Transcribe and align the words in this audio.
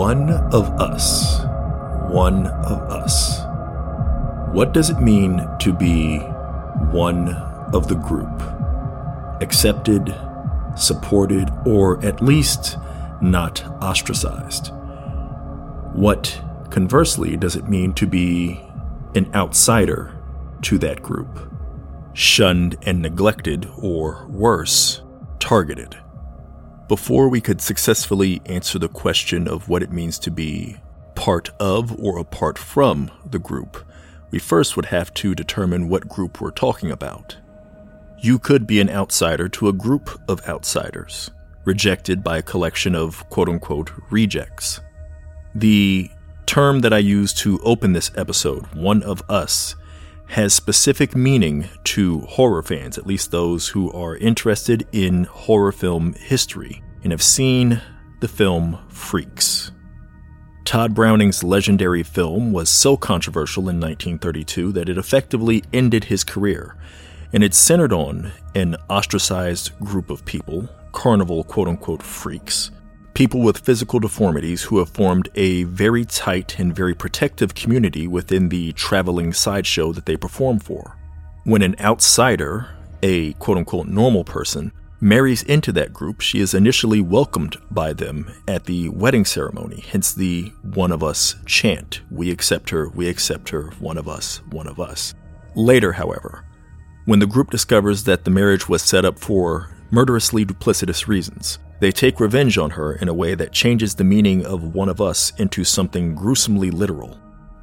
One 0.00 0.30
of 0.30 0.70
us. 0.80 1.40
One 2.08 2.46
of 2.46 2.80
us. 2.90 3.40
What 4.50 4.72
does 4.72 4.88
it 4.88 4.98
mean 4.98 5.46
to 5.58 5.74
be 5.74 6.20
one 6.90 7.28
of 7.74 7.86
the 7.86 7.96
group? 7.96 8.40
Accepted, 9.42 10.18
supported, 10.74 11.50
or 11.66 12.02
at 12.02 12.22
least 12.22 12.78
not 13.20 13.62
ostracized? 13.82 14.72
What, 15.92 16.40
conversely, 16.70 17.36
does 17.36 17.54
it 17.54 17.68
mean 17.68 17.92
to 17.92 18.06
be 18.06 18.58
an 19.14 19.30
outsider 19.34 20.18
to 20.62 20.78
that 20.78 21.02
group? 21.02 21.52
Shunned 22.14 22.78
and 22.84 23.02
neglected, 23.02 23.68
or 23.76 24.26
worse, 24.30 25.02
targeted? 25.40 25.98
Before 26.90 27.28
we 27.28 27.40
could 27.40 27.60
successfully 27.60 28.42
answer 28.46 28.76
the 28.76 28.88
question 28.88 29.46
of 29.46 29.68
what 29.68 29.84
it 29.84 29.92
means 29.92 30.18
to 30.18 30.30
be 30.32 30.74
part 31.14 31.48
of 31.60 31.96
or 32.02 32.18
apart 32.18 32.58
from 32.58 33.12
the 33.24 33.38
group, 33.38 33.86
we 34.32 34.40
first 34.40 34.74
would 34.74 34.86
have 34.86 35.14
to 35.14 35.36
determine 35.36 35.88
what 35.88 36.08
group 36.08 36.40
we're 36.40 36.50
talking 36.50 36.90
about. 36.90 37.36
You 38.18 38.40
could 38.40 38.66
be 38.66 38.80
an 38.80 38.90
outsider 38.90 39.48
to 39.50 39.68
a 39.68 39.72
group 39.72 40.20
of 40.28 40.40
outsiders, 40.48 41.30
rejected 41.64 42.24
by 42.24 42.38
a 42.38 42.42
collection 42.42 42.96
of 42.96 43.24
quote 43.30 43.48
unquote 43.48 43.92
rejects. 44.10 44.80
The 45.54 46.10
term 46.46 46.80
that 46.80 46.92
I 46.92 46.98
use 46.98 47.32
to 47.34 47.60
open 47.62 47.92
this 47.92 48.10
episode, 48.16 48.66
one 48.74 49.04
of 49.04 49.22
us, 49.28 49.76
has 50.30 50.54
specific 50.54 51.16
meaning 51.16 51.68
to 51.82 52.20
horror 52.20 52.62
fans, 52.62 52.96
at 52.96 53.06
least 53.06 53.32
those 53.32 53.66
who 53.66 53.90
are 53.92 54.16
interested 54.16 54.86
in 54.92 55.24
horror 55.24 55.72
film 55.72 56.12
history 56.14 56.82
and 57.02 57.10
have 57.10 57.22
seen 57.22 57.82
the 58.20 58.28
film 58.28 58.78
Freaks. 58.88 59.72
Tod 60.64 60.94
Browning's 60.94 61.42
legendary 61.42 62.04
film 62.04 62.52
was 62.52 62.70
so 62.70 62.96
controversial 62.96 63.62
in 63.62 63.80
1932 63.80 64.70
that 64.72 64.88
it 64.88 64.96
effectively 64.96 65.64
ended 65.72 66.04
his 66.04 66.22
career, 66.22 66.76
and 67.32 67.42
it 67.42 67.52
centered 67.52 67.92
on 67.92 68.30
an 68.54 68.76
ostracized 68.88 69.76
group 69.80 70.10
of 70.10 70.24
people, 70.24 70.68
carnival 70.92 71.42
quote 71.42 71.66
unquote 71.66 72.04
freaks, 72.04 72.70
people 73.20 73.42
with 73.42 73.58
physical 73.58 74.00
deformities 74.00 74.62
who 74.62 74.78
have 74.78 74.88
formed 74.88 75.28
a 75.34 75.64
very 75.64 76.06
tight 76.06 76.58
and 76.58 76.74
very 76.74 76.94
protective 76.94 77.54
community 77.54 78.08
within 78.08 78.48
the 78.48 78.72
traveling 78.72 79.30
sideshow 79.30 79.92
that 79.92 80.06
they 80.06 80.16
perform 80.16 80.58
for. 80.58 80.96
When 81.44 81.60
an 81.60 81.76
outsider, 81.80 82.70
a 83.02 83.34
quote 83.34 83.58
unquote 83.58 83.88
normal 83.88 84.24
person, 84.24 84.72
marries 85.02 85.42
into 85.42 85.70
that 85.72 85.92
group, 85.92 86.22
she 86.22 86.40
is 86.40 86.54
initially 86.54 87.02
welcomed 87.02 87.58
by 87.70 87.92
them 87.92 88.32
at 88.48 88.64
the 88.64 88.88
wedding 88.88 89.26
ceremony, 89.26 89.84
hence 89.86 90.14
the 90.14 90.50
one 90.62 90.90
of 90.90 91.02
us 91.02 91.34
chant. 91.44 92.00
We 92.10 92.30
accept 92.30 92.70
her, 92.70 92.88
we 92.88 93.06
accept 93.06 93.50
her, 93.50 93.64
one 93.80 93.98
of 93.98 94.08
us, 94.08 94.38
one 94.48 94.66
of 94.66 94.80
us. 94.80 95.12
Later, 95.54 95.92
however, 95.92 96.46
when 97.04 97.18
the 97.18 97.26
group 97.26 97.50
discovers 97.50 98.04
that 98.04 98.24
the 98.24 98.30
marriage 98.30 98.66
was 98.66 98.80
set 98.80 99.04
up 99.04 99.18
for 99.18 99.76
murderously 99.90 100.46
duplicitous 100.46 101.06
reasons, 101.06 101.58
they 101.80 101.90
take 101.90 102.20
revenge 102.20 102.58
on 102.58 102.70
her 102.70 102.94
in 102.94 103.08
a 103.08 103.14
way 103.14 103.34
that 103.34 103.52
changes 103.52 103.94
the 103.94 104.04
meaning 104.04 104.44
of 104.44 104.74
one 104.74 104.88
of 104.88 105.00
us 105.00 105.32
into 105.38 105.64
something 105.64 106.14
gruesomely 106.14 106.70
literal. 106.70 107.18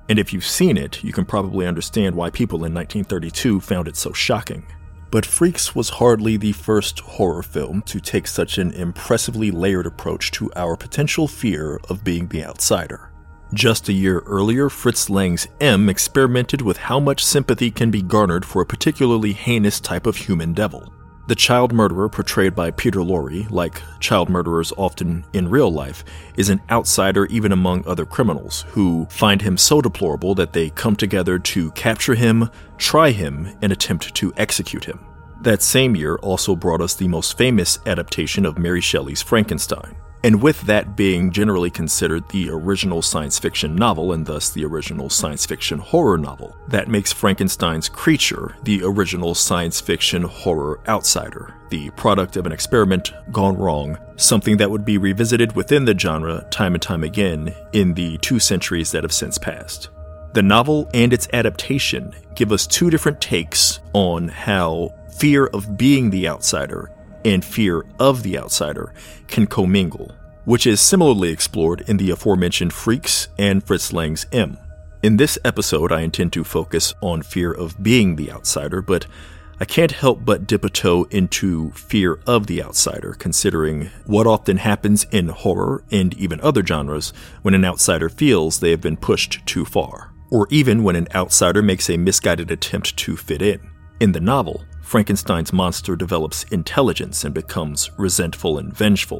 And 0.09 0.17
if 0.17 0.33
you've 0.33 0.45
seen 0.45 0.77
it, 0.77 1.03
you 1.03 1.13
can 1.13 1.25
probably 1.25 1.65
understand 1.65 2.15
why 2.15 2.29
people 2.29 2.65
in 2.65 2.73
1932 2.73 3.61
found 3.61 3.87
it 3.87 3.95
so 3.95 4.13
shocking. 4.13 4.65
But 5.11 5.25
Freaks 5.25 5.73
was 5.73 5.89
hardly 5.89 6.35
the 6.35 6.51
first 6.51 6.99
horror 6.99 7.43
film 7.43 7.81
to 7.83 7.99
take 7.99 8.27
such 8.27 8.57
an 8.57 8.73
impressively 8.73 9.51
layered 9.51 9.85
approach 9.85 10.31
to 10.31 10.51
our 10.55 10.75
potential 10.75 11.27
fear 11.27 11.79
of 11.89 12.03
being 12.03 12.27
the 12.27 12.43
outsider. 12.43 13.11
Just 13.53 13.87
a 13.87 13.93
year 13.93 14.19
earlier, 14.25 14.69
Fritz 14.69 15.09
Lang's 15.09 15.47
M 15.61 15.87
experimented 15.87 16.61
with 16.61 16.75
how 16.75 16.99
much 16.99 17.23
sympathy 17.23 17.71
can 17.71 17.89
be 17.89 18.01
garnered 18.01 18.43
for 18.43 18.61
a 18.61 18.65
particularly 18.65 19.31
heinous 19.31 19.79
type 19.79 20.05
of 20.05 20.17
human 20.17 20.53
devil. 20.53 20.91
The 21.27 21.35
child 21.35 21.73
murderer 21.73 22.07
portrayed 22.07 22.55
by 22.55 22.71
Peter 22.71 23.01
Lorre, 23.01 23.51
like 23.51 23.81
child 23.99 24.29
murderers 24.29 24.71
often 24.77 25.25
in 25.33 25.49
real 25.49 25.69
life, 25.69 26.05
is 26.37 26.49
an 26.49 26.61
outsider 26.69 27.25
even 27.25 27.51
among 27.51 27.85
other 27.85 28.05
criminals 28.05 28.61
who 28.69 29.05
find 29.09 29.41
him 29.41 29.57
so 29.57 29.81
deplorable 29.81 30.35
that 30.35 30.53
they 30.53 30.69
come 30.69 30.95
together 30.95 31.37
to 31.37 31.71
capture 31.71 32.15
him, 32.15 32.49
try 32.77 33.11
him, 33.11 33.57
and 33.61 33.73
attempt 33.73 34.15
to 34.15 34.33
execute 34.37 34.85
him. 34.85 35.05
That 35.41 35.61
same 35.61 35.97
year 35.97 36.15
also 36.15 36.55
brought 36.55 36.81
us 36.81 36.95
the 36.95 37.09
most 37.09 37.37
famous 37.37 37.77
adaptation 37.85 38.45
of 38.45 38.57
Mary 38.57 38.81
Shelley's 38.81 39.21
Frankenstein 39.21 39.97
and 40.27 40.41
with 40.41 40.59
that 40.63 40.97
being 40.97 41.31
generally 41.31 41.69
considered 41.69 42.27
the 42.27 42.49
original 42.49 43.01
science 43.01 43.39
fiction 43.39 43.73
novel 43.77 44.11
and 44.11 44.25
thus 44.25 44.49
the 44.49 44.65
original 44.65 45.09
science 45.09 45.45
fiction 45.45 45.79
horror 45.79 46.17
novel, 46.17 46.53
that 46.67 46.89
makes 46.89 47.13
Frankenstein's 47.13 47.87
creature 47.87 48.57
the 48.63 48.81
original 48.83 49.33
science 49.33 49.79
fiction 49.79 50.23
horror 50.23 50.81
outsider, 50.85 51.55
the 51.69 51.89
product 51.91 52.35
of 52.35 52.45
an 52.45 52.51
experiment 52.51 53.13
gone 53.31 53.55
wrong, 53.55 53.97
something 54.17 54.57
that 54.57 54.69
would 54.69 54.83
be 54.83 54.97
revisited 54.97 55.55
within 55.55 55.85
the 55.85 55.97
genre 55.97 56.45
time 56.51 56.73
and 56.73 56.83
time 56.83 57.05
again 57.05 57.55
in 57.71 57.93
the 57.93 58.17
two 58.17 58.37
centuries 58.37 58.91
that 58.91 59.05
have 59.05 59.13
since 59.13 59.37
passed. 59.37 59.91
The 60.33 60.43
novel 60.43 60.89
and 60.93 61.13
its 61.13 61.29
adaptation 61.31 62.13
give 62.35 62.51
us 62.51 62.67
two 62.67 62.89
different 62.89 63.21
takes 63.21 63.79
on 63.93 64.27
how 64.27 64.93
fear 65.17 65.45
of 65.47 65.77
being 65.77 66.09
the 66.09 66.27
outsider 66.27 66.91
and 67.27 67.43
fear 67.43 67.85
of 67.99 68.23
the 68.23 68.39
outsider 68.39 68.93
can 69.27 69.45
commingle, 69.45 70.15
which 70.45 70.65
is 70.65 70.79
similarly 70.79 71.29
explored 71.29 71.81
in 71.81 71.97
the 71.97 72.09
aforementioned 72.09 72.71
Freaks 72.71 73.27
and 73.37 73.61
Fritz 73.61 73.91
Lang's 73.91 74.25
M. 74.31 74.57
In 75.03 75.17
this 75.17 75.37
episode, 75.43 75.91
I 75.91 76.01
intend 76.01 76.31
to 76.33 76.45
focus 76.45 76.93
on 77.01 77.21
fear 77.21 77.51
of 77.51 77.83
being 77.83 78.15
the 78.15 78.31
outsider, 78.31 78.81
but 78.81 79.05
I 79.59 79.65
can't 79.65 79.91
help 79.91 80.23
but 80.23 80.47
dip 80.47 80.63
a 80.63 80.69
toe 80.69 81.05
into 81.11 81.71
fear 81.71 82.19
of 82.25 82.47
the 82.47 82.63
outsider, 82.63 83.13
considering 83.19 83.89
what 84.05 84.25
often 84.25 84.57
happens 84.57 85.05
in 85.11 85.27
horror 85.27 85.83
and 85.91 86.13
even 86.13 86.39
other 86.41 86.65
genres 86.65 87.11
when 87.41 87.53
an 87.53 87.65
outsider 87.65 88.07
feels 88.07 88.59
they 88.59 88.71
have 88.71 88.81
been 88.81 88.97
pushed 88.97 89.45
too 89.45 89.65
far, 89.65 90.13
or 90.31 90.47
even 90.49 90.81
when 90.81 90.95
an 90.95 91.07
outsider 91.13 91.61
makes 91.61 91.89
a 91.89 91.97
misguided 91.97 92.51
attempt 92.51 92.95
to 92.97 93.17
fit 93.17 93.41
in. 93.41 93.59
In 93.99 94.13
the 94.13 94.21
novel, 94.21 94.63
Frankenstein's 94.87 95.51
monster 95.51 95.97
develops 95.97 96.43
intelligence 96.43 97.25
and 97.25 97.33
becomes 97.33 97.91
resentful 97.97 98.57
and 98.57 98.73
vengeful. 98.73 99.19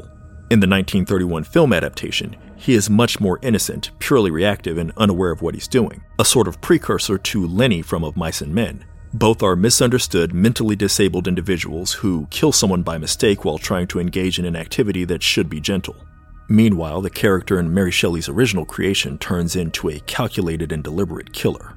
In 0.49 0.61
the 0.61 0.67
1931 0.67 1.43
film 1.43 1.73
adaptation, 1.73 2.37
he 2.55 2.73
is 2.73 2.89
much 2.89 3.19
more 3.19 3.37
innocent, 3.41 3.91
purely 3.99 4.31
reactive, 4.31 4.77
and 4.77 4.93
unaware 4.95 5.29
of 5.29 5.41
what 5.41 5.55
he's 5.55 5.67
doing, 5.67 6.01
a 6.19 6.23
sort 6.23 6.47
of 6.47 6.61
precursor 6.61 7.17
to 7.17 7.45
Lenny 7.45 7.81
from 7.81 8.05
Of 8.05 8.15
Mice 8.15 8.39
and 8.39 8.55
Men. 8.55 8.85
Both 9.13 9.43
are 9.43 9.57
misunderstood, 9.57 10.33
mentally 10.33 10.77
disabled 10.77 11.27
individuals 11.27 11.91
who 11.91 12.27
kill 12.29 12.53
someone 12.53 12.81
by 12.81 12.97
mistake 12.97 13.43
while 13.43 13.57
trying 13.57 13.87
to 13.87 13.99
engage 13.99 14.39
in 14.39 14.45
an 14.45 14.55
activity 14.55 15.03
that 15.03 15.21
should 15.21 15.49
be 15.49 15.59
gentle. 15.59 15.97
Meanwhile, 16.47 17.01
the 17.01 17.09
character 17.09 17.59
in 17.59 17.73
Mary 17.73 17.91
Shelley's 17.91 18.29
original 18.29 18.63
creation 18.63 19.17
turns 19.17 19.57
into 19.57 19.89
a 19.89 19.99
calculated 19.99 20.71
and 20.71 20.81
deliberate 20.81 21.33
killer. 21.33 21.76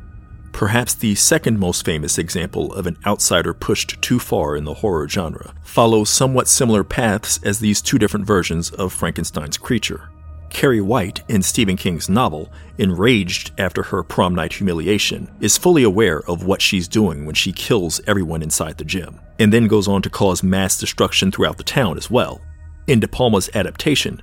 Perhaps 0.52 0.94
the 0.94 1.14
second 1.14 1.58
most 1.58 1.84
famous 1.84 2.18
example 2.18 2.72
of 2.74 2.86
an 2.86 2.96
outsider 3.06 3.54
pushed 3.54 4.00
too 4.02 4.18
far 4.18 4.56
in 4.56 4.64
the 4.64 4.74
horror 4.74 5.08
genre 5.08 5.54
follows 5.62 6.10
somewhat 6.10 6.48
similar 6.48 6.84
paths 6.84 7.40
as 7.42 7.60
these 7.60 7.80
two 7.80 7.98
different 7.98 8.26
versions 8.26 8.70
of 8.70 8.92
Frankenstein's 8.92 9.56
creature. 9.56 10.10
Carrie 10.50 10.80
White, 10.80 11.22
in 11.28 11.42
Stephen 11.42 11.76
King's 11.76 12.08
novel, 12.08 12.52
enraged 12.78 13.52
after 13.56 13.84
her 13.84 14.02
prom 14.02 14.34
night 14.34 14.52
humiliation, 14.52 15.30
is 15.40 15.56
fully 15.56 15.84
aware 15.84 16.20
of 16.28 16.44
what 16.44 16.60
she's 16.60 16.88
doing 16.88 17.24
when 17.24 17.36
she 17.36 17.52
kills 17.52 18.00
everyone 18.06 18.42
inside 18.42 18.76
the 18.76 18.84
gym, 18.84 19.20
and 19.38 19.52
then 19.52 19.68
goes 19.68 19.86
on 19.88 20.02
to 20.02 20.10
cause 20.10 20.42
mass 20.42 20.78
destruction 20.78 21.30
throughout 21.30 21.56
the 21.56 21.64
town 21.64 21.96
as 21.96 22.10
well. 22.10 22.40
In 22.88 22.98
De 22.98 23.06
Palma's 23.06 23.48
adaptation, 23.54 24.20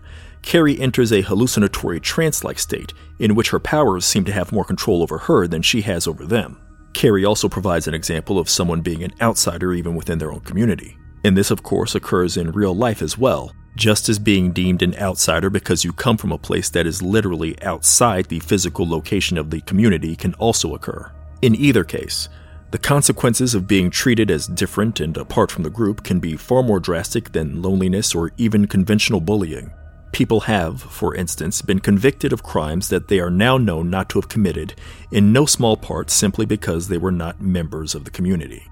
Carrie 0.48 0.80
enters 0.80 1.12
a 1.12 1.24
hallucinatory 1.24 2.00
trance 2.00 2.42
like 2.42 2.58
state 2.58 2.94
in 3.20 3.36
which 3.36 3.50
her 3.50 3.60
powers 3.60 4.06
seem 4.06 4.24
to 4.24 4.32
have 4.32 4.54
more 4.54 4.64
control 4.64 5.04
over 5.04 5.18
her 5.18 5.46
than 5.46 5.62
she 5.62 5.82
has 5.82 6.08
over 6.08 6.26
them. 6.26 6.58
Carrie 6.94 7.26
also 7.26 7.50
provides 7.50 7.86
an 7.86 7.94
example 7.94 8.40
of 8.40 8.50
someone 8.50 8.80
being 8.80 9.04
an 9.04 9.12
outsider 9.20 9.74
even 9.74 9.94
within 9.94 10.20
their 10.20 10.32
own 10.32 10.40
community. 10.40 10.98
And 11.26 11.36
this, 11.36 11.52
of 11.52 11.64
course, 11.64 11.96
occurs 11.96 12.38
in 12.38 12.54
real 12.54 12.74
life 12.74 13.02
as 13.02 13.18
well, 13.18 13.52
just 13.76 14.08
as 14.08 14.20
being 14.20 14.54
deemed 14.54 14.82
an 14.84 14.96
outsider 14.96 15.50
because 15.50 15.84
you 15.84 15.92
come 15.92 16.16
from 16.16 16.32
a 16.32 16.38
place 16.38 16.70
that 16.70 16.88
is 16.88 17.02
literally 17.02 17.62
outside 17.62 18.28
the 18.28 18.40
physical 18.40 18.88
location 18.88 19.38
of 19.38 19.50
the 19.50 19.60
community 19.60 20.16
can 20.16 20.34
also 20.36 20.76
occur. 20.76 21.12
In 21.42 21.56
either 21.56 21.84
case, 21.84 22.30
the 22.72 22.78
consequences 22.78 23.54
of 23.54 23.68
being 23.68 23.90
treated 23.90 24.32
as 24.32 24.48
different 24.48 25.02
and 25.02 25.18
apart 25.18 25.52
from 25.52 25.64
the 25.64 25.70
group 25.70 26.06
can 26.06 26.22
be 26.22 26.38
far 26.38 26.64
more 26.64 26.80
drastic 26.80 27.34
than 27.34 27.62
loneliness 27.62 28.16
or 28.16 28.32
even 28.38 28.66
conventional 28.66 29.20
bullying. 29.20 29.74
People 30.18 30.40
have, 30.40 30.82
for 30.82 31.14
instance, 31.14 31.62
been 31.62 31.78
convicted 31.78 32.34
of 32.34 32.42
crimes 32.42 32.90
that 32.90 33.08
they 33.08 33.20
are 33.20 33.30
now 33.30 33.60
known 33.60 33.92
not 33.92 34.10
to 34.10 34.18
have 34.18 34.28
committed, 34.28 34.74
in 35.12 35.32
no 35.32 35.46
small 35.46 35.78
part 35.78 36.10
simply 36.10 36.44
because 36.44 36.88
they 36.88 36.98
were 36.98 37.12
not 37.12 37.40
members 37.40 37.94
of 37.94 38.04
the 38.04 38.10
community. 38.10 38.68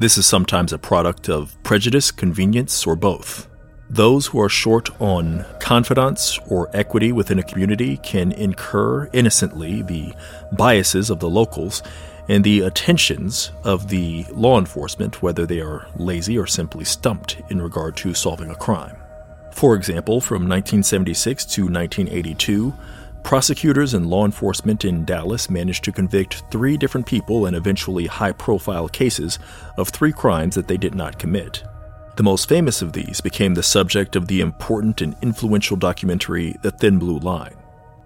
This 0.00 0.16
is 0.16 0.24
sometimes 0.24 0.72
a 0.72 0.78
product 0.78 1.28
of 1.28 1.62
prejudice, 1.62 2.10
convenience, 2.10 2.86
or 2.86 2.96
both. 2.96 3.46
Those 3.90 4.28
who 4.28 4.40
are 4.40 4.48
short 4.48 4.88
on 4.98 5.44
confidence 5.60 6.38
or 6.48 6.74
equity 6.74 7.12
within 7.12 7.38
a 7.38 7.42
community 7.42 7.98
can 7.98 8.32
incur 8.32 9.10
innocently 9.12 9.82
the 9.82 10.14
biases 10.56 11.10
of 11.10 11.20
the 11.20 11.28
locals 11.28 11.82
and 12.30 12.42
the 12.42 12.60
attentions 12.60 13.50
of 13.64 13.88
the 13.88 14.24
law 14.32 14.58
enforcement, 14.58 15.20
whether 15.20 15.44
they 15.44 15.60
are 15.60 15.88
lazy 15.98 16.38
or 16.38 16.46
simply 16.46 16.86
stumped 16.86 17.42
in 17.50 17.60
regard 17.60 17.98
to 17.98 18.14
solving 18.14 18.48
a 18.48 18.56
crime. 18.56 18.95
For 19.56 19.74
example, 19.74 20.20
from 20.20 20.42
1976 20.42 21.46
to 21.46 21.62
1982, 21.62 22.74
prosecutors 23.22 23.94
and 23.94 24.06
law 24.06 24.26
enforcement 24.26 24.84
in 24.84 25.06
Dallas 25.06 25.48
managed 25.48 25.82
to 25.84 25.92
convict 25.92 26.42
three 26.50 26.76
different 26.76 27.06
people 27.06 27.46
in 27.46 27.54
eventually 27.54 28.04
high 28.04 28.32
profile 28.32 28.86
cases 28.86 29.38
of 29.78 29.88
three 29.88 30.12
crimes 30.12 30.56
that 30.56 30.68
they 30.68 30.76
did 30.76 30.94
not 30.94 31.18
commit. 31.18 31.64
The 32.16 32.22
most 32.22 32.50
famous 32.50 32.82
of 32.82 32.92
these 32.92 33.22
became 33.22 33.54
the 33.54 33.62
subject 33.62 34.14
of 34.14 34.28
the 34.28 34.42
important 34.42 35.00
and 35.00 35.16
influential 35.22 35.78
documentary 35.78 36.54
The 36.62 36.72
Thin 36.72 36.98
Blue 36.98 37.18
Line. 37.18 37.56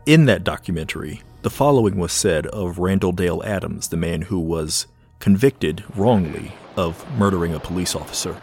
In 0.06 0.26
that 0.26 0.44
documentary, 0.44 1.20
the 1.42 1.50
following 1.50 1.96
was 1.96 2.12
said 2.12 2.46
of 2.46 2.78
Randall 2.78 3.10
Dale 3.10 3.42
Adams, 3.44 3.88
the 3.88 3.96
man 3.96 4.22
who 4.22 4.38
was 4.38 4.86
convicted 5.18 5.82
wrongly 5.96 6.52
of 6.76 7.04
murdering 7.18 7.54
a 7.54 7.58
police 7.58 7.96
officer. 7.96 8.40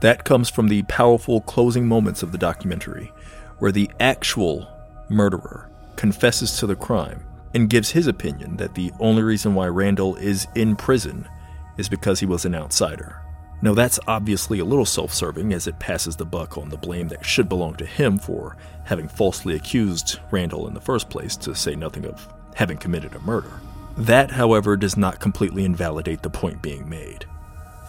That 0.00 0.24
comes 0.24 0.48
from 0.48 0.68
the 0.68 0.82
powerful 0.84 1.40
closing 1.42 1.86
moments 1.86 2.22
of 2.22 2.32
the 2.32 2.38
documentary, 2.38 3.12
where 3.58 3.72
the 3.72 3.90
actual 4.00 4.68
murderer 5.08 5.68
confesses 5.96 6.56
to 6.58 6.66
the 6.66 6.76
crime 6.76 7.22
and 7.54 7.68
gives 7.68 7.90
his 7.90 8.06
opinion 8.06 8.56
that 8.56 8.74
the 8.74 8.92
only 9.00 9.22
reason 9.22 9.54
why 9.54 9.66
Randall 9.66 10.16
is 10.16 10.46
in 10.54 10.76
prison 10.76 11.28
is 11.76 11.88
because 11.88 12.20
he 12.20 12.26
was 12.26 12.44
an 12.44 12.54
outsider. 12.54 13.20
Now, 13.62 13.74
that's 13.74 14.00
obviously 14.06 14.58
a 14.60 14.64
little 14.64 14.86
self 14.86 15.12
serving 15.12 15.52
as 15.52 15.66
it 15.66 15.78
passes 15.78 16.16
the 16.16 16.24
buck 16.24 16.56
on 16.56 16.70
the 16.70 16.78
blame 16.78 17.08
that 17.08 17.26
should 17.26 17.48
belong 17.48 17.74
to 17.74 17.84
him 17.84 18.18
for 18.18 18.56
having 18.84 19.08
falsely 19.08 19.54
accused 19.54 20.18
Randall 20.30 20.66
in 20.66 20.72
the 20.72 20.80
first 20.80 21.10
place, 21.10 21.36
to 21.36 21.54
say 21.54 21.74
nothing 21.74 22.06
of 22.06 22.26
having 22.54 22.78
committed 22.78 23.14
a 23.14 23.20
murder. 23.20 23.52
That, 23.98 24.30
however, 24.30 24.78
does 24.78 24.96
not 24.96 25.20
completely 25.20 25.66
invalidate 25.66 26.22
the 26.22 26.30
point 26.30 26.62
being 26.62 26.88
made. 26.88 27.26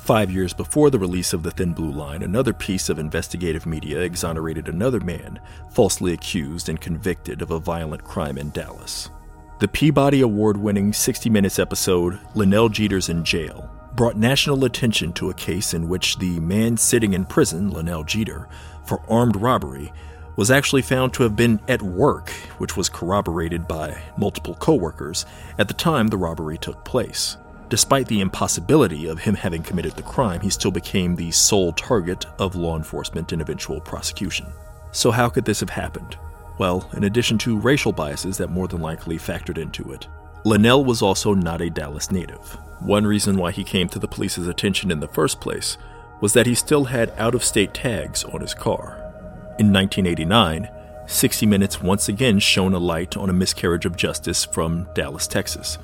Five 0.01 0.31
years 0.31 0.51
before 0.51 0.89
the 0.89 0.97
release 0.97 1.31
of 1.31 1.43
The 1.43 1.51
Thin 1.51 1.73
Blue 1.73 1.91
Line, 1.91 2.23
another 2.23 2.53
piece 2.53 2.89
of 2.89 2.97
investigative 2.97 3.67
media 3.67 3.99
exonerated 3.99 4.67
another 4.67 4.99
man 4.99 5.39
falsely 5.69 6.11
accused 6.11 6.69
and 6.69 6.81
convicted 6.81 7.43
of 7.43 7.51
a 7.51 7.59
violent 7.59 8.03
crime 8.03 8.39
in 8.39 8.49
Dallas. 8.49 9.11
The 9.59 9.67
Peabody 9.67 10.21
Award 10.21 10.57
winning 10.57 10.91
60 10.91 11.29
Minutes 11.29 11.59
episode, 11.59 12.19
Lenell 12.33 12.67
Geter's 12.67 13.09
in 13.09 13.23
Jail, 13.23 13.69
brought 13.95 14.17
national 14.17 14.65
attention 14.65 15.13
to 15.13 15.29
a 15.29 15.35
case 15.35 15.75
in 15.75 15.87
which 15.87 16.17
the 16.17 16.39
man 16.39 16.77
sitting 16.77 17.13
in 17.13 17.23
prison, 17.23 17.69
Lenell 17.69 18.03
Geter, 18.03 18.47
for 18.83 19.03
armed 19.07 19.35
robbery, 19.35 19.93
was 20.35 20.49
actually 20.49 20.81
found 20.81 21.13
to 21.13 21.21
have 21.21 21.35
been 21.35 21.59
at 21.67 21.83
work, 21.83 22.31
which 22.57 22.75
was 22.75 22.89
corroborated 22.89 23.67
by 23.67 24.01
multiple 24.17 24.55
coworkers 24.55 25.27
at 25.59 25.67
the 25.67 25.75
time 25.75 26.07
the 26.07 26.17
robbery 26.17 26.57
took 26.57 26.83
place. 26.83 27.37
Despite 27.71 28.07
the 28.07 28.19
impossibility 28.19 29.07
of 29.07 29.19
him 29.19 29.33
having 29.33 29.63
committed 29.63 29.93
the 29.93 30.01
crime, 30.01 30.41
he 30.41 30.49
still 30.49 30.71
became 30.71 31.15
the 31.15 31.31
sole 31.31 31.71
target 31.71 32.25
of 32.37 32.57
law 32.57 32.75
enforcement 32.75 33.31
and 33.31 33.41
eventual 33.41 33.79
prosecution. 33.79 34.47
So, 34.91 35.09
how 35.09 35.29
could 35.29 35.45
this 35.45 35.61
have 35.61 35.69
happened? 35.69 36.17
Well, 36.57 36.89
in 36.97 37.05
addition 37.05 37.37
to 37.37 37.57
racial 37.57 37.93
biases 37.93 38.37
that 38.39 38.49
more 38.49 38.67
than 38.67 38.81
likely 38.81 39.17
factored 39.17 39.57
into 39.57 39.93
it, 39.93 40.05
Lenell 40.43 40.83
was 40.83 41.01
also 41.01 41.33
not 41.33 41.61
a 41.61 41.69
Dallas 41.69 42.11
native. 42.11 42.57
One 42.81 43.07
reason 43.07 43.37
why 43.37 43.51
he 43.51 43.63
came 43.63 43.87
to 43.87 43.99
the 43.99 44.07
police's 44.07 44.49
attention 44.49 44.91
in 44.91 44.99
the 44.99 45.07
first 45.07 45.39
place 45.39 45.77
was 46.19 46.33
that 46.33 46.47
he 46.47 46.55
still 46.55 46.83
had 46.83 47.13
out 47.17 47.35
of 47.35 47.41
state 47.41 47.73
tags 47.73 48.25
on 48.25 48.41
his 48.41 48.53
car. 48.53 48.97
In 49.59 49.71
1989, 49.71 50.69
60 51.07 51.45
Minutes 51.45 51.81
once 51.81 52.09
again 52.09 52.39
shone 52.39 52.73
a 52.73 52.79
light 52.79 53.15
on 53.15 53.29
a 53.29 53.33
miscarriage 53.33 53.85
of 53.85 53.95
justice 53.95 54.43
from 54.43 54.89
Dallas, 54.93 55.25
Texas 55.25 55.77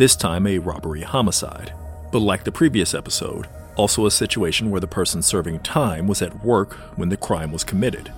this 0.00 0.16
time 0.16 0.46
a 0.46 0.56
robbery 0.56 1.02
homicide. 1.02 1.74
But 2.10 2.20
like 2.20 2.42
the 2.42 2.50
previous 2.50 2.94
episode, 2.94 3.46
also 3.76 4.06
a 4.06 4.10
situation 4.10 4.70
where 4.70 4.80
the 4.80 4.86
person 4.86 5.20
serving 5.20 5.58
time 5.58 6.06
was 6.06 6.22
at 6.22 6.42
work 6.42 6.72
when 6.96 7.10
the 7.10 7.18
crime 7.18 7.52
was 7.52 7.64
committed. 7.64 8.10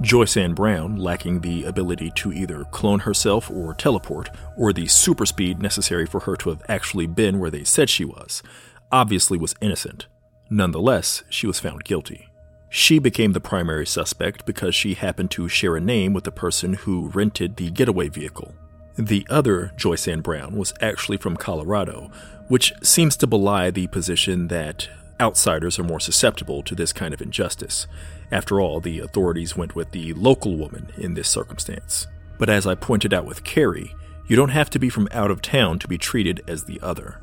Joyce 0.00 0.36
Ann 0.36 0.54
Brown, 0.54 0.96
lacking 0.96 1.40
the 1.40 1.66
ability 1.66 2.10
to 2.16 2.32
either 2.32 2.64
clone 2.72 2.98
herself 2.98 3.48
or 3.48 3.74
teleport, 3.74 4.28
or 4.56 4.72
the 4.72 4.88
super 4.88 5.24
speed 5.24 5.62
necessary 5.62 6.04
for 6.04 6.18
her 6.18 6.34
to 6.34 6.48
have 6.48 6.64
actually 6.68 7.06
been 7.06 7.38
where 7.38 7.50
they 7.50 7.62
said 7.62 7.88
she 7.88 8.04
was, 8.04 8.42
obviously 8.90 9.38
was 9.38 9.54
innocent. 9.60 10.08
Nonetheless, 10.50 11.22
she 11.28 11.46
was 11.46 11.60
found 11.60 11.84
guilty. 11.84 12.26
She 12.70 12.98
became 12.98 13.34
the 13.34 13.40
primary 13.40 13.86
suspect 13.86 14.46
because 14.46 14.74
she 14.74 14.94
happened 14.94 15.30
to 15.30 15.48
share 15.48 15.76
a 15.76 15.80
name 15.80 16.12
with 16.12 16.24
the 16.24 16.32
person 16.32 16.74
who 16.74 17.06
rented 17.10 17.54
the 17.54 17.70
getaway 17.70 18.08
vehicle. 18.08 18.52
The 19.00 19.26
other 19.30 19.72
Joyce 19.78 20.06
Ann 20.06 20.20
Brown 20.20 20.56
was 20.56 20.74
actually 20.82 21.16
from 21.16 21.38
Colorado, 21.38 22.10
which 22.48 22.74
seems 22.82 23.16
to 23.16 23.26
belie 23.26 23.70
the 23.70 23.86
position 23.86 24.48
that 24.48 24.90
outsiders 25.18 25.78
are 25.78 25.84
more 25.84 26.00
susceptible 26.00 26.62
to 26.62 26.74
this 26.74 26.92
kind 26.92 27.14
of 27.14 27.22
injustice. 27.22 27.86
After 28.30 28.60
all, 28.60 28.78
the 28.78 28.98
authorities 28.98 29.56
went 29.56 29.74
with 29.74 29.92
the 29.92 30.12
local 30.12 30.54
woman 30.54 30.92
in 30.98 31.14
this 31.14 31.30
circumstance. 31.30 32.08
But 32.38 32.50
as 32.50 32.66
I 32.66 32.74
pointed 32.74 33.14
out 33.14 33.24
with 33.24 33.42
Carrie, 33.42 33.94
you 34.26 34.36
don't 34.36 34.50
have 34.50 34.68
to 34.68 34.78
be 34.78 34.90
from 34.90 35.08
out 35.12 35.30
of 35.30 35.40
town 35.40 35.78
to 35.78 35.88
be 35.88 35.96
treated 35.96 36.42
as 36.46 36.64
the 36.64 36.78
other. 36.82 37.22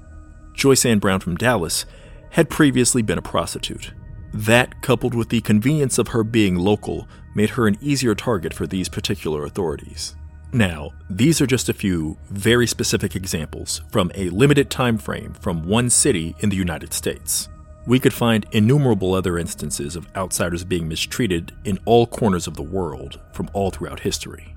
Joyce 0.53 0.84
Ann 0.84 0.98
Brown 0.98 1.19
from 1.19 1.36
Dallas 1.36 1.86
had 2.31 2.50
previously 2.50 3.03
been 3.03 3.19
a 3.19 3.22
prostitute. 3.22 3.93
That, 4.34 4.81
coupled 4.81 5.13
with 5.13 5.29
the 5.29 5.41
convenience 5.41 6.00
of 6.00 6.07
her 6.07 6.24
being 6.24 6.55
local, 6.55 7.07
made 7.36 7.51
her 7.51 7.67
an 7.67 7.77
easier 7.81 8.15
target 8.15 8.51
for 8.51 8.65
these 8.65 8.89
particular 8.89 9.46
authorities. 9.46 10.15
Now, 10.54 10.94
these 11.10 11.42
are 11.42 11.46
just 11.46 11.68
a 11.68 11.74
few 11.74 12.18
very 12.30 12.68
specific 12.68 13.16
examples 13.16 13.82
from 13.92 14.12
a 14.16 14.30
limited 14.30 14.70
time 14.70 14.98
frame 14.98 15.34
from 15.34 15.68
one 15.68 15.89
city 15.89 16.36
in 16.39 16.50
the 16.50 16.56
United 16.56 16.94
States. 16.94 17.50
We 17.86 18.00
could 18.00 18.13
find 18.13 18.46
innumerable 18.51 19.13
other 19.13 19.38
instances 19.38 19.96
of 19.96 20.08
outsiders 20.16 20.63
being 20.63 20.88
mistreated 20.88 21.54
in 21.66 21.80
all 21.86 22.08
corners 22.08 22.48
of 22.48 22.56
the 22.56 22.63
world 22.63 23.20
from 23.34 23.50
all 23.54 23.72
throughout 23.72 24.01
history. 24.01 24.56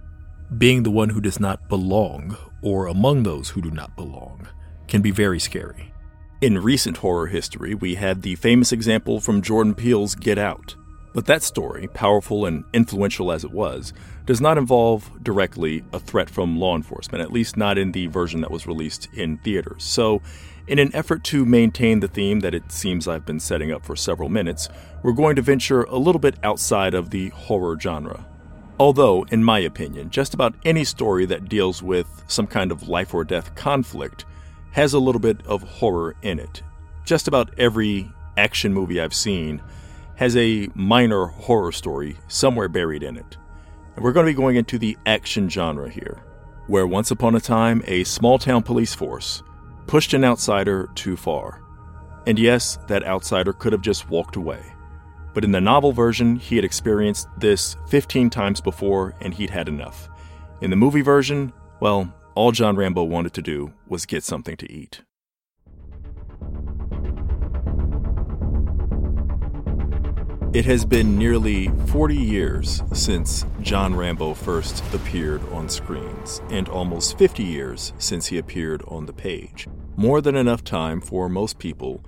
Being 0.57 0.85
the 0.85 0.91
one 0.91 1.11
who 1.11 1.21
does 1.21 1.41
not 1.41 1.69
belong, 1.69 2.37
or 2.63 2.87
among 2.87 3.23
those 3.23 3.51
who 3.51 3.61
do 3.61 3.71
not 3.71 3.97
belong, 3.97 4.49
can 4.87 5.03
be 5.03 5.11
very 5.11 5.39
scary. 5.39 5.93
In 6.41 6.63
recent 6.63 6.99
horror 6.99 7.27
history, 7.27 7.75
we 7.75 7.97
had 7.97 8.23
the 8.23 8.37
famous 8.37 8.73
example 8.73 9.21
from 9.21 9.43
Jordan 9.43 9.75
Peele's 9.75 10.15
Get 10.15 10.39
Out, 10.39 10.75
but 11.13 11.27
that 11.27 11.43
story, 11.43 11.89
powerful 11.89 12.47
and 12.47 12.65
influential 12.73 13.33
as 13.33 13.45
it 13.45 13.53
was, 13.53 13.93
does 14.31 14.41
not 14.41 14.57
involve 14.57 15.11
directly 15.25 15.83
a 15.93 15.99
threat 15.99 16.31
from 16.31 16.57
law 16.57 16.77
enforcement, 16.77 17.21
at 17.21 17.33
least 17.33 17.57
not 17.57 17.77
in 17.77 17.91
the 17.91 18.07
version 18.07 18.41
that 18.41 18.51
was 18.53 18.65
released 18.65 19.09
in 19.13 19.37
theaters. 19.39 19.83
So, 19.83 20.23
in 20.69 20.79
an 20.79 20.95
effort 20.95 21.25
to 21.25 21.45
maintain 21.45 21.99
the 21.99 22.07
theme 22.07 22.39
that 22.39 22.55
it 22.55 22.71
seems 22.71 23.09
I've 23.09 23.27
been 23.27 23.41
setting 23.41 23.73
up 23.73 23.85
for 23.85 23.97
several 23.97 24.29
minutes, 24.29 24.69
we're 25.03 25.15
going 25.15 25.35
to 25.35 25.43
venture 25.43 25.83
a 25.83 25.97
little 25.97 26.21
bit 26.21 26.37
outside 26.45 26.95
of 26.95 27.11
the 27.11 27.31
horror 27.31 27.77
genre. 27.81 28.25
Although, 28.79 29.25
in 29.33 29.43
my 29.43 29.59
opinion, 29.59 30.11
just 30.11 30.33
about 30.33 30.55
any 30.65 30.85
story 30.85 31.27
that 31.27 31.49
deals 31.49 31.83
with 31.83 32.23
some 32.29 32.47
kind 32.47 32.71
of 32.71 32.89
life 32.89 33.13
or 33.13 33.25
death 33.25 33.57
conflict 33.57 34.27
has 34.71 34.93
a 34.93 35.01
little 35.01 35.21
bit 35.21 35.45
of 35.45 35.65
horror 35.65 36.15
in 36.23 36.39
it. 36.39 36.63
Just 37.05 37.27
about 37.27 37.53
every 37.59 38.09
action 38.37 38.73
movie 38.73 39.01
I've 39.01 39.13
seen 39.13 39.61
has 40.15 40.37
a 40.37 40.69
minor 40.77 41.27
horror 41.27 41.73
story 41.73 42.17
somewhere 42.29 42.69
buried 42.69 43.03
in 43.03 43.17
it. 43.17 43.37
And 44.01 44.05
we're 44.07 44.13
going 44.13 44.25
to 44.25 44.33
be 44.33 44.35
going 44.35 44.57
into 44.57 44.79
the 44.79 44.97
action 45.05 45.51
genre 45.51 45.91
here, 45.91 46.23
where 46.69 46.87
once 46.87 47.11
upon 47.11 47.35
a 47.35 47.41
time 47.41 47.83
a 47.87 48.03
small 48.05 48.39
town 48.39 48.63
police 48.63 48.95
force 48.95 49.43
pushed 49.87 50.15
an 50.15 50.25
outsider 50.25 50.89
too 50.95 51.19
far. 51.19 51.61
And 52.27 52.39
yes, 52.39 52.79
that 52.89 53.05
outsider 53.05 53.53
could 53.53 53.75
have 53.75 53.83
just 53.83 54.09
walked 54.09 54.37
away. 54.37 54.63
But 55.35 55.45
in 55.45 55.53
the 55.53 55.61
novel 55.61 55.93
version, 55.93 56.37
he 56.37 56.57
had 56.57 56.65
experienced 56.65 57.29
this 57.37 57.77
15 57.89 58.31
times 58.31 58.63
before 58.63 59.15
and 59.21 59.35
he'd 59.35 59.51
had 59.51 59.69
enough. 59.69 60.09
In 60.63 60.71
the 60.71 60.77
movie 60.77 61.03
version, 61.03 61.53
well, 61.81 62.11
all 62.35 62.53
John 62.53 62.77
Rambo 62.77 63.05
wanted 63.05 63.35
to 63.35 63.43
do 63.43 63.71
was 63.87 64.07
get 64.07 64.25
something 64.25 64.57
to 64.57 64.73
eat. 64.73 65.03
It 70.53 70.65
has 70.65 70.85
been 70.85 71.17
nearly 71.17 71.69
40 71.87 72.17
years 72.17 72.83
since 72.93 73.47
John 73.63 73.95
Rambo 73.95 74.35
first 74.35 74.83
appeared 74.93 75.41
on 75.53 75.69
screens, 75.69 76.43
and 76.51 76.69
almost 76.69 77.17
50 77.19 77.45
years 77.45 77.93
since 77.99 78.27
he 78.27 78.37
appeared 78.37 78.83
on 78.89 79.07
the 79.07 79.13
page. 79.13 79.69
More 79.95 80.21
than 80.21 80.35
enough 80.35 80.65
time 80.65 81.01
for 81.01 81.29
most 81.29 81.61
people 81.61 82.03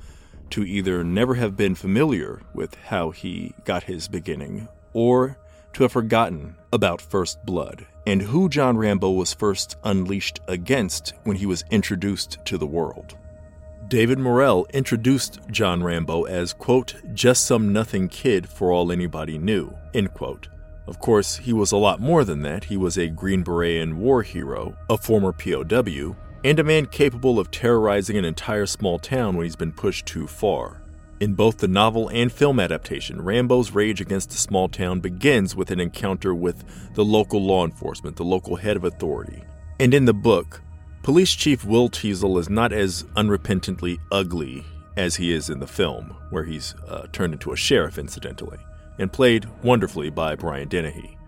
to 0.51 0.65
either 0.65 1.05
never 1.05 1.37
have 1.37 1.57
been 1.57 1.77
familiar 1.77 2.43
with 2.53 2.75
how 2.75 3.13
he 3.13 3.55
got 3.65 3.85
his 3.85 4.09
beginning, 4.09 4.67
or 4.93 5.39
to 5.75 5.85
have 5.85 5.93
forgotten 5.93 6.57
about 6.73 7.01
First 7.01 7.47
Blood 7.47 7.87
and 8.09 8.23
who 8.23 8.49
John 8.49 8.77
Rambo 8.77 9.13
was 9.13 9.33
first 9.33 9.77
unleashed 9.85 10.41
against 10.49 11.15
when 11.23 11.37
he 11.37 11.47
was 11.47 11.63
introduced 11.71 12.39
to 12.47 12.59
the 12.59 12.67
world. 12.67 13.17
David 13.93 14.19
Morrell 14.19 14.67
introduced 14.73 15.39
John 15.51 15.83
Rambo 15.83 16.23
as, 16.23 16.55
quote, 16.55 16.95
just 17.13 17.45
some 17.45 17.75
nothing 17.75 18.09
kid 18.09 18.49
for 18.49 18.73
all 18.73 18.91
anybody 18.91 19.37
knew, 19.37 19.77
end 19.93 20.15
quote. 20.15 20.49
Of 20.87 20.99
course, 20.99 21.37
he 21.37 21.53
was 21.53 21.73
a 21.73 21.77
lot 21.77 22.01
more 22.01 22.25
than 22.25 22.41
that. 22.41 22.65
He 22.65 22.79
was 22.79 22.97
a 22.97 23.11
Green 23.11 23.43
Beret 23.43 23.83
and 23.83 23.99
war 23.99 24.23
hero, 24.23 24.75
a 24.89 24.97
former 24.97 25.31
POW, 25.31 26.17
and 26.43 26.59
a 26.59 26.65
man 26.65 26.87
capable 26.87 27.39
of 27.39 27.51
terrorizing 27.51 28.17
an 28.17 28.25
entire 28.25 28.65
small 28.65 28.99
town 28.99 29.37
when 29.37 29.45
he's 29.45 29.57
been 29.57 29.73
pushed 29.73 30.07
too 30.07 30.27
far. 30.27 30.81
In 31.21 31.35
both 31.35 31.59
the 31.59 31.69
novel 31.69 32.09
and 32.09 32.33
film 32.33 32.61
adaptation, 32.61 33.21
Rambo's 33.21 33.73
rage 33.73 34.01
against 34.01 34.31
the 34.31 34.39
small 34.39 34.71
town 34.71 35.01
begins 35.01 35.55
with 35.55 35.71
an 35.71 35.81
encounter 35.81 36.35
with 36.35 36.65
the 36.95 37.05
local 37.05 37.45
law 37.45 37.67
enforcement, 37.67 38.17
the 38.17 38.25
local 38.25 38.57
head 38.57 38.79
of 38.79 38.85
authority. 38.85 39.45
And 39.79 39.93
in 39.93 40.07
the 40.07 40.15
book, 40.15 40.63
Police 41.03 41.35
Chief 41.35 41.65
Will 41.65 41.89
Teasle 41.89 42.39
is 42.39 42.49
not 42.49 42.73
as 42.73 43.03
unrepentantly 43.17 43.99
ugly 44.13 44.65
as 44.97 45.17
he 45.17 45.33
is 45.33 45.51
in 45.51 45.59
the 45.59 45.67
film, 45.67 46.15
where 46.31 46.45
he's 46.45 46.77
uh, 46.87 47.09
turned 47.11 47.33
into 47.33 47.53
a 47.53 47.57
sheriff, 47.57 47.99
incidentally, 47.99 48.59
and 49.01 49.13
played 49.13 49.49
wonderfully 49.65 50.11
by 50.11 50.37
Brian 50.37 50.69
Dennehy. 50.69 51.19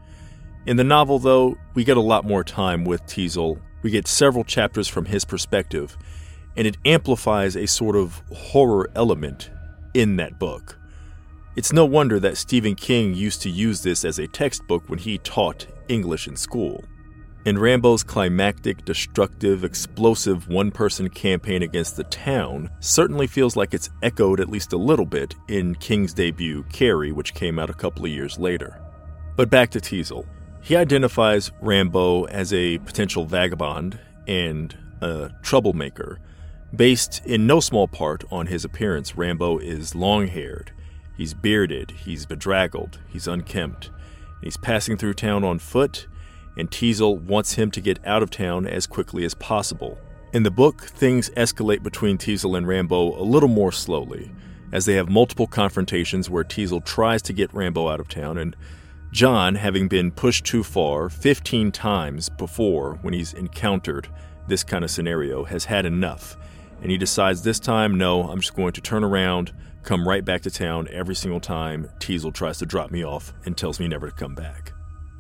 In 0.67 0.77
the 0.77 0.85
novel, 0.85 1.19
though, 1.19 1.57
we 1.75 1.83
get 1.83 1.97
a 1.97 2.01
lot 2.01 2.25
more 2.25 2.45
time 2.45 2.85
with 2.85 3.05
Teasle. 3.07 3.61
We 3.83 3.91
get 3.91 4.07
several 4.07 4.45
chapters 4.45 4.87
from 4.87 5.07
his 5.07 5.25
perspective, 5.25 5.97
and 6.57 6.69
it 6.69 6.77
amplifies 6.85 7.57
a 7.57 7.67
sort 7.67 7.97
of 7.97 8.23
horror 8.33 8.89
element 8.95 9.51
in 9.93 10.15
that 10.17 10.39
book. 10.39 10.79
It's 11.57 11.73
no 11.73 11.85
wonder 11.85 12.21
that 12.21 12.37
Stephen 12.37 12.77
King 12.77 13.13
used 13.13 13.43
to 13.43 13.51
use 13.51 13.83
this 13.83 14.05
as 14.05 14.21
a 14.21 14.29
textbook 14.29 14.89
when 14.89 15.01
he 15.01 15.19
taught 15.19 15.67
English 15.89 16.29
in 16.29 16.37
school. 16.37 16.85
In 17.45 17.59
Rambo's 17.59 18.03
climactic, 18.03 18.87
destructive, 18.87 19.65
explosive 19.65 20.49
one 20.49 20.71
person 20.71 21.11
campaign 21.11 21.63
against 21.63 21.95
the 21.95 22.05
town 22.05 22.71
certainly 22.81 23.27
feels 23.27 23.55
like 23.55 23.75
it's 23.75 23.91
echoed 24.03 24.41
at 24.41 24.49
least 24.49 24.73
a 24.73 24.79
little 24.79 25.05
bit 25.05 25.35
in 25.49 25.75
King's 25.75 26.15
debut, 26.15 26.65
Carrie, 26.73 27.13
which 27.13 27.35
came 27.35 27.59
out 27.59 27.69
a 27.69 27.75
couple 27.75 28.07
of 28.07 28.11
years 28.11 28.39
later. 28.39 28.81
But 29.37 29.51
back 29.51 29.71
to 29.73 29.79
Teasle. 29.79 30.27
He 30.63 30.75
identifies 30.75 31.53
Rambo 31.61 32.25
as 32.25 32.51
a 32.55 32.79
potential 32.79 33.27
vagabond 33.27 34.01
and 34.27 34.75
a 35.03 35.31
troublemaker, 35.43 36.21
based 36.75 37.21
in 37.27 37.47
no 37.47 37.61
small 37.61 37.87
part 37.87 38.25
on 38.31 38.47
his 38.47 38.65
appearance. 38.65 39.19
Rambo 39.19 39.59
is 39.59 39.95
long 39.95 40.29
haired, 40.29 40.73
he's 41.15 41.35
bearded, 41.35 41.91
he's 41.91 42.25
bedraggled, 42.25 43.01
he's 43.07 43.29
unkempt, 43.29 43.91
he's 44.43 44.57
passing 44.57 44.97
through 44.97 45.13
town 45.13 45.45
on 45.45 45.59
foot 45.59 46.07
and 46.57 46.71
Teasle 46.71 47.21
wants 47.21 47.55
him 47.55 47.71
to 47.73 47.81
get 47.81 48.05
out 48.07 48.23
of 48.23 48.31
town 48.31 48.67
as 48.67 48.87
quickly 48.87 49.25
as 49.25 49.35
possible. 49.35 49.99
In 50.33 50.43
the 50.43 50.51
book, 50.51 50.83
things 50.83 51.31
escalate 51.31 51.83
between 51.83 52.19
Teasle 52.19 52.57
and 52.57 52.67
Rambo 52.67 53.21
a 53.21 53.23
little 53.23 53.49
more 53.49 53.73
slowly, 53.73 54.33
as 54.73 54.85
they 54.85 54.95
have 54.95 55.09
multiple 55.09 55.47
confrontations 55.47 56.29
where 56.29 56.45
Teasle 56.45 56.85
tries 56.85 57.23
to 57.23 57.33
get 57.33 57.55
Rambo 57.55 57.89
out 57.89 58.01
of 58.01 58.09
town, 58.09 58.39
and 58.39 58.57
John, 59.13 59.55
having 59.55 59.87
been 59.87 60.11
pushed 60.11 60.45
too 60.45 60.65
far 60.65 61.09
15 61.09 61.71
times 61.71 62.29
before 62.29 62.99
when 63.03 63.15
he's 63.15 63.33
encountered 63.33 64.09
this 64.49 64.65
kind 64.65 64.83
of 64.85 64.91
scenario, 64.91 65.45
has 65.45 65.67
had 65.67 65.87
enough. 65.87 66.37
And 66.83 66.91
he 66.91 66.99
decides 66.99 67.43
this 67.43 67.61
time, 67.61 67.97
no, 67.97 68.25
I'm 68.25 68.41
just 68.41 68.57
going 68.57 68.73
to 68.73 68.81
turn 68.81 69.05
around, 69.05 69.53
come 69.85 70.09
right 70.09 70.25
back 70.25 70.43
to 70.43 70.51
town 70.51 70.89
every 70.91 71.15
single 71.15 71.39
time 71.39 71.89
Teasle 72.01 72.35
tries 72.35 72.59
to 72.59 72.67
drop 72.67 72.91
me 72.91 73.05
off 73.05 73.33
and 73.45 73.57
tells 73.57 73.79
me 73.79 73.87
never 73.87 74.11
to 74.11 74.17
come 74.17 74.35
back. 74.35 74.74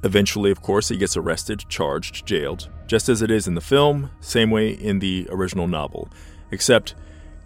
Eventually, 0.05 0.51
of 0.51 0.61
course, 0.61 0.91
he 0.91 0.99
gets 0.99 1.17
arrested, 1.17 1.65
charged, 1.71 2.27
jailed, 2.27 2.69
just 2.87 3.09
as 3.09 3.23
it 3.23 3.31
is 3.31 3.49
in 3.49 3.55
the 3.55 3.63
film, 3.63 4.11
same 4.21 4.51
way 4.51 4.69
in 4.69 4.99
the 4.99 5.27
original 5.31 5.67
novel, 5.67 6.11
except 6.51 6.95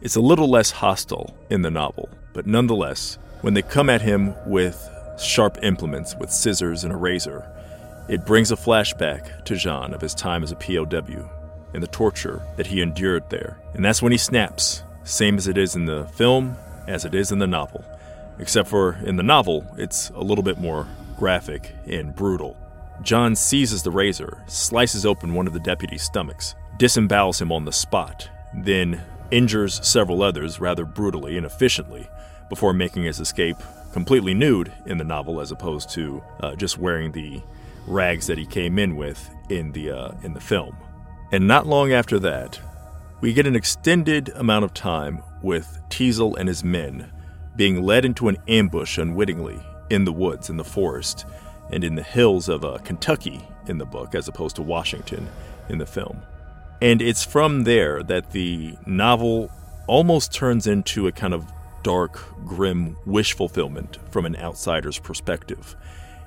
it's 0.00 0.16
a 0.16 0.20
little 0.20 0.50
less 0.50 0.72
hostile 0.72 1.36
in 1.50 1.62
the 1.62 1.70
novel. 1.70 2.08
But 2.32 2.48
nonetheless, 2.48 3.16
when 3.42 3.54
they 3.54 3.62
come 3.62 3.88
at 3.88 4.02
him 4.02 4.34
with 4.44 4.90
sharp 5.20 5.58
implements, 5.62 6.16
with 6.16 6.32
scissors 6.32 6.82
and 6.82 6.92
a 6.92 6.96
razor, 6.96 7.48
it 8.08 8.26
brings 8.26 8.50
a 8.50 8.56
flashback 8.56 9.44
to 9.44 9.54
Jean 9.54 9.94
of 9.94 10.00
his 10.00 10.14
time 10.14 10.42
as 10.42 10.50
a 10.50 10.56
POW 10.56 11.30
and 11.74 11.82
the 11.82 11.88
torture 11.88 12.42
that 12.56 12.66
he 12.66 12.82
endured 12.82 13.30
there. 13.30 13.58
And 13.74 13.84
that's 13.84 14.02
when 14.02 14.12
he 14.12 14.18
snaps, 14.18 14.82
same 15.04 15.36
as 15.36 15.46
it 15.46 15.58
is 15.58 15.76
in 15.76 15.84
the 15.84 16.06
film 16.14 16.56
as 16.88 17.04
it 17.04 17.14
is 17.14 17.30
in 17.30 17.38
the 17.38 17.46
novel. 17.46 17.84
Except 18.40 18.68
for 18.68 18.94
in 19.04 19.14
the 19.14 19.22
novel, 19.22 19.64
it's 19.76 20.10
a 20.10 20.20
little 20.20 20.42
bit 20.42 20.58
more 20.58 20.88
graphic, 21.18 21.74
and 21.86 22.14
brutal. 22.14 22.56
John 23.02 23.36
seizes 23.36 23.82
the 23.82 23.90
razor, 23.90 24.42
slices 24.46 25.04
open 25.04 25.34
one 25.34 25.46
of 25.46 25.52
the 25.52 25.60
deputy's 25.60 26.02
stomachs, 26.02 26.54
disembowels 26.78 27.40
him 27.40 27.52
on 27.52 27.64
the 27.64 27.72
spot, 27.72 28.28
then 28.54 29.02
injures 29.30 29.86
several 29.86 30.22
others 30.22 30.60
rather 30.60 30.84
brutally 30.84 31.36
and 31.36 31.44
efficiently 31.44 32.08
before 32.48 32.72
making 32.72 33.04
his 33.04 33.20
escape 33.20 33.56
completely 33.92 34.32
nude 34.32 34.72
in 34.86 34.96
the 34.96 35.04
novel 35.04 35.40
as 35.40 35.52
opposed 35.52 35.90
to 35.90 36.22
uh, 36.40 36.54
just 36.54 36.78
wearing 36.78 37.12
the 37.12 37.42
rags 37.86 38.26
that 38.26 38.38
he 38.38 38.46
came 38.46 38.78
in 38.78 38.96
with 38.96 39.28
in 39.48 39.72
the 39.72 39.90
uh, 39.90 40.12
in 40.22 40.32
the 40.34 40.40
film. 40.40 40.76
And 41.32 41.46
not 41.46 41.66
long 41.66 41.92
after 41.92 42.18
that, 42.20 42.58
we 43.20 43.32
get 43.32 43.46
an 43.46 43.56
extended 43.56 44.30
amount 44.30 44.64
of 44.64 44.72
time 44.72 45.22
with 45.42 45.78
Teasle 45.90 46.36
and 46.38 46.48
his 46.48 46.64
men 46.64 47.10
being 47.56 47.82
led 47.82 48.04
into 48.04 48.28
an 48.28 48.36
ambush 48.46 48.98
unwittingly 48.98 49.58
in 49.90 50.04
the 50.04 50.12
woods, 50.12 50.50
in 50.50 50.56
the 50.56 50.64
forest, 50.64 51.26
and 51.70 51.84
in 51.84 51.94
the 51.94 52.02
hills 52.02 52.48
of 52.48 52.64
uh, 52.64 52.78
Kentucky 52.78 53.42
in 53.66 53.78
the 53.78 53.86
book, 53.86 54.14
as 54.14 54.28
opposed 54.28 54.56
to 54.56 54.62
Washington 54.62 55.28
in 55.68 55.78
the 55.78 55.86
film. 55.86 56.22
And 56.80 57.02
it's 57.02 57.24
from 57.24 57.64
there 57.64 58.02
that 58.04 58.30
the 58.30 58.76
novel 58.86 59.50
almost 59.86 60.32
turns 60.32 60.66
into 60.66 61.06
a 61.06 61.12
kind 61.12 61.34
of 61.34 61.50
dark, 61.82 62.22
grim 62.44 62.96
wish 63.06 63.34
fulfillment 63.34 63.98
from 64.10 64.26
an 64.26 64.36
outsider's 64.36 64.98
perspective. 64.98 65.76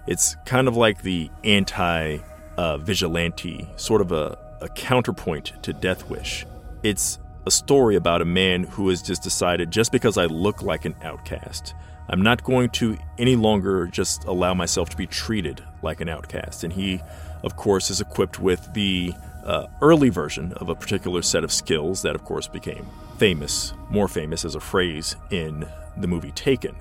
It's 0.08 0.36
kind 0.46 0.68
of 0.68 0.76
like 0.76 1.04
the 1.04 1.30
anti 1.44 2.20
uh, 2.58 2.78
vigilante, 2.78 3.68
sort 3.76 4.02
of 4.02 4.12
a, 4.12 4.38
a 4.62 4.70
counterpoint 4.70 5.54
to 5.64 5.74
Death 5.74 6.10
Wish. 6.10 6.46
It's 6.84 7.20
a 7.46 7.52
story 7.52 7.96
about 7.96 8.22
a 8.22 8.26
man 8.26 8.64
who 8.64 8.90
has 8.90 9.02
just 9.02 9.24
decided 9.24 9.72
just 9.72 9.92
because 9.92 10.18
I 10.18 10.26
look 10.26 10.62
like 10.62 10.86
an 10.86 10.96
outcast, 11.02 11.74
I'm 12.12 12.22
not 12.22 12.44
going 12.44 12.70
to 12.72 12.98
any 13.18 13.38
longer 13.38 13.88
just 13.88 14.26
allow 14.26 14.54
myself 14.54 14.90
to 14.90 14.98
be 14.98 15.08
treated 15.08 15.64
like 15.82 16.02
an 16.02 16.10
outcast. 16.10 16.66
And 16.66 16.74
he, 16.74 17.02
of 17.44 17.56
course, 17.56 17.90
is 17.90 18.02
equipped 18.02 18.38
with 18.38 18.74
the 18.74 19.14
uh, 19.46 19.68
early 19.82 20.10
version 20.10 20.52
of 20.54 20.68
a 20.68 20.76
particular 20.76 21.22
set 21.22 21.46
of 21.46 21.54
skills 21.54 22.02
that, 22.02 22.14
of 22.14 22.26
course, 22.26 22.48
became 22.48 22.86
famous, 23.18 23.74
more 23.90 24.10
famous 24.10 24.44
as 24.44 24.56
a 24.56 24.60
phrase 24.60 25.16
in 25.30 25.66
the 25.98 26.08
movie 26.08 26.32
Taken. 26.32 26.76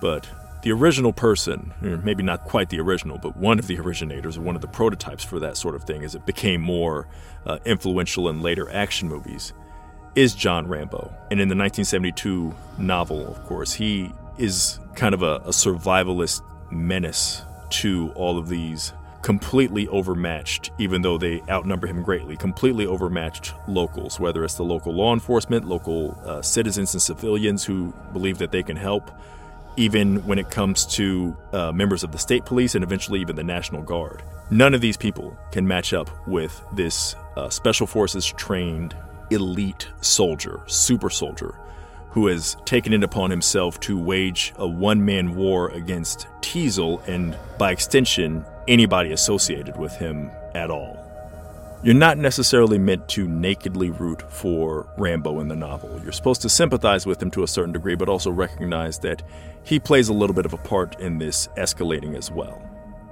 But 0.00 0.28
the 0.62 0.70
original 0.70 1.12
person, 1.12 1.72
maybe 1.80 2.22
not 2.22 2.44
quite 2.44 2.68
the 2.68 2.80
original, 2.80 3.18
but 3.18 3.36
one 3.36 3.58
of 3.58 3.66
the 3.66 3.78
originators 3.80 4.38
or 4.38 4.42
one 4.42 4.54
of 4.54 4.62
the 4.62 4.68
prototypes 4.68 5.24
for 5.24 5.40
that 5.40 5.56
sort 5.56 5.74
of 5.74 5.84
thing 5.84 6.04
as 6.04 6.14
it 6.14 6.26
became 6.26 6.60
more 6.60 7.08
uh, 7.44 7.58
influential 7.64 8.28
in 8.28 8.40
later 8.40 8.70
action 8.70 9.08
movies, 9.08 9.52
is 10.14 10.34
John 10.34 10.68
Rambo. 10.68 11.12
And 11.30 11.40
in 11.40 11.48
the 11.48 11.56
1972 11.56 12.54
novel, 12.78 13.26
of 13.26 13.42
course, 13.46 13.72
he 13.72 14.12
is 14.38 14.78
kind 14.94 15.14
of 15.14 15.22
a, 15.22 15.36
a 15.36 15.50
survivalist 15.50 16.42
menace 16.70 17.42
to 17.70 18.12
all 18.14 18.38
of 18.38 18.48
these 18.48 18.92
completely 19.22 19.86
overmatched, 19.88 20.70
even 20.78 21.02
though 21.02 21.18
they 21.18 21.42
outnumber 21.48 21.86
him 21.86 22.02
greatly, 22.02 22.36
completely 22.36 22.86
overmatched 22.86 23.52
locals, 23.68 24.18
whether 24.18 24.44
it's 24.44 24.54
the 24.54 24.64
local 24.64 24.92
law 24.92 25.12
enforcement, 25.12 25.66
local 25.66 26.18
uh, 26.24 26.40
citizens 26.40 26.94
and 26.94 27.02
civilians 27.02 27.64
who 27.64 27.92
believe 28.12 28.38
that 28.38 28.50
they 28.50 28.62
can 28.62 28.76
help, 28.76 29.10
even 29.76 30.24
when 30.26 30.38
it 30.38 30.50
comes 30.50 30.86
to 30.86 31.36
uh, 31.52 31.70
members 31.72 32.02
of 32.02 32.12
the 32.12 32.18
state 32.18 32.44
police 32.44 32.74
and 32.74 32.82
eventually 32.82 33.20
even 33.20 33.36
the 33.36 33.44
National 33.44 33.82
Guard. 33.82 34.22
None 34.50 34.74
of 34.74 34.80
these 34.80 34.96
people 34.96 35.36
can 35.52 35.66
match 35.66 35.92
up 35.92 36.10
with 36.26 36.64
this 36.72 37.14
uh, 37.36 37.48
Special 37.50 37.86
Forces 37.86 38.26
trained 38.26 38.96
elite 39.30 39.88
soldier, 40.00 40.60
super 40.66 41.10
soldier, 41.10 41.54
who 42.10 42.26
has 42.26 42.56
taken 42.64 42.92
it 42.92 43.04
upon 43.04 43.30
himself 43.30 43.78
to 43.80 43.98
wage 43.98 44.52
a 44.56 44.66
one 44.66 45.04
man 45.04 45.34
war 45.36 45.68
against 45.70 46.26
Teasle 46.40 47.06
and, 47.06 47.36
by 47.58 47.70
extension, 47.70 48.44
anybody 48.66 49.12
associated 49.12 49.76
with 49.76 49.92
him 49.96 50.30
at 50.54 50.70
all. 50.70 51.06
You're 51.82 51.94
not 51.94 52.18
necessarily 52.18 52.78
meant 52.78 53.08
to 53.10 53.26
nakedly 53.26 53.88
root 53.88 54.20
for 54.30 54.86
Rambo 54.98 55.40
in 55.40 55.48
the 55.48 55.56
novel. 55.56 55.98
You're 56.02 56.12
supposed 56.12 56.42
to 56.42 56.48
sympathize 56.50 57.06
with 57.06 57.22
him 57.22 57.30
to 57.30 57.42
a 57.42 57.48
certain 57.48 57.72
degree, 57.72 57.94
but 57.94 58.08
also 58.08 58.30
recognize 58.30 58.98
that 58.98 59.22
he 59.62 59.78
plays 59.78 60.10
a 60.10 60.12
little 60.12 60.34
bit 60.34 60.44
of 60.44 60.52
a 60.52 60.58
part 60.58 61.00
in 61.00 61.18
this 61.18 61.48
escalating 61.56 62.16
as 62.16 62.30
well. 62.30 62.62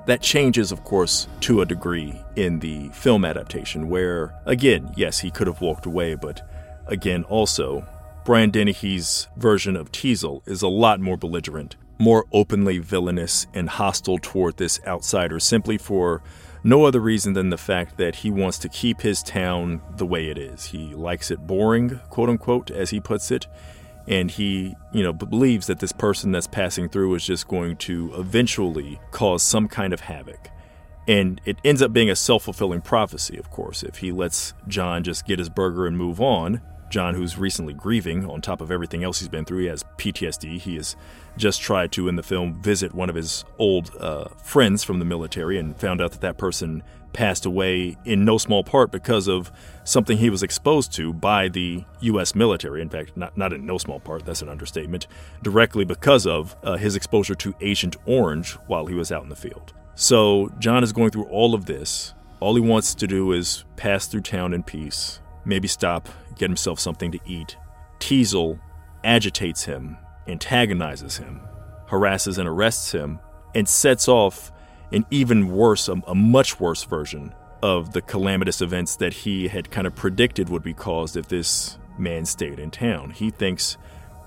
That 0.04 0.20
changes, 0.20 0.70
of 0.70 0.84
course, 0.84 1.28
to 1.40 1.62
a 1.62 1.66
degree 1.66 2.20
in 2.36 2.58
the 2.58 2.88
film 2.90 3.24
adaptation, 3.24 3.88
where, 3.88 4.34
again, 4.44 4.92
yes, 4.96 5.18
he 5.18 5.30
could 5.30 5.46
have 5.46 5.60
walked 5.62 5.86
away, 5.86 6.14
but 6.14 6.46
again, 6.86 7.24
also, 7.24 7.86
Brian 8.28 8.50
Dennehy's 8.50 9.26
version 9.38 9.74
of 9.74 9.90
Teasle 9.90 10.46
is 10.46 10.60
a 10.60 10.68
lot 10.68 11.00
more 11.00 11.16
belligerent, 11.16 11.76
more 11.98 12.26
openly 12.30 12.76
villainous 12.76 13.46
and 13.54 13.70
hostile 13.70 14.18
toward 14.18 14.58
this 14.58 14.78
outsider 14.86 15.40
simply 15.40 15.78
for 15.78 16.22
no 16.62 16.84
other 16.84 17.00
reason 17.00 17.32
than 17.32 17.48
the 17.48 17.56
fact 17.56 17.96
that 17.96 18.16
he 18.16 18.30
wants 18.30 18.58
to 18.58 18.68
keep 18.68 19.00
his 19.00 19.22
town 19.22 19.80
the 19.96 20.04
way 20.04 20.28
it 20.28 20.36
is. 20.36 20.66
He 20.66 20.92
likes 20.94 21.30
it 21.30 21.46
boring, 21.46 22.00
quote 22.10 22.28
unquote, 22.28 22.70
as 22.70 22.90
he 22.90 23.00
puts 23.00 23.30
it, 23.30 23.46
and 24.06 24.30
he, 24.30 24.76
you 24.92 25.02
know, 25.02 25.14
believes 25.14 25.66
that 25.68 25.78
this 25.78 25.92
person 25.92 26.30
that's 26.30 26.46
passing 26.46 26.90
through 26.90 27.14
is 27.14 27.24
just 27.24 27.48
going 27.48 27.78
to 27.78 28.12
eventually 28.14 29.00
cause 29.10 29.42
some 29.42 29.68
kind 29.68 29.94
of 29.94 30.00
havoc. 30.00 30.50
And 31.06 31.40
it 31.46 31.56
ends 31.64 31.80
up 31.80 31.94
being 31.94 32.10
a 32.10 32.14
self 32.14 32.42
fulfilling 32.42 32.82
prophecy, 32.82 33.38
of 33.38 33.50
course. 33.50 33.82
If 33.82 33.96
he 33.96 34.12
lets 34.12 34.52
John 34.66 35.02
just 35.02 35.26
get 35.26 35.38
his 35.38 35.48
burger 35.48 35.86
and 35.86 35.96
move 35.96 36.20
on, 36.20 36.60
John, 36.90 37.14
who's 37.14 37.38
recently 37.38 37.74
grieving 37.74 38.28
on 38.28 38.40
top 38.40 38.60
of 38.60 38.70
everything 38.70 39.04
else 39.04 39.18
he's 39.18 39.28
been 39.28 39.44
through, 39.44 39.60
he 39.60 39.66
has 39.66 39.84
PTSD. 39.98 40.58
He 40.58 40.76
has 40.76 40.96
just 41.36 41.60
tried 41.60 41.92
to, 41.92 42.08
in 42.08 42.16
the 42.16 42.22
film, 42.22 42.60
visit 42.60 42.94
one 42.94 43.08
of 43.08 43.14
his 43.14 43.44
old 43.58 43.90
uh, 43.98 44.28
friends 44.42 44.84
from 44.84 44.98
the 44.98 45.04
military 45.04 45.58
and 45.58 45.76
found 45.76 46.00
out 46.00 46.12
that 46.12 46.20
that 46.20 46.38
person 46.38 46.82
passed 47.12 47.46
away 47.46 47.96
in 48.04 48.24
no 48.24 48.38
small 48.38 48.62
part 48.62 48.90
because 48.90 49.28
of 49.28 49.50
something 49.84 50.18
he 50.18 50.30
was 50.30 50.42
exposed 50.42 50.92
to 50.92 51.12
by 51.12 51.48
the 51.48 51.84
U.S. 52.00 52.34
military. 52.34 52.82
In 52.82 52.88
fact, 52.88 53.16
not, 53.16 53.36
not 53.36 53.52
in 53.52 53.64
no 53.66 53.78
small 53.78 54.00
part, 54.00 54.24
that's 54.24 54.42
an 54.42 54.48
understatement, 54.48 55.06
directly 55.42 55.84
because 55.84 56.26
of 56.26 56.56
uh, 56.62 56.76
his 56.76 56.96
exposure 56.96 57.34
to 57.36 57.54
Agent 57.60 57.96
Orange 58.06 58.52
while 58.66 58.86
he 58.86 58.94
was 58.94 59.10
out 59.10 59.22
in 59.22 59.28
the 59.28 59.36
field. 59.36 59.72
So 59.94 60.52
John 60.58 60.84
is 60.84 60.92
going 60.92 61.10
through 61.10 61.24
all 61.24 61.54
of 61.54 61.66
this. 61.66 62.14
All 62.40 62.54
he 62.54 62.60
wants 62.60 62.94
to 62.94 63.06
do 63.06 63.32
is 63.32 63.64
pass 63.76 64.06
through 64.06 64.20
town 64.20 64.54
in 64.54 64.62
peace, 64.62 65.20
maybe 65.48 65.66
stop, 65.66 66.08
get 66.36 66.48
himself 66.48 66.78
something 66.78 67.10
to 67.10 67.18
eat. 67.26 67.56
Teasle 67.98 68.60
agitates 69.02 69.64
him, 69.64 69.96
antagonizes 70.28 71.16
him, 71.16 71.40
harasses 71.86 72.38
and 72.38 72.48
arrests 72.48 72.92
him, 72.92 73.18
and 73.54 73.68
sets 73.68 74.06
off 74.06 74.52
an 74.92 75.06
even 75.10 75.48
worse, 75.48 75.88
a, 75.88 75.94
a, 76.06 76.14
much 76.14 76.60
worse 76.60 76.84
version 76.84 77.34
of 77.62 77.92
the 77.92 78.02
calamitous 78.02 78.60
events 78.60 78.96
that 78.96 79.12
he 79.12 79.48
had 79.48 79.70
kind 79.70 79.86
of 79.86 79.94
predicted 79.94 80.48
would 80.48 80.62
be 80.62 80.74
caused 80.74 81.16
if 81.16 81.28
this 81.28 81.78
man 81.98 82.24
stayed 82.24 82.58
in 82.58 82.70
town. 82.70 83.10
He 83.10 83.30
thinks 83.30 83.76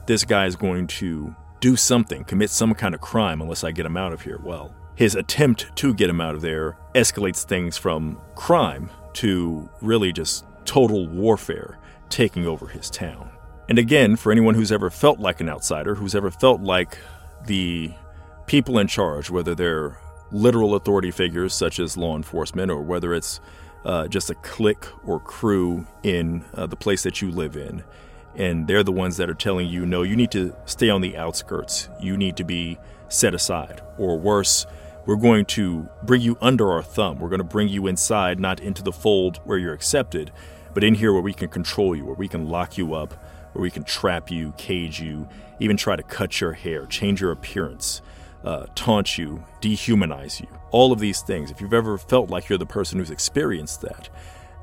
this 0.08 0.25
guy 0.25 0.46
is 0.48 0.56
going 0.56 0.88
to 0.88 1.34
do 1.60 1.75
something, 1.75 2.24
commit 2.24 2.50
some 2.50 2.74
kind 2.74 2.94
of 2.94 3.01
crime 3.01 3.42
unless 3.42 3.63
I 3.63 3.72
get 3.72 3.86
him 3.86 3.96
out 3.96 4.12
of 4.12 4.22
here. 4.22 4.40
Well, 4.44 4.75
his 4.96 5.16
attempt 5.16 5.75
to 5.78 5.94
get 5.94 6.10
him 6.10 6.20
out 6.20 6.36
of 6.36 6.42
there 6.42 6.78
escalates 6.94 7.44
things 7.44 7.78
from 7.78 8.20
crime 8.36 8.90
to 9.13 9.70
really 9.81 10.12
just 10.12 10.46
total 10.66 11.08
warfare 11.08 11.78
taking 12.10 12.46
over 12.46 12.68
his 12.68 12.90
town. 12.90 13.30
And 13.70 13.80
again, 13.80 14.16
for 14.16 14.32
anyone 14.32 14.56
who's 14.56 14.72
ever 14.72 14.90
felt 14.90 15.20
like 15.20 15.40
an 15.40 15.50
outsider, 15.50 15.96
who's 15.96 16.16
ever 16.16 16.30
felt 16.32 16.62
like 16.62 16.98
the 17.46 17.92
people 18.48 18.80
in 18.80 18.88
charge, 18.88 19.30
whether 19.30 19.56
they're 19.56 19.98
literal 20.32 20.76
authority 20.76 21.12
figures 21.12 21.54
such 21.54 21.80
as 21.80 21.98
law 21.98 22.16
enforcement 22.16 22.72
or 22.72 22.82
whether 22.82 23.14
it's 23.14 23.40
uh, 23.86 24.08
just 24.08 24.30
a 24.30 24.36
clique 24.36 24.86
or 25.08 25.20
crew 25.20 25.86
in 26.04 26.44
uh, 26.54 26.66
the 26.68 26.76
place 26.76 27.04
that 27.04 27.22
you 27.22 27.32
live 27.32 27.56
in, 27.56 27.84
and 28.36 28.68
they're 28.68 28.84
the 28.84 28.92
ones 28.92 29.18
that 29.18 29.30
are 29.30 29.34
telling 29.34 29.68
you, 29.68 29.86
no, 29.86 30.04
you 30.04 30.16
need 30.16 30.32
to 30.32 30.56
stay 30.66 30.90
on 30.90 31.02
the 31.02 31.18
outskirts, 31.18 31.90
you 32.00 32.16
need 32.16 32.38
to 32.38 32.44
be 32.44 32.78
set 33.10 33.34
aside, 33.34 33.82
or 33.98 34.18
worse, 34.18 34.66
we're 35.05 35.16
going 35.16 35.46
to 35.46 35.87
bring 36.03 36.22
you 36.22 36.37
under 36.42 36.72
our 36.72 36.83
thumb. 36.83 37.20
We're 37.20 37.29
going 37.29 37.40
to 37.40 37.44
bring 37.44 37.68
you 37.70 37.87
inside, 37.87 38.40
not 38.40 38.59
into 38.59 38.83
the 38.83 38.92
fold 38.92 39.37
where 39.44 39.57
you're 39.57 39.74
accepted, 39.74 40.31
but 40.74 40.83
in 40.83 40.96
here 40.96 41.11
where 41.14 41.22
we 41.22 41.33
can 41.33 41.50
control 41.50 41.96
you, 41.96 42.05
where 42.05 42.16
we 42.16 42.27
can 42.27 42.48
lock 42.48 42.77
you 42.77 42.94
up, 42.94 43.14
where 43.53 43.61
we 43.61 43.72
can 43.72 43.83
trap 43.83 44.29
you, 44.29 44.53
cage 44.57 45.01
you, 45.01 45.27
even 45.59 45.77
try 45.77 45.96
to 45.96 46.03
cut 46.03 46.40
your 46.40 46.53
hair, 46.53 46.85
change 46.85 47.22
your 47.22 47.31
appearance, 47.31 48.01
uh, 48.44 48.66
taunt 48.75 49.18
you, 49.18 49.44
dehumanize 49.61 50.40
you. 50.40 50.48
All 50.72 50.92
of 50.92 51.00
these 51.00 51.22
things. 51.22 51.51
If 51.51 51.61
you've 51.61 51.74
ever 51.74 51.98
felt 51.98 52.29
like 52.29 52.48
you're 52.48 52.57
the 52.57 52.66
person 52.66 53.00
who's 53.00 53.11
experienced 53.11 53.81
that, 53.81 54.09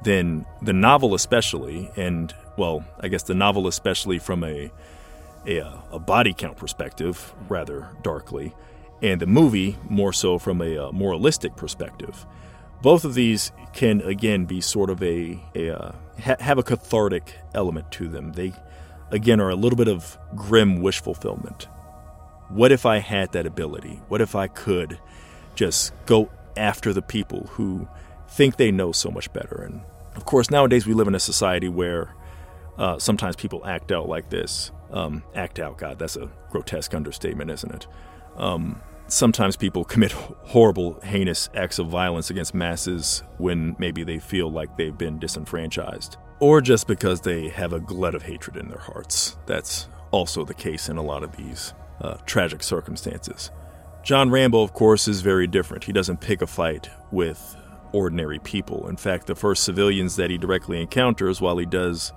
then 0.02 0.46
the 0.62 0.72
novel, 0.72 1.14
especially, 1.14 1.90
and 1.96 2.34
well, 2.56 2.84
I 3.00 3.08
guess 3.08 3.22
the 3.24 3.34
novel, 3.34 3.66
especially 3.66 4.18
from 4.18 4.44
a 4.44 4.70
a, 5.46 5.58
a 5.92 5.98
body 5.98 6.34
count 6.34 6.56
perspective, 6.56 7.32
rather 7.48 7.88
darkly, 8.02 8.54
and 9.02 9.20
the 9.20 9.26
movie 9.26 9.76
more 9.88 10.12
so 10.12 10.38
from 10.38 10.60
a, 10.60 10.76
uh, 10.76 10.92
moralistic 10.92 11.56
perspective. 11.56 12.26
Both 12.82 13.04
of 13.04 13.14
these 13.14 13.52
can 13.72 14.00
again 14.02 14.44
be 14.44 14.60
sort 14.60 14.90
of 14.90 15.02
a, 15.02 15.40
a 15.54 15.70
uh, 15.70 15.92
ha- 16.22 16.36
have 16.40 16.58
a 16.58 16.62
cathartic 16.62 17.36
element 17.54 17.90
to 17.92 18.08
them. 18.08 18.32
They 18.32 18.52
again 19.10 19.40
are 19.40 19.50
a 19.50 19.56
little 19.56 19.76
bit 19.76 19.88
of 19.88 20.16
grim 20.36 20.80
wish 20.80 21.00
fulfillment. 21.00 21.68
What 22.48 22.72
if 22.72 22.86
I 22.86 22.98
had 22.98 23.32
that 23.32 23.46
ability? 23.46 24.00
What 24.08 24.20
if 24.20 24.34
I 24.34 24.46
could 24.46 24.98
just 25.54 25.92
go 26.06 26.30
after 26.56 26.92
the 26.92 27.02
people 27.02 27.46
who 27.52 27.88
think 28.28 28.56
they 28.56 28.70
know 28.70 28.92
so 28.92 29.10
much 29.10 29.32
better? 29.32 29.62
And 29.62 29.82
of 30.14 30.24
course, 30.24 30.50
nowadays 30.50 30.86
we 30.86 30.94
live 30.94 31.08
in 31.08 31.14
a 31.14 31.20
society 31.20 31.68
where 31.68 32.14
uh, 32.78 32.98
sometimes 32.98 33.36
people 33.36 33.66
act 33.66 33.92
out 33.92 34.08
like 34.08 34.30
this. 34.30 34.70
Um, 34.90 35.22
act 35.34 35.58
out, 35.58 35.76
God, 35.76 35.98
that's 35.98 36.16
a 36.16 36.30
grotesque 36.50 36.94
understatement, 36.94 37.50
isn't 37.50 37.74
it? 37.74 37.86
Um, 38.36 38.80
sometimes 39.08 39.56
people 39.56 39.84
commit 39.84 40.12
horrible, 40.12 41.00
heinous 41.00 41.48
acts 41.54 41.78
of 41.78 41.88
violence 41.88 42.30
against 42.30 42.54
masses 42.54 43.22
when 43.38 43.74
maybe 43.78 44.04
they 44.04 44.18
feel 44.18 44.50
like 44.50 44.76
they've 44.76 44.96
been 44.96 45.18
disenfranchised, 45.18 46.16
or 46.40 46.60
just 46.60 46.86
because 46.86 47.20
they 47.20 47.48
have 47.48 47.72
a 47.72 47.80
glut 47.80 48.14
of 48.14 48.22
hatred 48.22 48.56
in 48.56 48.68
their 48.68 48.78
hearts. 48.78 49.36
That's 49.46 49.88
also 50.10 50.44
the 50.44 50.54
case 50.54 50.88
in 50.88 50.96
a 50.96 51.02
lot 51.02 51.22
of 51.22 51.36
these 51.36 51.74
uh, 52.00 52.18
tragic 52.26 52.62
circumstances. 52.62 53.50
John 54.04 54.30
Rambo, 54.30 54.62
of 54.62 54.72
course, 54.72 55.08
is 55.08 55.20
very 55.20 55.46
different. 55.46 55.84
He 55.84 55.92
doesn't 55.92 56.20
pick 56.20 56.40
a 56.40 56.46
fight 56.46 56.88
with 57.10 57.56
ordinary 57.92 58.38
people. 58.38 58.88
In 58.88 58.96
fact, 58.96 59.26
the 59.26 59.34
first 59.34 59.64
civilians 59.64 60.16
that 60.16 60.30
he 60.30 60.38
directly 60.38 60.80
encounters, 60.80 61.40
while 61.40 61.58
he 61.58 61.66
does 61.66 62.12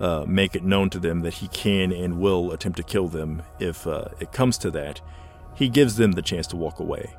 uh, 0.00 0.24
make 0.26 0.54
it 0.54 0.64
known 0.64 0.90
to 0.90 0.98
them 0.98 1.20
that 1.20 1.34
he 1.34 1.48
can 1.48 1.92
and 1.92 2.18
will 2.18 2.52
attempt 2.52 2.76
to 2.76 2.82
kill 2.82 3.08
them 3.08 3.42
if 3.60 3.86
uh, 3.86 4.06
it 4.20 4.32
comes 4.32 4.58
to 4.58 4.70
that, 4.72 5.00
he 5.54 5.68
gives 5.68 5.96
them 5.96 6.12
the 6.12 6.22
chance 6.22 6.46
to 6.48 6.56
walk 6.56 6.80
away. 6.80 7.14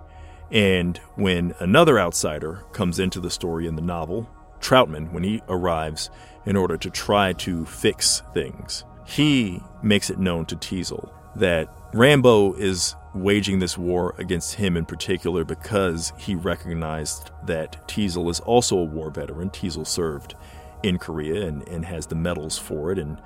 And 0.52 0.98
when 1.16 1.56
another 1.60 2.00
outsider 2.00 2.64
comes 2.72 3.00
into 3.00 3.20
the 3.20 3.32
story 3.32 3.68
in 3.68 3.76
the 3.76 3.82
novel, 3.82 4.30
Trautman, 4.60 5.12
when 5.12 5.24
he 5.24 5.42
arrives 5.48 6.10
in 6.46 6.56
order 6.56 6.78
to 6.78 6.90
try 6.90 7.34
to 7.34 7.66
fix 7.66 8.22
things, 8.34 8.84
he 9.06 9.62
makes 9.82 10.10
it 10.10 10.20
known 10.20 10.46
to 10.48 10.56
Teasle 10.56 11.12
that 11.36 11.70
Rambo 11.94 12.54
is 12.54 12.96
waging 13.14 13.60
this 13.60 13.78
war 13.78 14.16
against 14.18 14.56
him 14.56 14.76
in 14.76 14.86
particular 14.86 15.44
because 15.44 16.12
he 16.18 16.36
recognized 16.36 17.32
that 17.46 17.88
Teasle 17.88 18.30
is 18.30 18.40
also 18.42 18.78
a 18.78 18.84
war 18.84 19.10
veteran. 19.10 19.50
Teasle 19.50 19.88
served 19.88 20.36
in 20.84 20.98
Korea 20.98 21.48
and, 21.48 21.68
and 21.68 21.86
has 21.86 22.08
the 22.08 22.16
medals 22.16 22.58
for 22.58 22.92
it, 22.92 23.00
and 23.00 23.22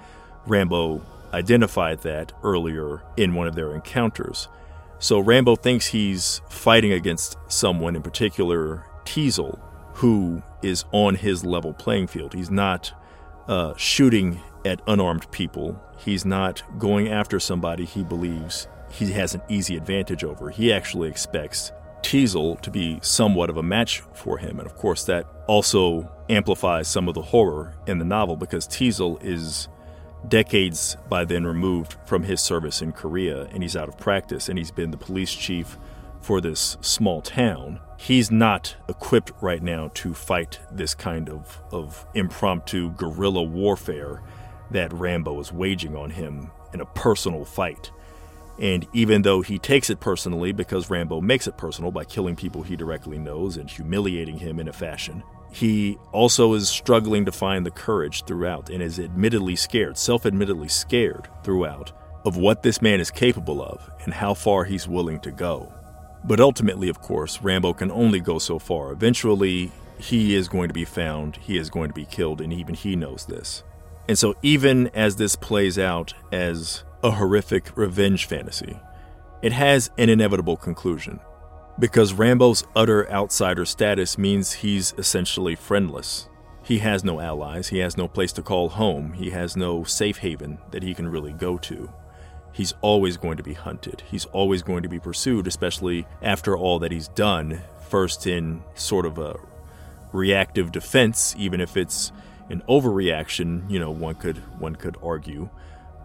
Rambo 0.46 1.02
identified 1.34 2.02
that 2.02 2.34
earlier 2.44 3.02
in 3.18 3.36
one 3.36 3.48
of 3.48 3.56
their 3.56 3.74
encounters. 3.74 4.48
So 5.00 5.20
Rambo 5.20 5.56
thinks 5.56 5.88
he's 5.88 6.42
fighting 6.50 6.92
against 6.92 7.38
someone, 7.48 7.96
in 7.96 8.02
particular 8.02 8.86
Teasle, 9.06 9.60
who 9.94 10.44
is 10.62 10.84
on 10.92 11.16
his 11.16 11.44
level 11.46 11.74
playing 11.74 12.08
field. 12.08 12.34
He's 12.34 12.52
not 12.52 12.92
uh, 13.48 13.74
shooting 13.78 14.42
at 14.66 14.82
unarmed 14.88 15.32
people. 15.32 15.82
He's 15.98 16.26
not 16.26 16.62
going 16.78 17.08
after 17.08 17.40
somebody 17.40 17.86
he 17.86 18.04
believes 18.04 18.68
he 18.92 19.12
has 19.12 19.36
an 19.36 19.42
easy 19.50 19.78
advantage 19.78 20.24
over. 20.24 20.50
He 20.50 20.74
actually 20.74 21.10
expects 21.10 21.72
Teasle 22.02 22.60
to 22.62 22.72
be 22.72 23.00
somewhat 23.02 23.50
of 23.50 23.58
a 23.58 23.64
match 23.64 24.02
for 24.14 24.38
him. 24.38 24.60
And 24.60 24.68
of 24.68 24.76
course, 24.76 25.04
that 25.06 25.26
also 25.48 26.10
amplifies 26.30 26.88
some 26.88 27.08
of 27.08 27.14
the 27.14 27.22
horror 27.22 27.74
in 27.88 28.00
the 28.00 28.06
novel 28.06 28.36
because 28.36 28.68
Teasle 28.68 29.24
is 29.24 29.68
decades 30.28 30.98
by 31.10 31.26
then 31.26 31.46
removed 31.46 31.96
from 32.06 32.24
his 32.24 32.42
service 32.42 32.82
in 32.82 32.92
Korea 32.92 33.44
and 33.46 33.64
he's 33.64 33.76
out 33.76 33.90
of 33.90 33.98
practice 33.98 34.50
and 34.50 34.58
he's 34.58 34.72
been 34.72 34.92
the 34.92 34.98
police 34.98 35.34
chief 35.34 35.78
for 36.22 36.42
this 36.42 36.78
small 36.82 37.22
town. 37.22 37.80
He's 37.98 38.30
not 38.30 38.76
equipped 38.88 39.32
right 39.42 39.62
now 39.62 39.92
to 39.96 40.14
fight 40.14 40.60
this 40.72 40.94
kind 40.94 41.30
of, 41.30 41.62
of 41.72 42.06
impromptu 42.14 42.92
guerrilla 42.92 43.44
warfare 43.44 44.22
that 44.72 44.94
Rambo 44.94 45.40
is 45.40 45.52
waging 45.52 45.96
on 45.96 46.12
him 46.12 46.52
in 46.74 46.82
a 46.82 46.86
personal 46.86 47.46
fight. 47.46 47.92
And 48.60 48.86
even 48.94 49.22
though 49.22 49.42
he 49.42 49.58
takes 49.58 49.90
it 49.90 50.02
personally 50.02 50.52
because 50.52 50.90
Rambo 50.90 51.22
makes 51.22 51.48
it 51.48 51.58
personal 51.58 51.92
by 51.92 52.04
killing 52.04 52.36
people 52.36 52.62
he 52.62 52.76
directly 52.76 53.18
knows 53.18 53.56
and 53.58 53.70
humiliating 53.70 54.38
him 54.38 54.60
in 54.60 54.68
a 54.68 54.74
fashion, 54.74 55.24
he 55.52 55.98
also 56.12 56.54
is 56.54 56.70
struggling 56.70 57.26
to 57.26 57.32
find 57.32 57.66
the 57.66 57.72
courage 57.72 58.24
throughout 58.26 58.70
and 58.70 58.82
is 58.84 59.00
admittedly 59.00 59.56
scared, 59.56 59.98
self 59.98 60.26
admittedly 60.26 60.68
scared 60.68 61.28
throughout, 61.44 61.92
of 62.26 62.38
what 62.38 62.64
this 62.64 62.82
man 62.82 63.00
is 63.00 63.12
capable 63.12 63.62
of 63.62 63.90
and 64.04 64.14
how 64.14 64.34
far 64.34 64.64
he's 64.64 64.88
willing 64.88 65.20
to 65.22 65.32
go. 65.32 65.74
But 66.24 66.40
ultimately, 66.40 66.90
of 66.90 67.02
course, 67.02 67.42
Rambo 67.42 67.74
can 67.74 67.92
only 67.92 68.20
go 68.20 68.40
so 68.40 68.60
far. 68.60 68.92
Eventually, 68.92 69.72
he 69.98 70.36
is 70.36 70.48
going 70.48 70.68
to 70.68 70.74
be 70.74 70.86
found, 70.86 71.38
he 71.38 71.58
is 71.58 71.70
going 71.70 71.90
to 71.90 71.96
be 71.96 72.06
killed, 72.06 72.42
and 72.42 72.54
even 72.54 72.76
he 72.76 72.96
knows 72.96 73.26
this. 73.26 73.64
And 74.08 74.18
so, 74.18 74.36
even 74.42 74.88
as 74.90 75.16
this 75.16 75.36
plays 75.36 75.80
out 75.80 76.14
as 76.32 76.84
a 77.04 77.12
horrific 77.12 77.76
revenge 77.78 78.26
fantasy, 78.26 78.80
it 79.42 79.54
has 79.54 79.90
an 79.98 80.10
inevitable 80.10 80.58
conclusion 80.58 81.20
because 81.80 82.14
Rambo's 82.14 82.66
utter 82.76 83.10
outsider 83.10 83.66
status 83.66 84.18
means 84.18 84.52
he's 84.52 84.94
essentially 84.98 85.56
friendless. 85.56 86.28
He 86.62 86.80
has 86.80 87.04
no 87.04 87.20
allies, 87.20 87.70
he 87.70 87.80
has 87.80 87.98
no 87.98 88.08
place 88.08 88.34
to 88.34 88.42
call 88.42 88.70
home, 88.70 89.14
he 89.14 89.30
has 89.32 89.56
no 89.56 89.84
safe 89.84 90.18
haven 90.18 90.60
that 90.72 90.84
he 90.84 90.94
can 90.94 91.08
really 91.08 91.32
go 91.32 91.58
to. 91.60 91.92
He's 92.52 92.74
always 92.82 93.16
going 93.16 93.38
to 93.38 93.44
be 93.44 93.54
hunted, 93.54 94.04
he's 94.12 94.26
always 94.26 94.62
going 94.62 94.84
to 94.84 94.90
be 94.90 95.00
pursued, 95.00 95.48
especially 95.48 96.06
after 96.22 96.58
all 96.58 96.80
that 96.80 96.92
he's 96.92 97.08
done, 97.08 97.62
first 97.90 98.28
in 98.28 98.62
sort 98.76 99.06
of 99.06 99.18
a 99.18 99.40
reactive 100.12 100.72
defense, 100.72 101.34
even 101.38 101.62
if 101.62 101.78
it's 101.78 102.12
an 102.50 102.62
overreaction, 102.68 103.70
you 103.70 103.80
know, 103.80 103.92
one 103.92 104.16
could 104.16 104.38
one 104.60 104.76
could 104.76 104.98
argue. 105.02 105.50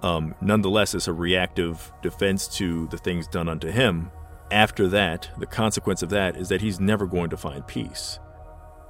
Um, 0.02 0.34
nonetheless, 0.40 0.94
it's 0.94 1.08
a 1.08 1.12
reactive 1.12 1.90
defense 2.02 2.46
to 2.58 2.86
the 2.88 2.98
things 2.98 3.26
done 3.26 3.48
unto 3.48 3.70
him 3.70 4.10
after 4.50 4.88
that, 4.88 5.30
the 5.38 5.46
consequence 5.46 6.02
of 6.02 6.10
that 6.10 6.36
is 6.36 6.48
that 6.48 6.60
he's 6.60 6.80
never 6.80 7.06
going 7.06 7.30
to 7.30 7.36
find 7.36 7.66
peace. 7.66 8.18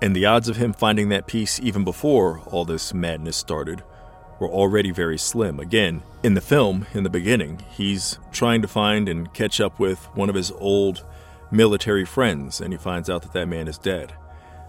And 0.02 0.14
the 0.14 0.26
odds 0.26 0.48
of 0.48 0.56
him 0.56 0.72
finding 0.72 1.08
that 1.08 1.26
peace 1.26 1.60
even 1.60 1.84
before 1.84 2.40
all 2.46 2.64
this 2.64 2.92
madness 2.92 3.36
started 3.36 3.82
were 4.38 4.48
already 4.48 4.90
very 4.90 5.16
slim. 5.16 5.60
Again, 5.60 6.02
in 6.22 6.34
the 6.34 6.40
film, 6.40 6.86
in 6.92 7.04
the 7.04 7.10
beginning, 7.10 7.62
he's 7.70 8.18
trying 8.32 8.62
to 8.62 8.68
find 8.68 9.08
and 9.08 9.32
catch 9.32 9.60
up 9.60 9.78
with 9.78 10.04
one 10.14 10.28
of 10.28 10.34
his 10.34 10.50
old 10.52 11.04
military 11.50 12.04
friends, 12.04 12.60
and 12.60 12.72
he 12.72 12.76
finds 12.76 13.08
out 13.08 13.22
that 13.22 13.32
that 13.32 13.48
man 13.48 13.68
is 13.68 13.78
dead. 13.78 14.12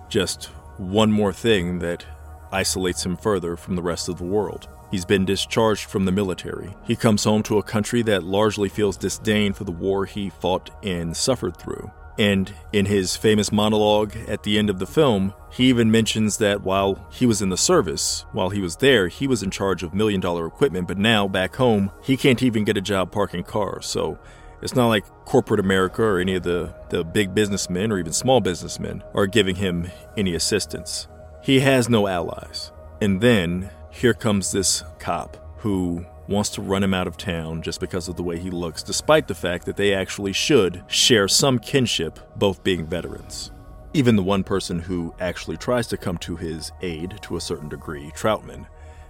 Just 0.08 0.46
one 0.78 1.12
more 1.12 1.34
thing 1.34 1.80
that 1.80 2.06
isolates 2.52 3.06
him 3.06 3.18
further 3.18 3.58
from 3.58 3.76
the 3.76 3.82
rest 3.82 4.08
of 4.08 4.18
the 4.18 4.24
world. 4.24 4.70
He's 4.92 5.06
been 5.06 5.26
discharged 5.26 5.90
from 5.90 6.06
the 6.06 6.12
military. 6.12 6.76
He 6.84 6.96
comes 6.96 7.24
home 7.24 7.44
to 7.44 7.58
a 7.58 7.64
country 7.64 8.02
that 8.04 8.24
largely 8.24 8.70
feels 8.70 8.98
disdain 8.98 9.54
for 9.54 9.64
the 9.64 9.72
war 9.72 10.06
he 10.06 10.30
fought 10.30 10.70
and 10.84 11.16
suffered 11.16 11.58
through. 11.58 11.92
And 12.18 12.54
in 12.72 12.86
his 12.86 13.18
famous 13.18 13.52
monologue 13.52 14.16
at 14.28 14.44
the 14.44 14.58
end 14.58 14.70
of 14.70 14.80
the 14.80 14.88
film, 14.88 15.34
he 15.52 15.66
even 15.68 15.92
mentions 15.92 16.38
that 16.38 16.62
while 16.62 17.06
he 17.12 17.26
was 17.26 17.42
in 17.42 17.50
the 17.50 17.58
service, 17.58 18.26
while 18.32 18.50
he 18.50 18.62
was 18.62 18.78
there, 18.78 19.10
he 19.10 19.28
was 19.28 19.44
in 19.44 19.52
charge 19.52 19.84
of 19.84 19.94
million 19.94 20.22
dollar 20.22 20.46
equipment, 20.48 20.88
but 20.88 20.98
now 20.98 21.28
back 21.28 21.56
home, 21.56 21.92
he 22.02 22.16
can't 22.16 22.42
even 22.42 22.64
get 22.64 22.78
a 22.78 22.82
job 22.82 23.12
parking 23.12 23.44
cars. 23.44 23.86
So 23.86 24.18
it's 24.62 24.76
not 24.76 24.88
like 24.88 25.06
corporate 25.26 25.60
America 25.60 26.04
or 26.04 26.20
any 26.20 26.36
of 26.36 26.44
the, 26.44 26.74
the 26.90 27.04
big 27.04 27.36
businessmen 27.36 27.92
or 27.92 28.00
even 28.00 28.14
small 28.14 28.40
businessmen 28.40 29.04
are 29.14 29.28
giving 29.28 29.58
him 29.58 29.92
any 30.16 30.36
assistance. 30.36 31.08
He 31.44 31.60
has 31.60 31.90
no 31.90 32.08
allies. 32.08 32.72
And 33.02 33.20
then 33.20 33.70
here 33.96 34.14
comes 34.14 34.52
this 34.52 34.84
cop 35.00 35.38
who 35.60 36.06
wants 36.28 36.50
to 36.50 36.62
run 36.62 36.84
him 36.84 36.94
out 36.94 37.08
of 37.08 37.16
town 37.16 37.62
just 37.62 37.80
because 37.80 38.10
of 38.10 38.18
the 38.18 38.24
way 38.24 38.38
he 38.38 38.50
looks, 38.50 38.84
despite 38.84 39.26
the 39.26 39.34
fact 39.34 39.66
that 39.66 39.78
they 39.78 39.94
actually 39.94 40.34
should 40.34 40.84
share 40.88 41.30
some 41.30 41.58
kinship, 41.58 42.20
both 42.36 42.62
being 42.62 42.86
veterans. 42.86 43.52
Even 43.94 44.18
the 44.18 44.24
one 44.24 44.44
person 44.44 44.80
who 44.80 45.16
actually 45.22 45.56
tries 45.56 45.88
to 45.88 45.96
come 45.96 46.18
to 46.18 46.36
his 46.36 46.74
aid 46.82 47.18
to 47.22 47.38
a 47.38 47.42
certain 47.42 47.70
degree, 47.70 48.12
Trautman, 48.14 48.68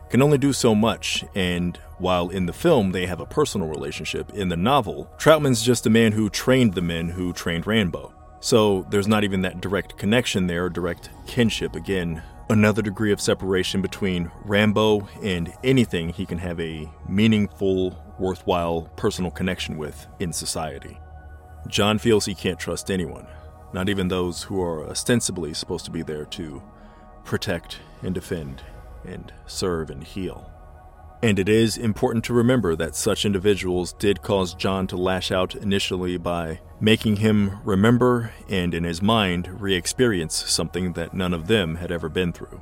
can 0.09 0.21
only 0.21 0.37
do 0.37 0.53
so 0.53 0.75
much, 0.75 1.25
and 1.33 1.77
while 1.97 2.29
in 2.29 2.45
the 2.45 2.53
film 2.53 2.91
they 2.91 3.07
have 3.07 3.19
a 3.19 3.25
personal 3.25 3.67
relationship, 3.67 4.29
in 4.35 4.49
the 4.49 4.55
novel, 4.55 5.09
Trautman's 5.17 5.63
just 5.63 5.87
a 5.87 5.89
man 5.89 6.11
who 6.11 6.29
trained 6.29 6.75
the 6.75 6.81
men 6.83 7.09
who 7.09 7.33
trained 7.33 7.65
Rambo. 7.65 8.13
So 8.39 8.85
there's 8.91 9.07
not 9.07 9.23
even 9.23 9.41
that 9.41 9.61
direct 9.61 9.97
connection 9.97 10.45
there, 10.45 10.69
direct 10.69 11.09
kinship. 11.25 11.75
Again, 11.75 12.21
another 12.49 12.81
degree 12.81 13.11
of 13.11 13.19
separation 13.19 13.81
between 13.81 14.31
Rambo 14.43 15.07
and 15.21 15.53
anything 15.63 16.09
he 16.09 16.25
can 16.25 16.37
have 16.37 16.59
a 16.59 16.89
meaningful, 17.07 18.15
worthwhile 18.19 18.83
personal 18.95 19.31
connection 19.31 19.77
with 19.77 20.07
in 20.19 20.31
society. 20.31 20.99
John 21.67 21.97
feels 21.97 22.25
he 22.25 22.35
can't 22.35 22.59
trust 22.59 22.91
anyone, 22.91 23.27
not 23.73 23.89
even 23.89 24.07
those 24.07 24.43
who 24.43 24.61
are 24.61 24.87
ostensibly 24.87 25.53
supposed 25.53 25.85
to 25.85 25.91
be 25.91 26.03
there 26.03 26.25
to 26.25 26.61
protect 27.23 27.79
and 28.03 28.13
defend 28.13 28.61
and 29.03 29.33
serve 29.47 29.89
and 29.89 30.03
heal. 30.03 30.51
And 31.25 31.39
it 31.39 31.49
is 31.49 31.75
important 31.75 32.23
to 32.25 32.35
remember 32.35 32.75
that 32.75 32.95
such 32.95 33.25
individuals 33.25 33.93
did 33.93 34.21
cause 34.21 34.53
John 34.53 34.85
to 34.85 34.95
lash 34.95 35.31
out 35.31 35.55
initially 35.55 36.17
by 36.17 36.59
making 36.79 37.15
him 37.15 37.63
remember 37.63 38.31
and 38.47 38.75
in 38.75 38.83
his 38.83 39.01
mind 39.01 39.59
re 39.59 39.73
experience 39.73 40.35
something 40.35 40.93
that 40.93 41.15
none 41.15 41.33
of 41.33 41.47
them 41.47 41.77
had 41.77 41.91
ever 41.91 42.09
been 42.09 42.31
through. 42.31 42.61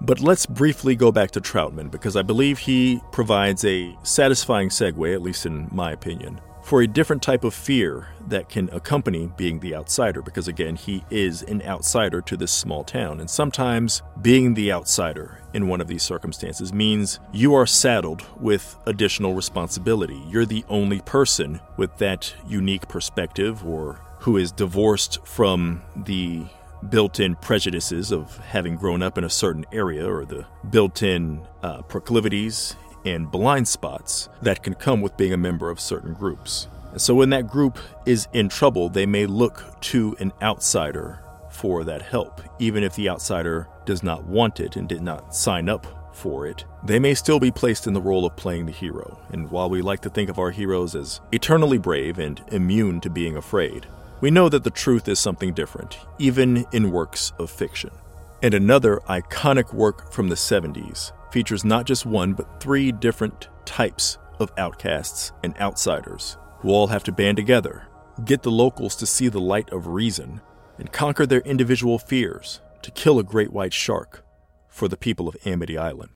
But 0.00 0.18
let's 0.18 0.44
briefly 0.44 0.96
go 0.96 1.12
back 1.12 1.30
to 1.30 1.40
Trautman 1.40 1.88
because 1.88 2.16
I 2.16 2.22
believe 2.22 2.58
he 2.58 3.00
provides 3.12 3.64
a 3.64 3.96
satisfying 4.02 4.70
segue, 4.70 5.14
at 5.14 5.22
least 5.22 5.46
in 5.46 5.68
my 5.70 5.92
opinion, 5.92 6.40
for 6.70 6.82
a 6.82 6.86
different 6.86 7.20
type 7.20 7.42
of 7.42 7.52
fear 7.52 8.06
that 8.28 8.48
can 8.48 8.70
accompany 8.70 9.26
being 9.36 9.58
the 9.58 9.74
outsider, 9.74 10.22
because 10.22 10.46
again, 10.46 10.76
he 10.76 11.04
is 11.10 11.42
an 11.42 11.60
outsider 11.62 12.20
to 12.20 12.36
this 12.36 12.52
small 12.52 12.84
town. 12.84 13.18
And 13.18 13.28
sometimes 13.28 14.02
being 14.22 14.54
the 14.54 14.70
outsider 14.70 15.40
in 15.52 15.66
one 15.66 15.80
of 15.80 15.88
these 15.88 16.04
circumstances 16.04 16.72
means 16.72 17.18
you 17.32 17.54
are 17.54 17.66
saddled 17.66 18.24
with 18.40 18.76
additional 18.86 19.34
responsibility. 19.34 20.22
You're 20.28 20.46
the 20.46 20.64
only 20.68 21.00
person 21.00 21.58
with 21.76 21.98
that 21.98 22.32
unique 22.46 22.86
perspective 22.86 23.66
or 23.66 23.98
who 24.20 24.36
is 24.36 24.52
divorced 24.52 25.26
from 25.26 25.82
the 25.96 26.46
built 26.88 27.18
in 27.18 27.34
prejudices 27.34 28.12
of 28.12 28.36
having 28.38 28.76
grown 28.76 29.02
up 29.02 29.18
in 29.18 29.24
a 29.24 29.28
certain 29.28 29.66
area 29.72 30.08
or 30.08 30.24
the 30.24 30.46
built 30.70 31.02
in 31.02 31.42
uh, 31.64 31.82
proclivities 31.82 32.76
and 33.04 33.30
blind 33.30 33.68
spots 33.68 34.28
that 34.42 34.62
can 34.62 34.74
come 34.74 35.00
with 35.00 35.16
being 35.16 35.32
a 35.32 35.38
member 35.38 35.70
of 35.70 35.80
certain 35.80 36.14
groups. 36.14 36.68
So, 36.96 37.14
when 37.14 37.30
that 37.30 37.46
group 37.46 37.78
is 38.04 38.26
in 38.32 38.48
trouble, 38.48 38.88
they 38.88 39.06
may 39.06 39.26
look 39.26 39.80
to 39.82 40.16
an 40.18 40.32
outsider 40.42 41.20
for 41.50 41.84
that 41.84 42.02
help, 42.02 42.40
even 42.58 42.82
if 42.82 42.94
the 42.94 43.08
outsider 43.08 43.68
does 43.84 44.02
not 44.02 44.24
want 44.24 44.60
it 44.60 44.76
and 44.76 44.88
did 44.88 45.02
not 45.02 45.34
sign 45.34 45.68
up 45.68 45.86
for 46.12 46.46
it. 46.46 46.64
They 46.84 46.98
may 46.98 47.14
still 47.14 47.38
be 47.38 47.50
placed 47.50 47.86
in 47.86 47.92
the 47.92 48.00
role 48.00 48.26
of 48.26 48.36
playing 48.36 48.66
the 48.66 48.72
hero, 48.72 49.18
and 49.30 49.50
while 49.50 49.70
we 49.70 49.82
like 49.82 50.00
to 50.00 50.10
think 50.10 50.28
of 50.30 50.38
our 50.38 50.50
heroes 50.50 50.94
as 50.94 51.20
eternally 51.32 51.78
brave 51.78 52.18
and 52.18 52.42
immune 52.48 53.00
to 53.02 53.10
being 53.10 53.36
afraid, 53.36 53.86
we 54.20 54.30
know 54.30 54.48
that 54.48 54.64
the 54.64 54.70
truth 54.70 55.08
is 55.08 55.18
something 55.18 55.52
different, 55.54 55.98
even 56.18 56.66
in 56.72 56.90
works 56.90 57.32
of 57.38 57.50
fiction. 57.50 57.90
And 58.42 58.54
another 58.54 59.00
iconic 59.08 59.72
work 59.72 60.12
from 60.12 60.28
the 60.28 60.34
70s 60.34 61.12
features 61.32 61.64
not 61.64 61.86
just 61.86 62.06
one, 62.06 62.32
but 62.32 62.60
three 62.60 62.92
different 62.92 63.48
types 63.64 64.18
of 64.38 64.50
outcasts 64.58 65.32
and 65.42 65.56
outsiders 65.58 66.36
who 66.60 66.70
all 66.70 66.88
have 66.88 67.04
to 67.04 67.12
band 67.12 67.36
together, 67.36 67.86
get 68.24 68.42
the 68.42 68.50
locals 68.50 68.96
to 68.96 69.06
see 69.06 69.28
the 69.28 69.40
light 69.40 69.70
of 69.70 69.86
reason, 69.86 70.40
and 70.78 70.92
conquer 70.92 71.26
their 71.26 71.40
individual 71.40 71.98
fears 71.98 72.60
to 72.82 72.90
kill 72.90 73.18
a 73.18 73.24
great 73.24 73.52
white 73.52 73.72
shark 73.72 74.24
for 74.68 74.88
the 74.88 74.96
people 74.96 75.28
of 75.28 75.36
Amity 75.44 75.76
Island. 75.76 76.10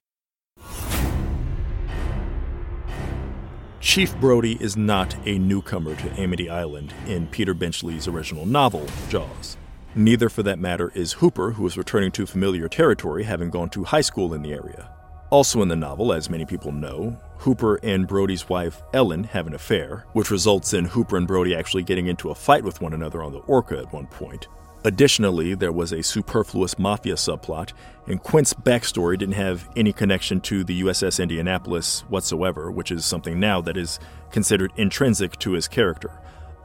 Chief 3.79 4.15
Brody 4.19 4.57
is 4.59 4.75
not 4.75 5.15
a 5.27 5.37
newcomer 5.37 5.95
to 5.95 6.19
Amity 6.19 6.49
Island 6.49 6.93
in 7.05 7.27
Peter 7.27 7.53
Benchley's 7.53 8.07
original 8.07 8.45
novel, 8.45 8.87
Jaws. 9.09 9.57
Neither, 9.93 10.27
for 10.27 10.41
that 10.43 10.59
matter, 10.59 10.91
is 10.95 11.13
Hooper, 11.13 11.51
who 11.51 11.65
is 11.67 11.77
returning 11.77 12.11
to 12.13 12.25
familiar 12.25 12.67
territory 12.67 13.23
having 13.23 13.51
gone 13.51 13.69
to 13.69 13.83
high 13.83 14.01
school 14.01 14.33
in 14.33 14.41
the 14.41 14.53
area. 14.53 14.89
Also 15.35 15.61
in 15.61 15.67
the 15.67 15.75
novel, 15.75 16.13
as 16.13 16.29
many 16.29 16.45
people 16.45 16.71
know, 16.71 17.19
Hooper 17.39 17.75
and 17.83 18.07
Brody's 18.07 18.47
wife, 18.47 18.81
Ellen, 18.93 19.25
have 19.25 19.47
an 19.47 19.53
affair, 19.53 20.05
which 20.13 20.31
results 20.31 20.73
in 20.73 20.85
Hooper 20.85 21.17
and 21.17 21.27
Brody 21.27 21.53
actually 21.53 21.83
getting 21.83 22.07
into 22.07 22.29
a 22.29 22.35
fight 22.35 22.63
with 22.63 22.79
one 22.79 22.93
another 22.93 23.21
on 23.21 23.33
the 23.33 23.39
Orca 23.39 23.77
at 23.77 23.91
one 23.91 24.07
point. 24.07 24.47
Additionally, 24.85 25.53
there 25.53 25.73
was 25.73 25.91
a 25.91 26.01
superfluous 26.01 26.79
mafia 26.79 27.15
subplot, 27.15 27.73
and 28.07 28.23
Quint's 28.23 28.53
backstory 28.53 29.19
didn't 29.19 29.35
have 29.35 29.67
any 29.75 29.91
connection 29.91 30.39
to 30.39 30.63
the 30.63 30.83
USS 30.83 31.21
Indianapolis 31.21 32.05
whatsoever, 32.07 32.71
which 32.71 32.89
is 32.89 33.03
something 33.03 33.37
now 33.37 33.59
that 33.59 33.75
is 33.75 33.99
considered 34.31 34.71
intrinsic 34.77 35.37
to 35.39 35.51
his 35.51 35.67
character. 35.67 36.11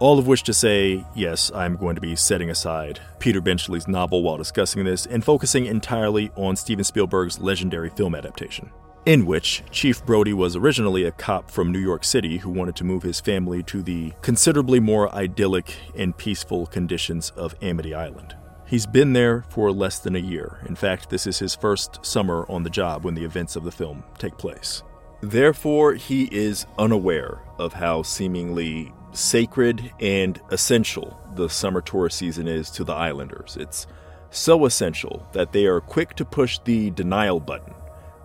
All 0.00 0.18
of 0.18 0.26
which 0.26 0.42
to 0.44 0.54
say, 0.54 1.04
yes, 1.14 1.52
I'm 1.54 1.76
going 1.76 1.94
to 1.94 2.00
be 2.00 2.16
setting 2.16 2.48
aside 2.48 3.00
Peter 3.18 3.42
Benchley's 3.42 3.86
novel 3.86 4.22
while 4.22 4.38
discussing 4.38 4.82
this 4.82 5.04
and 5.04 5.22
focusing 5.22 5.66
entirely 5.66 6.30
on 6.36 6.56
Steven 6.56 6.84
Spielberg's 6.84 7.38
legendary 7.38 7.90
film 7.90 8.14
adaptation 8.14 8.70
in 9.06 9.24
which 9.24 9.62
Chief 9.70 10.04
Brody 10.04 10.32
was 10.32 10.56
originally 10.56 11.04
a 11.04 11.12
cop 11.12 11.50
from 11.50 11.72
New 11.72 11.78
York 11.78 12.04
City 12.04 12.38
who 12.38 12.50
wanted 12.50 12.76
to 12.76 12.84
move 12.84 13.02
his 13.02 13.20
family 13.20 13.62
to 13.64 13.82
the 13.82 14.12
considerably 14.20 14.78
more 14.78 15.14
idyllic 15.14 15.74
and 15.96 16.16
peaceful 16.16 16.66
conditions 16.66 17.30
of 17.30 17.54
Amity 17.62 17.94
Island. 17.94 18.36
He's 18.66 18.86
been 18.86 19.14
there 19.14 19.44
for 19.48 19.72
less 19.72 19.98
than 19.98 20.16
a 20.16 20.20
year. 20.20 20.60
In 20.68 20.76
fact, 20.76 21.10
this 21.10 21.26
is 21.26 21.38
his 21.38 21.54
first 21.54 22.04
summer 22.04 22.46
on 22.48 22.62
the 22.62 22.70
job 22.70 23.04
when 23.04 23.14
the 23.14 23.24
events 23.24 23.56
of 23.56 23.64
the 23.64 23.72
film 23.72 24.04
take 24.18 24.36
place. 24.38 24.82
Therefore, 25.22 25.94
he 25.94 26.24
is 26.24 26.66
unaware 26.78 27.40
of 27.58 27.72
how 27.72 28.02
seemingly 28.02 28.92
sacred 29.12 29.92
and 30.00 30.40
essential 30.50 31.18
the 31.34 31.48
summer 31.48 31.80
tourist 31.80 32.18
season 32.18 32.46
is 32.48 32.70
to 32.70 32.84
the 32.84 32.92
islanders. 32.92 33.56
It's 33.58 33.86
so 34.30 34.64
essential 34.64 35.26
that 35.32 35.52
they 35.52 35.66
are 35.66 35.80
quick 35.80 36.14
to 36.16 36.24
push 36.24 36.58
the 36.64 36.90
denial 36.90 37.40
button 37.40 37.74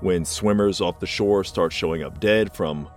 when 0.02 0.26
swimmers 0.26 0.82
off 0.82 1.00
the 1.00 1.08
shore 1.08 1.43
start 1.43 1.74
showing 1.74 2.04
up 2.04 2.19
dead 2.19 2.54
from 2.54 2.88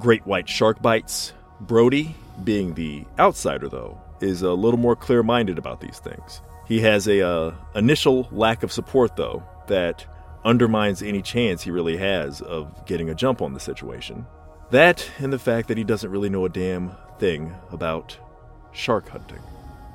great 0.00 0.26
white 0.26 0.48
shark 0.48 0.80
bites. 0.80 1.32
Brody, 1.60 2.14
being 2.44 2.74
the 2.74 3.04
outsider 3.18 3.68
though, 3.68 4.00
is 4.20 4.42
a 4.42 4.52
little 4.52 4.80
more 4.80 4.96
clear 4.96 5.22
minded 5.22 5.58
about 5.58 5.80
these 5.80 5.98
things. 5.98 6.40
He 6.66 6.80
has 6.80 7.06
a 7.06 7.26
uh, 7.26 7.54
initial 7.74 8.28
lack 8.32 8.62
of 8.62 8.72
support 8.72 9.16
though 9.16 9.42
that 9.68 10.06
undermines 10.44 11.02
any 11.02 11.22
chance 11.22 11.62
he 11.62 11.70
really 11.70 11.96
has 11.96 12.40
of 12.40 12.86
getting 12.86 13.10
a 13.10 13.14
jump 13.14 13.42
on 13.42 13.52
the 13.52 13.60
situation. 13.60 14.26
That 14.70 15.08
and 15.18 15.32
the 15.32 15.38
fact 15.38 15.68
that 15.68 15.78
he 15.78 15.84
doesn't 15.84 16.10
really 16.10 16.28
know 16.28 16.44
a 16.44 16.48
damn 16.48 16.92
thing 17.18 17.54
about 17.72 18.16
shark 18.72 19.08
hunting. 19.08 19.40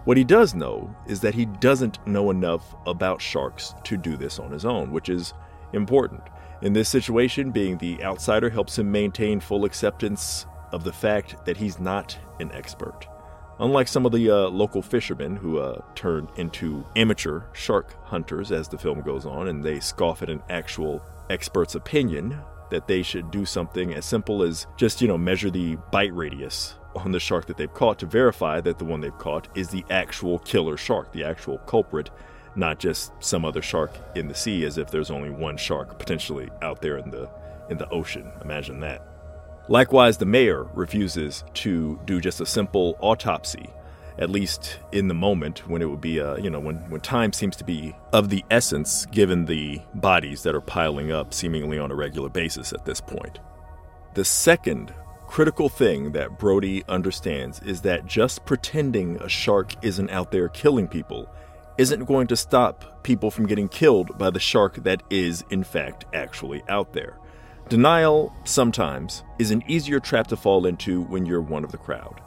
What 0.05 0.17
he 0.17 0.23
does 0.23 0.55
know 0.55 0.93
is 1.07 1.19
that 1.21 1.35
he 1.35 1.45
doesn't 1.45 2.05
know 2.07 2.31
enough 2.31 2.75
about 2.87 3.21
sharks 3.21 3.75
to 3.83 3.97
do 3.97 4.17
this 4.17 4.39
on 4.39 4.51
his 4.51 4.65
own, 4.65 4.91
which 4.91 5.09
is 5.09 5.33
important. 5.73 6.23
In 6.63 6.73
this 6.73 6.89
situation, 6.89 7.51
being 7.51 7.77
the 7.77 8.03
outsider 8.03 8.49
helps 8.49 8.79
him 8.79 8.91
maintain 8.91 9.39
full 9.39 9.65
acceptance 9.65 10.47
of 10.71 10.83
the 10.83 10.93
fact 10.93 11.45
that 11.45 11.57
he's 11.57 11.79
not 11.79 12.17
an 12.39 12.51
expert. 12.51 13.07
Unlike 13.59 13.89
some 13.89 14.07
of 14.07 14.11
the 14.11 14.31
uh, 14.31 14.49
local 14.49 14.81
fishermen 14.81 15.35
who 15.35 15.59
uh, 15.59 15.81
turn 15.93 16.27
into 16.35 16.83
amateur 16.95 17.43
shark 17.53 17.95
hunters 18.03 18.51
as 18.51 18.67
the 18.67 18.77
film 18.77 19.01
goes 19.01 19.27
on 19.27 19.49
and 19.49 19.63
they 19.63 19.79
scoff 19.79 20.23
at 20.23 20.31
an 20.31 20.41
actual 20.49 21.03
expert's 21.29 21.75
opinion 21.75 22.39
that 22.71 22.87
they 22.87 23.03
should 23.03 23.29
do 23.29 23.45
something 23.45 23.93
as 23.93 24.05
simple 24.05 24.41
as 24.41 24.65
just, 24.77 24.99
you 24.99 25.07
know, 25.07 25.17
measure 25.17 25.51
the 25.51 25.75
bite 25.91 26.15
radius 26.15 26.75
on 26.95 27.11
the 27.11 27.19
shark 27.19 27.45
that 27.47 27.57
they've 27.57 27.73
caught 27.73 27.99
to 27.99 28.05
verify 28.05 28.61
that 28.61 28.77
the 28.77 28.85
one 28.85 29.01
they've 29.01 29.17
caught 29.17 29.47
is 29.55 29.69
the 29.69 29.85
actual 29.89 30.39
killer 30.39 30.77
shark, 30.77 31.11
the 31.11 31.23
actual 31.23 31.57
culprit, 31.59 32.09
not 32.55 32.79
just 32.79 33.11
some 33.23 33.45
other 33.45 33.61
shark 33.61 33.91
in 34.15 34.27
the 34.27 34.35
sea 34.35 34.65
as 34.65 34.77
if 34.77 34.91
there's 34.91 35.11
only 35.11 35.29
one 35.29 35.57
shark 35.57 35.97
potentially 35.97 36.49
out 36.61 36.81
there 36.81 36.97
in 36.97 37.09
the 37.09 37.29
in 37.69 37.77
the 37.77 37.89
ocean. 37.89 38.29
Imagine 38.43 38.79
that. 38.81 39.07
Likewise, 39.69 40.17
the 40.17 40.25
mayor 40.25 40.67
refuses 40.73 41.45
to 41.53 41.99
do 42.05 42.19
just 42.19 42.41
a 42.41 42.45
simple 42.45 42.97
autopsy, 42.99 43.69
at 44.17 44.29
least 44.29 44.79
in 44.91 45.07
the 45.07 45.13
moment 45.13 45.69
when 45.69 45.81
it 45.81 45.89
would 45.89 46.01
be, 46.01 46.19
uh, 46.19 46.35
you 46.35 46.49
know, 46.49 46.59
when, 46.59 46.77
when 46.89 46.99
time 46.99 47.31
seems 47.31 47.55
to 47.55 47.63
be 47.63 47.95
of 48.11 48.29
the 48.29 48.43
essence 48.51 49.05
given 49.05 49.45
the 49.45 49.81
bodies 49.95 50.43
that 50.43 50.55
are 50.55 50.61
piling 50.61 51.11
up 51.11 51.33
seemingly 51.33 51.79
on 51.79 51.91
a 51.91 51.95
regular 51.95 52.27
basis 52.27 52.73
at 52.73 52.83
this 52.83 52.99
point. 52.99 53.39
The 54.13 54.25
second 54.25 54.93
critical 55.31 55.69
thing 55.69 56.11
that 56.11 56.37
Brody 56.37 56.83
understands 56.89 57.61
is 57.61 57.79
that 57.79 58.05
just 58.05 58.43
pretending 58.43 59.15
a 59.21 59.29
shark 59.29 59.73
isn't 59.81 60.09
out 60.09 60.29
there 60.29 60.49
killing 60.49 60.89
people 60.89 61.33
isn't 61.77 62.03
going 62.03 62.27
to 62.27 62.35
stop 62.35 63.01
people 63.01 63.31
from 63.31 63.45
getting 63.45 63.69
killed 63.69 64.17
by 64.17 64.29
the 64.29 64.41
shark 64.41 64.75
that 64.83 65.01
is, 65.09 65.41
in 65.49 65.63
fact, 65.63 66.03
actually 66.13 66.61
out 66.67 66.91
there. 66.91 67.17
Denial, 67.69 68.35
sometimes, 68.43 69.23
is 69.39 69.51
an 69.51 69.63
easier 69.69 70.01
trap 70.01 70.27
to 70.27 70.35
fall 70.35 70.65
into 70.65 71.03
when 71.03 71.25
you're 71.25 71.39
one 71.39 71.63
of 71.63 71.71
the 71.71 71.77
crowd. 71.77 72.19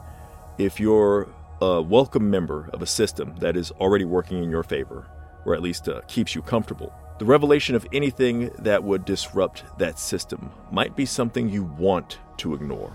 If 0.57 0.79
you're 0.79 1.29
a 1.61 1.83
welcome 1.83 2.31
member 2.31 2.71
of 2.73 2.81
a 2.81 2.87
system 2.87 3.35
that 3.35 3.55
is 3.55 3.69
already 3.73 4.05
working 4.05 4.43
in 4.43 4.49
your 4.49 4.63
favor, 4.63 5.05
or 5.45 5.53
at 5.53 5.61
least 5.61 5.87
uh, 5.87 6.01
keeps 6.07 6.33
you 6.33 6.41
comfortable, 6.41 6.91
the 7.17 7.25
revelation 7.25 7.75
of 7.75 7.87
anything 7.93 8.51
that 8.59 8.83
would 8.83 9.05
disrupt 9.05 9.63
that 9.77 9.99
system 9.99 10.51
might 10.71 10.95
be 10.95 11.05
something 11.05 11.49
you 11.49 11.63
want 11.63 12.19
to 12.37 12.53
ignore. 12.53 12.91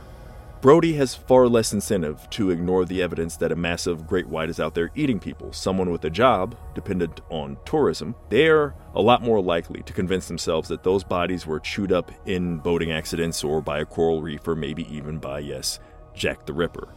Brody 0.60 0.92
has 0.96 1.14
far 1.14 1.48
less 1.48 1.72
incentive 1.72 2.28
to 2.30 2.50
ignore 2.50 2.84
the 2.84 3.00
evidence 3.00 3.34
that 3.36 3.50
a 3.50 3.56
massive 3.56 4.06
great 4.06 4.28
white 4.28 4.50
is 4.50 4.60
out 4.60 4.74
there 4.74 4.90
eating 4.94 5.18
people. 5.18 5.54
Someone 5.54 5.90
with 5.90 6.04
a 6.04 6.10
job, 6.10 6.54
dependent 6.74 7.22
on 7.30 7.56
tourism, 7.64 8.14
they're 8.28 8.74
a 8.94 9.00
lot 9.00 9.22
more 9.22 9.40
likely 9.40 9.82
to 9.84 9.94
convince 9.94 10.28
themselves 10.28 10.68
that 10.68 10.82
those 10.82 11.02
bodies 11.02 11.46
were 11.46 11.60
chewed 11.60 11.92
up 11.92 12.12
in 12.26 12.58
boating 12.58 12.92
accidents 12.92 13.42
or 13.42 13.62
by 13.62 13.78
a 13.78 13.86
coral 13.86 14.20
reef 14.20 14.46
or 14.46 14.54
maybe 14.54 14.86
even 14.94 15.16
by, 15.16 15.38
yes, 15.38 15.80
Jack 16.14 16.44
the 16.44 16.52
Ripper. 16.52 16.88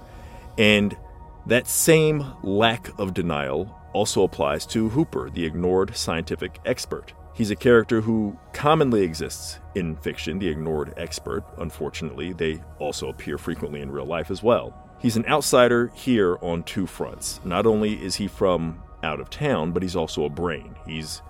And 0.58 0.98
that 1.46 1.66
same 1.66 2.34
lack 2.44 2.90
of 3.00 3.14
denial 3.14 3.80
also 3.94 4.24
applies 4.24 4.66
to 4.68 4.90
Hooper, 4.90 5.30
the 5.30 5.46
ignored 5.46 5.96
scientific 5.96 6.60
expert. 6.66 7.14
He's 7.34 7.52
a 7.52 7.56
character 7.56 8.02
who 8.02 8.38
commonly 8.54 9.02
exists 9.02 9.60
in 9.74 9.96
fiction, 9.96 10.38
the 10.38 10.50
ignored 10.50 10.94
expert. 10.98 11.44
Unfortunately, 11.58 12.32
they 12.34 12.62
also 12.78 13.10
appear 13.10 13.38
frequently 13.38 13.82
in 13.82 13.92
real 13.92 14.06
life 14.06 14.30
as 14.30 14.44
well. 14.44 14.78
He's 15.00 15.18
an 15.18 15.26
outsider 15.26 15.92
here 15.96 16.38
on 16.42 16.64
two 16.64 16.86
fronts. 16.86 17.40
Not 17.44 17.66
only 17.66 17.94
is 18.02 18.16
he 18.16 18.28
from 18.28 18.84
out 19.02 19.20
of 19.20 19.30
town, 19.30 19.72
but 19.72 19.84
he's 19.84 19.96
also 19.96 20.26
a 20.26 20.30
brain. 20.30 20.76
He's 20.86 21.22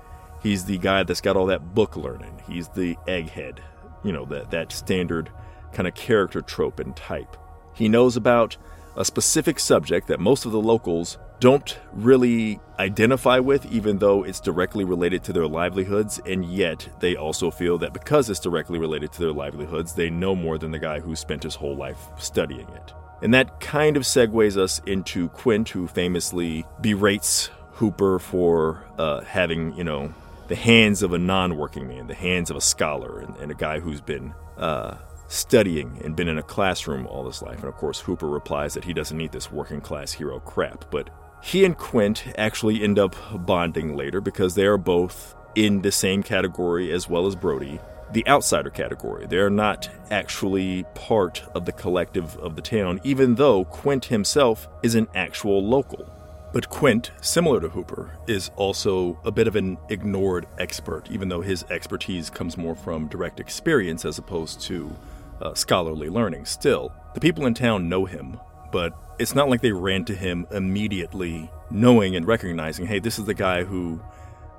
he's 0.41 0.65
the 0.65 0.77
guy 0.77 1.03
that's 1.03 1.21
got 1.21 1.37
all 1.37 1.47
that 1.47 1.73
book 1.73 1.95
learning. 1.95 2.41
He's 2.47 2.67
the 2.67 2.95
egghead, 3.07 3.59
you 4.03 4.11
know, 4.11 4.25
that 4.25 4.51
that 4.51 4.71
standard 4.71 5.31
kind 5.71 5.87
of 5.87 5.95
character 5.95 6.41
trope 6.41 6.79
and 6.79 6.95
type. 6.95 7.35
He 7.73 7.87
knows 7.87 8.15
about 8.15 8.57
a 8.95 9.05
specific 9.05 9.59
subject 9.59 10.07
that 10.07 10.19
most 10.19 10.45
of 10.45 10.51
the 10.51 10.61
locals 10.61 11.17
don't 11.39 11.77
really 11.91 12.59
identify 12.79 13.39
with, 13.39 13.65
even 13.71 13.97
though 13.99 14.23
it's 14.23 14.39
directly 14.39 14.83
related 14.83 15.23
to 15.25 15.33
their 15.33 15.47
livelihoods, 15.47 16.19
and 16.25 16.45
yet 16.45 16.87
they 16.99 17.15
also 17.15 17.51
feel 17.51 17.77
that 17.79 17.93
because 17.93 18.29
it's 18.29 18.39
directly 18.39 18.79
related 18.79 19.11
to 19.13 19.19
their 19.19 19.31
livelihoods, 19.31 19.93
they 19.93 20.09
know 20.09 20.35
more 20.35 20.57
than 20.57 20.71
the 20.71 20.79
guy 20.79 20.99
who 20.99 21.15
spent 21.15 21.43
his 21.43 21.55
whole 21.55 21.75
life 21.75 21.99
studying 22.17 22.67
it. 22.69 22.93
And 23.21 23.33
that 23.33 23.59
kind 23.61 23.95
of 23.95 24.03
segues 24.03 24.57
us 24.57 24.81
into 24.85 25.29
Quint, 25.29 25.69
who 25.69 25.87
famously 25.87 26.65
berates 26.81 27.49
Hooper 27.73 28.19
for 28.19 28.83
uh, 28.97 29.21
having, 29.21 29.75
you 29.75 29.83
know, 29.83 30.13
the 30.47 30.55
hands 30.55 31.01
of 31.03 31.13
a 31.13 31.17
non 31.17 31.57
working 31.57 31.87
man, 31.87 32.07
the 32.07 32.13
hands 32.13 32.49
of 32.49 32.57
a 32.57 32.61
scholar, 32.61 33.19
and, 33.19 33.35
and 33.37 33.51
a 33.51 33.55
guy 33.55 33.79
who's 33.79 34.01
been 34.01 34.33
uh, 34.57 34.95
studying 35.27 35.99
and 36.03 36.15
been 36.15 36.27
in 36.27 36.37
a 36.37 36.43
classroom 36.43 37.07
all 37.07 37.25
his 37.25 37.41
life. 37.41 37.59
And 37.59 37.67
of 37.67 37.75
course, 37.75 38.01
Hooper 38.01 38.27
replies 38.27 38.73
that 38.73 38.83
he 38.83 38.93
doesn't 38.93 39.17
need 39.17 39.31
this 39.31 39.51
working 39.51 39.81
class 39.81 40.11
hero 40.11 40.39
crap, 40.39 40.91
but 40.91 41.09
he 41.43 41.65
and 41.65 41.77
Quint 41.77 42.23
actually 42.37 42.81
end 42.81 42.97
up 42.97 43.17
bonding 43.45 43.97
later 43.97 44.21
because 44.21 44.55
they 44.55 44.65
are 44.65 44.77
both 44.77 45.35
in 45.55 45.81
the 45.81 45.91
same 45.91 46.23
category 46.23 46.89
as 46.89 47.09
well 47.09 47.27
as 47.27 47.35
Brody, 47.35 47.81
the 48.13 48.25
outsider 48.27 48.69
category. 48.69 49.27
They're 49.27 49.49
not 49.49 49.89
actually 50.09 50.85
part 50.95 51.43
of 51.53 51.65
the 51.65 51.73
collective 51.73 52.37
of 52.37 52.55
the 52.55 52.61
town, 52.61 53.01
even 53.03 53.35
though 53.35 53.65
Quint 53.65 54.05
himself 54.05 54.69
is 54.83 54.95
an 54.95 55.09
actual 55.13 55.61
local. 55.67 56.09
But 56.53 56.69
Quint, 56.69 57.11
similar 57.19 57.59
to 57.59 57.67
Hooper, 57.67 58.17
is 58.25 58.49
also 58.55 59.19
a 59.25 59.31
bit 59.31 59.47
of 59.47 59.57
an 59.57 59.77
ignored 59.89 60.47
expert, 60.59 61.11
even 61.11 61.27
though 61.27 61.41
his 61.41 61.65
expertise 61.69 62.29
comes 62.29 62.57
more 62.57 62.75
from 62.75 63.09
direct 63.09 63.41
experience 63.41 64.05
as 64.05 64.17
opposed 64.17 64.61
to 64.61 64.95
uh, 65.41 65.53
scholarly 65.55 66.07
learning. 66.07 66.45
Still, 66.45 66.93
the 67.13 67.19
people 67.19 67.45
in 67.47 67.53
town 67.53 67.89
know 67.89 68.05
him, 68.05 68.39
but 68.71 69.02
it's 69.19 69.35
not 69.35 69.49
like 69.49 69.61
they 69.61 69.71
ran 69.71 70.05
to 70.05 70.15
him 70.15 70.47
immediately, 70.51 71.51
knowing 71.69 72.15
and 72.15 72.27
recognizing, 72.27 72.85
hey, 72.85 72.99
this 72.99 73.19
is 73.19 73.25
the 73.25 73.33
guy 73.33 73.63
who 73.63 74.01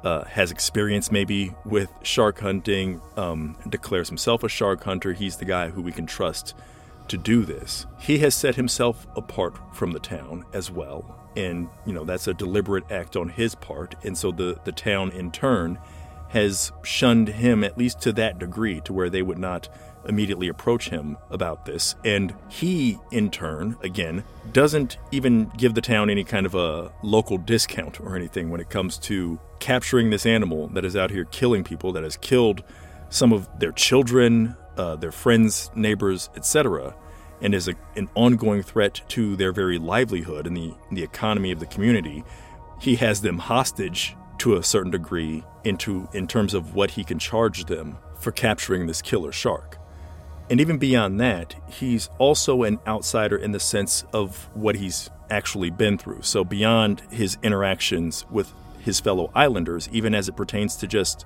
uh, 0.04 0.24
has 0.24 0.50
experience 0.50 1.10
maybe 1.10 1.54
with 1.64 1.90
shark 2.02 2.38
hunting, 2.40 3.00
um, 3.16 3.56
declares 3.68 4.08
himself 4.08 4.44
a 4.44 4.48
shark 4.48 4.84
hunter. 4.84 5.12
He's 5.12 5.36
the 5.36 5.44
guy 5.44 5.70
who 5.70 5.82
we 5.82 5.92
can 5.92 6.06
trust 6.06 6.54
to 7.08 7.16
do 7.16 7.44
this. 7.44 7.86
He 7.98 8.18
has 8.18 8.34
set 8.34 8.54
himself 8.54 9.06
apart 9.16 9.54
from 9.74 9.92
the 9.92 9.98
town 9.98 10.44
as 10.52 10.70
well. 10.70 11.18
And, 11.36 11.68
you 11.84 11.92
know, 11.92 12.04
that's 12.04 12.28
a 12.28 12.34
deliberate 12.34 12.90
act 12.90 13.16
on 13.16 13.28
his 13.28 13.54
part. 13.54 13.96
And 14.04 14.16
so 14.16 14.30
the, 14.30 14.58
the 14.64 14.72
town 14.72 15.10
in 15.10 15.30
turn 15.30 15.78
has 16.28 16.72
shunned 16.82 17.28
him 17.28 17.64
at 17.64 17.78
least 17.78 18.00
to 18.02 18.12
that 18.12 18.38
degree 18.38 18.80
to 18.82 18.92
where 18.92 19.10
they 19.10 19.22
would 19.22 19.38
not 19.38 19.68
immediately 20.06 20.48
approach 20.48 20.88
him 20.88 21.16
about 21.30 21.64
this. 21.64 21.94
And 22.04 22.34
he, 22.48 22.98
in 23.10 23.30
turn, 23.30 23.76
again, 23.82 24.24
doesn't 24.52 24.98
even 25.10 25.50
give 25.56 25.74
the 25.74 25.80
town 25.80 26.10
any 26.10 26.24
kind 26.24 26.46
of 26.46 26.54
a 26.54 26.92
local 27.02 27.38
discount 27.38 28.00
or 28.00 28.16
anything 28.16 28.50
when 28.50 28.60
it 28.60 28.70
comes 28.70 28.98
to 28.98 29.38
capturing 29.60 30.10
this 30.10 30.26
animal 30.26 30.68
that 30.68 30.84
is 30.84 30.96
out 30.96 31.10
here 31.10 31.24
killing 31.26 31.64
people, 31.64 31.92
that 31.92 32.02
has 32.02 32.16
killed 32.16 32.62
some 33.08 33.32
of 33.32 33.48
their 33.58 33.72
children, 33.72 34.56
uh, 34.76 34.96
their 34.96 35.12
friends, 35.12 35.70
neighbors, 35.74 36.30
etc., 36.36 36.94
and 37.40 37.54
is 37.54 37.68
a, 37.68 37.74
an 37.96 38.08
ongoing 38.14 38.62
threat 38.62 39.00
to 39.08 39.36
their 39.36 39.52
very 39.52 39.78
livelihood 39.78 40.46
and 40.46 40.56
the, 40.56 40.74
the 40.92 41.02
economy 41.02 41.50
of 41.50 41.60
the 41.60 41.66
community. 41.66 42.24
He 42.80 42.96
has 42.96 43.20
them 43.20 43.38
hostage 43.38 44.16
to 44.38 44.56
a 44.56 44.62
certain 44.62 44.90
degree 44.90 45.44
into 45.64 46.08
in 46.12 46.26
terms 46.26 46.54
of 46.54 46.74
what 46.74 46.90
he 46.92 47.04
can 47.04 47.18
charge 47.18 47.64
them 47.64 47.98
for 48.18 48.32
capturing 48.32 48.86
this 48.86 49.02
killer 49.02 49.32
shark. 49.32 49.78
And 50.50 50.61
even 50.61 50.78
beyond 50.78 51.20
that, 51.20 51.54
he's 51.68 52.11
also 52.18 52.64
an 52.64 52.78
outsider 52.87 53.37
in 53.37 53.52
the 53.52 53.61
sense 53.61 54.04
of 54.12 54.50
what 54.54 54.76
he's 54.76 55.11
actually 55.30 55.70
been 55.70 55.96
through. 55.96 56.22
So, 56.22 56.44
beyond 56.44 57.02
his 57.11 57.38
interactions 57.42 58.26
with 58.30 58.52
his 58.78 59.00
fellow 59.00 59.30
islanders, 59.35 59.88
even 59.90 60.14
as 60.14 60.28
it 60.28 60.37
pertains 60.37 60.76
to 60.76 60.87
just 60.87 61.24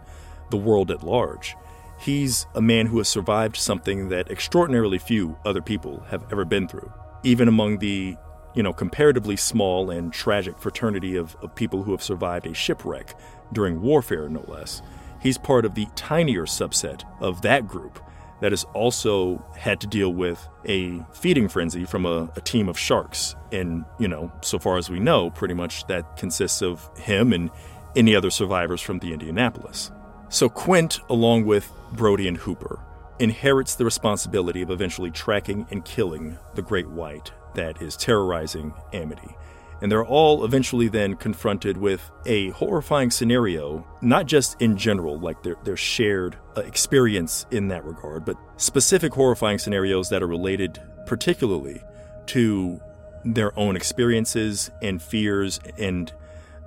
the 0.51 0.57
world 0.57 0.91
at 0.91 1.03
large, 1.03 1.57
he's 1.99 2.47
a 2.55 2.63
man 2.63 2.87
who 2.87 2.99
has 2.99 3.09
survived 3.09 3.57
something 3.57 4.09
that 4.09 4.31
extraordinarily 4.31 4.99
few 4.99 5.37
other 5.45 5.61
people 5.61 6.01
have 6.09 6.25
ever 6.33 6.45
been 6.45 6.69
through. 6.69 6.93
Even 7.25 7.49
among 7.49 7.79
the, 7.79 8.17
you 8.55 8.63
know, 8.63 8.73
comparatively 8.73 9.37
small 9.37 9.91
and 9.91 10.13
tragic 10.13 10.57
fraternity 10.61 11.17
of, 11.17 11.37
of 11.43 11.55
people 11.57 11.83
who 11.83 11.91
have 11.91 12.03
survived 12.03 12.47
a 12.47 12.55
shipwreck 12.55 13.15
during 13.53 13.83
warfare, 13.83 14.29
no 14.29 14.45
less, 14.47 14.81
he's 15.21 15.37
part 15.37 15.65
of 15.65 15.75
the 15.75 15.87
tinier 15.97 16.47
subset 16.47 17.03
of 17.21 17.43
that 17.43 17.67
group 17.67 17.99
that 18.41 18.53
has 18.53 18.65
also 18.75 19.45
had 19.57 19.81
to 19.81 19.87
deal 19.87 20.13
with 20.13 20.47
a 20.65 21.05
feeding 21.13 21.49
frenzy 21.49 21.85
from 21.85 22.07
a, 22.07 22.31
a, 22.37 22.41
team 22.41 22.69
of 22.69 22.79
sharks. 22.79 23.35
And, 23.53 23.85
you 23.99 24.09
know, 24.09 24.33
so 24.43 24.59
far 24.59 24.79
as 24.79 24.89
we 24.89 25.01
know, 25.01 25.31
pretty 25.31 25.55
much 25.55 25.87
that 25.89 26.17
consists 26.17 26.63
of 26.63 26.89
him 26.99 27.33
and 27.33 27.51
any 27.97 28.15
other 28.15 28.31
survivors 28.31 28.81
from 28.81 29.01
the 29.01 29.13
Indianapolis. 29.13 29.91
So 30.29 30.49
Quint, 30.49 31.01
along 31.09 31.47
with 31.47 31.73
Brody 31.93 32.29
and 32.29 32.37
Hooper, 32.37 32.81
inherits 33.19 33.75
the 33.75 33.85
responsibility 33.85 34.63
of 34.63 34.71
eventually 34.71 35.11
tracking 35.11 35.67
and 35.71 35.85
killing 35.85 36.39
the 36.55 36.63
great 36.63 36.89
white 36.89 37.33
that 37.55 37.83
is 37.83 37.97
terrorizing 37.97 38.73
Amity 38.93 39.35
and 39.81 39.91
they're 39.91 40.05
all 40.05 40.45
eventually 40.45 40.89
then 40.89 41.15
confronted 41.15 41.77
with 41.77 42.11
a 42.27 42.51
horrifying 42.51 43.11
scenario, 43.11 43.87
not 44.01 44.27
just 44.27 44.61
in 44.61 44.77
general, 44.77 45.19
like 45.19 45.43
their, 45.43 45.57
their 45.65 45.77
shared 45.77 46.37
uh, 46.57 46.63
experience 46.63 47.47
in 47.51 47.69
that 47.69 47.85
regard, 47.85 48.25
but 48.25 48.37
specific 48.57 49.13
horrifying 49.13 49.59
scenarios 49.59 50.09
that 50.09 50.23
are 50.23 50.27
related 50.27 50.81
particularly 51.07 51.83
to 52.27 52.81
their 53.25 53.57
own 53.59 53.77
experiences 53.77 54.71
and 54.83 55.01
fears 55.03 55.61
and 55.79 56.13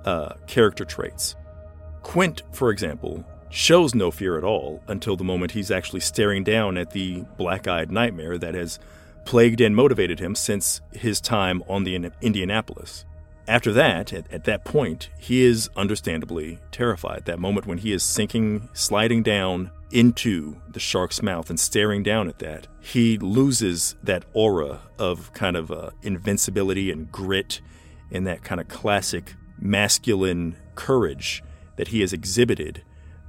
uh, 0.04 0.34
character 0.46 0.84
traits. 0.84 1.36
Quint, 2.02 2.42
for 2.52 2.70
example, 2.70 3.24
shows 3.50 3.94
no 3.94 4.10
fear 4.10 4.38
at 4.38 4.44
all 4.44 4.82
until 4.88 5.16
the 5.16 5.24
moment 5.24 5.52
he's 5.52 5.70
actually 5.70 6.00
staring 6.00 6.42
down 6.42 6.76
at 6.76 6.90
the 6.90 7.22
black 7.36 7.68
eyed 7.68 7.92
nightmare 7.92 8.38
that 8.38 8.54
has 8.54 8.78
plagued 9.24 9.60
and 9.60 9.74
motivated 9.74 10.20
him 10.20 10.34
since 10.34 10.80
his 10.92 11.20
time 11.20 11.62
on 11.68 11.84
the 11.84 11.94
Indianapolis. 12.20 13.04
After 13.48 13.72
that, 13.72 14.12
at, 14.12 14.32
at, 14.32 14.44
that 14.44 14.64
point, 14.64 15.10
he 15.18 15.42
is 15.42 15.68
understandably 15.76 16.60
terrified. 16.70 17.24
That 17.24 17.40
moment 17.40 17.66
when 17.66 17.78
he 17.78 17.92
is 17.92 18.02
sinking, 18.04 18.68
sliding 18.72 19.24
down 19.24 19.72
into 19.90 20.56
the 20.70 20.78
shark's 20.78 21.22
mouth 21.22 21.50
and 21.50 21.58
staring 21.58 22.04
down 22.04 22.28
at 22.28 22.38
that, 22.38 22.68
he 22.80 23.18
loses 23.18 23.96
that 24.02 24.24
aura 24.32 24.80
of 24.98 25.32
kind 25.32 25.56
of 25.56 25.72
uh, 25.72 25.90
invincibility 26.02 26.90
and 26.90 27.10
grit 27.10 27.60
and 28.12 28.26
that 28.26 28.44
kind 28.44 28.60
of 28.60 28.68
classic 28.68 29.34
masculine 29.58 30.56
courage 30.74 31.42
that 31.76 31.88
he 31.88 32.00
has 32.00 32.12
exhibited 32.12 32.82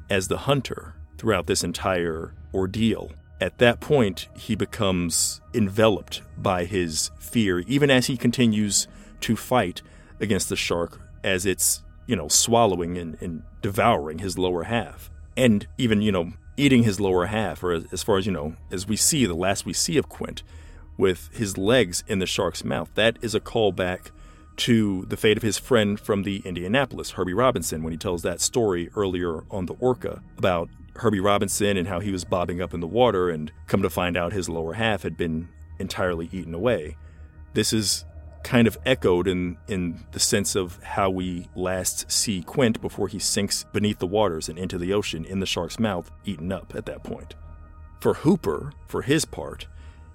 as 0.10 0.28
the 0.28 0.40
hunter 0.40 0.96
throughout 1.18 1.48
this 1.48 1.64
entire 1.64 2.34
ordeal. 2.54 3.12
At 3.44 3.58
that 3.58 3.82
point, 3.82 4.30
he 4.38 4.56
becomes 4.56 5.42
enveloped 5.54 6.22
by 6.38 6.64
his 6.64 7.12
fear, 7.20 7.60
even 7.68 7.92
as 7.92 8.08
he 8.08 8.16
continues 8.16 8.88
to 9.20 9.36
fight 9.36 9.82
against 10.22 10.48
the 10.48 10.56
shark 10.56 11.02
as 11.26 11.46
it's, 11.46 11.84
you 12.08 12.16
know, 12.16 12.30
swallowing 12.30 12.98
and, 12.98 13.22
and 13.22 13.44
devouring 13.62 14.20
his 14.20 14.38
lower 14.38 14.64
half. 14.64 15.12
And 15.36 15.68
even, 15.78 16.02
you 16.02 16.10
know, 16.10 16.32
eating 16.56 16.84
his 16.84 17.02
lower 17.02 17.26
half, 17.26 17.62
or 17.66 17.84
as 17.92 18.02
far 18.02 18.18
as, 18.18 18.26
you 18.26 18.32
know, 18.32 18.56
as 18.72 18.88
we 18.88 18.96
see, 18.96 19.26
the 19.26 19.34
last 19.34 19.66
we 19.66 19.74
see 19.74 19.98
of 19.98 20.08
Quint, 20.08 20.42
with 20.98 21.30
his 21.34 21.58
legs 21.58 22.02
in 22.08 22.20
the 22.20 22.26
shark's 22.26 22.64
mouth. 22.64 22.92
That 22.96 23.18
is 23.22 23.36
a 23.36 23.42
callback 23.42 24.12
to 24.56 25.04
the 25.10 25.18
fate 25.18 25.36
of 25.36 25.44
his 25.44 25.58
friend 25.58 26.00
from 26.00 26.24
the 26.24 26.42
Indianapolis, 26.46 27.12
Herbie 27.12 27.34
Robinson, 27.34 27.84
when 27.84 27.92
he 27.92 27.98
tells 27.98 28.22
that 28.22 28.40
story 28.40 28.90
earlier 28.96 29.44
on 29.52 29.66
the 29.66 29.76
Orca 29.82 30.24
about 30.38 30.70
Herbie 30.96 31.20
Robinson 31.20 31.78
and 31.78 31.88
how 31.88 32.00
he 32.00 32.12
was 32.12 32.24
bobbing 32.24 32.62
up 32.62 32.74
in 32.74 32.80
the 32.80 32.88
water 32.88 33.30
and 33.30 33.52
come 33.68 33.82
to 33.82 33.90
find 33.90 34.16
out 34.16 34.34
his 34.34 34.50
lower 34.50 34.74
half 34.74 35.04
had 35.04 35.18
been 35.18 35.50
entirely 35.80 36.30
eaten 36.32 36.54
away. 36.54 36.98
This 37.54 37.74
is 37.74 38.06
kind 38.44 38.68
of 38.68 38.78
echoed 38.86 39.28
in, 39.28 39.58
in 39.68 40.06
the 40.12 40.20
sense 40.20 40.56
of 40.56 40.82
how 40.84 41.10
we 41.10 41.48
last 41.56 42.12
see 42.12 42.42
Quint 42.42 42.82
before 42.82 43.08
he 43.08 43.20
sinks 43.20 43.66
beneath 43.72 44.00
the 44.00 44.08
waters 44.08 44.50
and 44.50 44.60
into 44.60 44.78
the 44.78 44.94
ocean 44.94 45.26
in 45.26 45.40
the 45.40 45.46
shark's 45.46 45.80
mouth, 45.80 46.12
eaten 46.26 46.52
up 46.52 46.74
at 46.76 46.86
that 46.86 47.04
point. 47.04 47.36
For 48.02 48.16
Hooper, 48.16 48.74
for 48.86 49.02
his 49.02 49.24
part, 49.24 49.68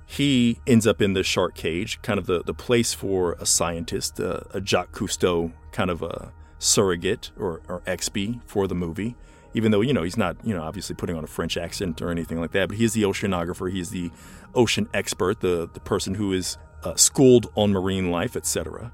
he 0.07 0.61
ends 0.67 0.87
up 0.87 1.03
in 1.03 1.15
the 1.15 1.23
shark 1.23 1.55
cage, 1.55 2.01
kind 2.03 2.19
of 2.19 2.27
the, 2.27 2.43
the 2.43 2.55
place 2.55 2.95
for 2.95 3.33
a 3.41 3.47
scientist, 3.47 4.21
uh, 4.21 4.41
a 4.53 4.61
Jacques 4.61 4.93
Cousteau 4.93 5.53
kind 5.73 5.91
of 5.91 6.03
a 6.03 6.33
surrogate 6.59 7.31
or, 7.39 7.63
or 7.69 7.81
XB 7.81 8.41
for 8.47 8.67
the 8.67 8.75
movie. 8.75 9.17
Even 9.55 9.73
though, 9.73 9.81
you 9.81 9.93
know, 9.93 10.03
he's 10.03 10.17
not, 10.17 10.37
you 10.45 10.55
know, 10.55 10.63
obviously 10.63 10.95
putting 10.95 11.17
on 11.17 11.25
a 11.25 11.29
French 11.29 11.57
accent 11.57 12.03
or 12.03 12.11
anything 12.11 12.41
like 12.41 12.53
that, 12.53 12.69
but 12.69 12.77
he 12.77 12.85
is 12.85 12.93
the 12.93 13.03
oceanographer, 13.03 13.71
he 13.71 13.81
is 13.81 13.91
the 13.91 14.11
ocean 14.55 14.89
expert, 14.93 15.41
the, 15.41 15.69
the 15.73 15.81
person 15.81 16.15
who 16.15 16.33
is 16.33 16.59
uh, 16.85 16.95
schooled 16.95 17.51
on 17.55 17.73
marine 17.73 18.11
life, 18.11 18.37
etc. 18.37 18.93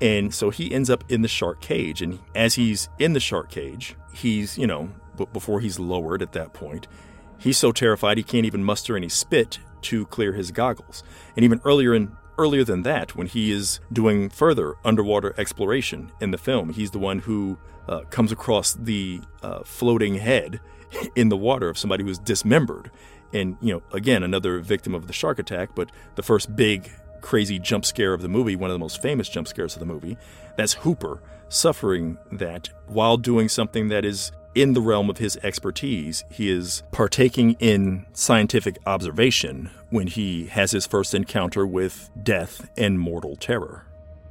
And 0.00 0.34
so 0.34 0.50
he 0.50 0.72
ends 0.72 0.90
up 0.90 1.04
in 1.08 1.22
the 1.22 1.28
shark 1.28 1.60
cage. 1.60 2.02
And 2.02 2.18
as 2.34 2.54
he's 2.54 2.88
in 2.98 3.12
the 3.12 3.20
shark 3.20 3.48
cage, 3.48 3.96
he's, 4.12 4.58
you 4.58 4.66
know, 4.66 4.90
but 5.16 5.32
before 5.32 5.60
he's 5.60 5.78
lowered 5.78 6.20
at 6.20 6.32
that 6.32 6.52
point, 6.52 6.86
he's 7.38 7.58
so 7.58 7.72
terrified 7.72 8.18
he 8.18 8.22
can't 8.22 8.46
even 8.46 8.64
muster 8.64 8.96
any 8.96 9.08
spit 9.08 9.58
to 9.82 10.06
clear 10.06 10.32
his 10.32 10.50
goggles. 10.50 11.02
And 11.36 11.44
even 11.44 11.60
earlier 11.64 11.94
in 11.94 12.16
earlier 12.38 12.64
than 12.64 12.82
that, 12.82 13.16
when 13.16 13.26
he 13.26 13.52
is 13.52 13.80
doing 13.92 14.28
further 14.28 14.74
underwater 14.84 15.34
exploration 15.38 16.12
in 16.20 16.30
the 16.30 16.38
film, 16.38 16.70
he's 16.70 16.90
the 16.90 16.98
one 16.98 17.20
who 17.20 17.58
uh, 17.88 18.00
comes 18.10 18.32
across 18.32 18.74
the 18.74 19.20
uh, 19.42 19.60
floating 19.64 20.16
head 20.16 20.60
in 21.16 21.28
the 21.28 21.36
water 21.36 21.68
of 21.68 21.78
somebody 21.78 22.04
who 22.04 22.10
is 22.10 22.18
dismembered. 22.18 22.90
And, 23.32 23.56
you 23.60 23.72
know, 23.72 23.82
again, 23.92 24.22
another 24.22 24.60
victim 24.60 24.94
of 24.94 25.06
the 25.06 25.12
shark 25.12 25.38
attack, 25.38 25.70
but 25.74 25.90
the 26.14 26.22
first 26.22 26.54
big 26.54 26.90
crazy 27.20 27.58
jump 27.58 27.84
scare 27.84 28.14
of 28.14 28.22
the 28.22 28.28
movie, 28.28 28.56
one 28.56 28.70
of 28.70 28.74
the 28.74 28.78
most 28.78 29.02
famous 29.02 29.28
jump 29.28 29.48
scares 29.48 29.74
of 29.74 29.80
the 29.80 29.86
movie. 29.86 30.16
That's 30.56 30.74
Hooper 30.74 31.20
suffering 31.48 32.18
that 32.32 32.70
while 32.86 33.16
doing 33.16 33.48
something 33.48 33.88
that 33.88 34.04
is 34.04 34.32
in 34.56 34.72
the 34.72 34.80
realm 34.80 35.10
of 35.10 35.18
his 35.18 35.36
expertise. 35.42 36.24
He 36.30 36.50
is 36.50 36.82
partaking 36.90 37.56
in 37.60 38.06
scientific 38.14 38.78
observation 38.86 39.70
when 39.90 40.08
he 40.08 40.46
has 40.46 40.72
his 40.72 40.86
first 40.86 41.14
encounter 41.14 41.64
with 41.66 42.10
death 42.20 42.68
and 42.76 42.98
mortal 42.98 43.36
terror. 43.36 43.84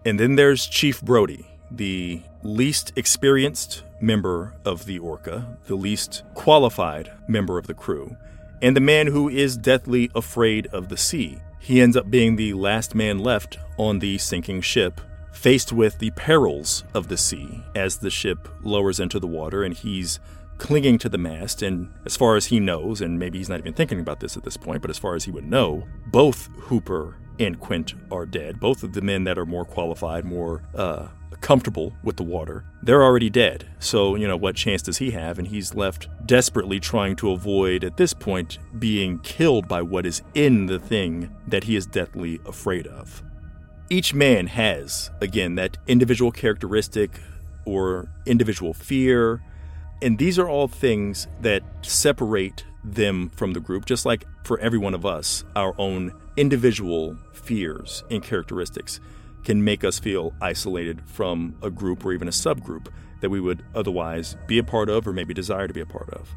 And 0.04 0.20
then 0.20 0.36
there's 0.36 0.66
Chief 0.66 1.02
Brody, 1.02 1.46
the 1.72 2.22
least 2.44 2.92
experienced 2.96 3.84
member 4.02 4.56
of 4.66 4.86
the 4.86 5.00
Orca, 5.00 5.58
the 5.68 5.76
least 5.76 6.24
qualified 6.34 7.12
member 7.28 7.58
of 7.58 7.68
the 7.68 7.74
crew, 7.74 8.18
and 8.62 8.76
the 8.76 8.82
man 8.82 9.08
who 9.08 9.30
is 9.30 9.56
deathly 9.56 10.10
afraid 10.16 10.68
of 10.68 10.90
the 10.90 10.98
sea. 10.98 11.38
He 11.60 11.82
ends 11.82 11.96
up 11.96 12.10
being 12.10 12.36
the 12.36 12.54
last 12.54 12.96
man 12.96 13.20
left 13.20 13.60
on 13.78 14.00
the 14.00 14.18
sinking 14.18 14.62
ship, 14.62 15.02
faced 15.36 15.72
with 15.72 16.00
the 16.00 16.12
perils 16.12 16.84
of 16.94 17.08
the 17.08 17.18
sea 17.18 17.64
as 17.76 17.98
the 17.98 18.10
ship 18.10 18.48
lowers 18.64 19.00
into 19.00 19.20
the 19.20 19.28
water 19.28 19.64
and 19.64 19.76
he's 19.76 20.20
clinging 20.58 20.98
to 20.98 21.10
the 21.10 21.18
mast. 21.18 21.62
And 21.62 21.92
as 22.06 22.16
far 22.16 22.36
as 22.36 22.48
he 22.48 22.60
knows, 22.60 23.02
and 23.02 23.20
maybe 23.20 23.38
he's 23.38 23.50
not 23.50 23.60
even 23.60 23.74
thinking 23.74 24.00
about 24.00 24.22
this 24.22 24.38
at 24.38 24.44
this 24.44 24.58
point, 24.58 24.82
but 24.82 24.90
as 24.90 24.98
far 24.98 25.16
as 25.16 25.26
he 25.26 25.32
would 25.32 25.46
know, 25.46 25.86
both 26.08 26.50
Hooper 26.58 27.18
and 27.40 27.60
Quint 27.60 27.94
are 28.12 28.26
dead. 28.26 28.60
Both 28.60 28.82
of 28.84 28.94
the 28.94 29.02
men 29.02 29.26
that 29.26 29.38
are 29.38 29.46
more 29.46 29.66
qualified, 29.66 30.24
more 30.24 30.64
uh, 30.74 31.08
comfortable 31.42 31.94
with 32.02 32.16
the 32.16 32.24
water, 32.24 32.64
they're 32.82 33.04
already 33.04 33.30
dead. 33.30 33.68
So, 33.80 34.16
you 34.16 34.28
know, 34.28 34.38
what 34.38 34.56
chance 34.56 34.82
does 34.82 34.98
he 34.98 35.12
have? 35.12 35.38
And 35.38 35.48
he's 35.48 35.76
left 35.76 36.08
desperately 36.26 36.80
trying 36.80 37.18
to 37.18 37.32
avoid, 37.32 37.84
at 37.84 37.98
this 37.98 38.14
point, 38.14 38.58
being 38.80 39.20
killed 39.20 39.68
by 39.68 39.82
what 39.82 40.06
is 40.06 40.22
in 40.34 40.66
the 40.66 40.80
thing 40.80 41.36
that 41.48 41.66
he 41.66 41.76
is 41.76 41.86
deathly 41.86 42.40
afraid 42.46 42.88
of. 42.88 43.22
Each 43.90 44.14
man 44.14 44.48
has, 44.48 45.12
again, 45.22 45.56
that 45.56 45.78
individual 45.88 46.32
characteristic 46.32 47.20
or 47.66 48.08
individual 48.26 48.74
fear, 48.74 49.42
And 50.02 50.18
these 50.18 50.38
are 50.38 50.50
all 50.50 50.68
things 50.68 51.28
that 51.42 51.64
separate 51.82 52.66
them 52.84 53.30
from 53.30 53.54
the 53.54 53.60
group, 53.60 53.86
just 53.86 54.06
like 54.06 54.26
for 54.44 54.60
every 54.60 54.78
one 54.78 54.94
of 54.94 55.06
us, 55.06 55.44
our 55.56 55.74
own 55.80 56.12
individual 56.38 57.18
fears 57.34 58.04
and 58.12 58.22
characteristics 58.22 59.00
can 59.44 59.64
make 59.64 59.84
us 59.84 60.00
feel 60.00 60.34
isolated 60.42 61.02
from 61.06 61.56
a 61.62 61.70
group 61.70 62.06
or 62.06 62.14
even 62.14 62.28
a 62.28 62.32
subgroup 62.32 62.88
that 63.22 63.30
we 63.30 63.40
would 63.40 63.64
otherwise 63.74 64.36
be 64.48 64.58
a 64.58 64.64
part 64.64 64.90
of 64.90 65.08
or 65.08 65.14
maybe 65.14 65.34
desire 65.34 65.68
to 65.68 65.74
be 65.74 65.82
a 65.82 65.86
part 65.86 66.10
of. 66.10 66.30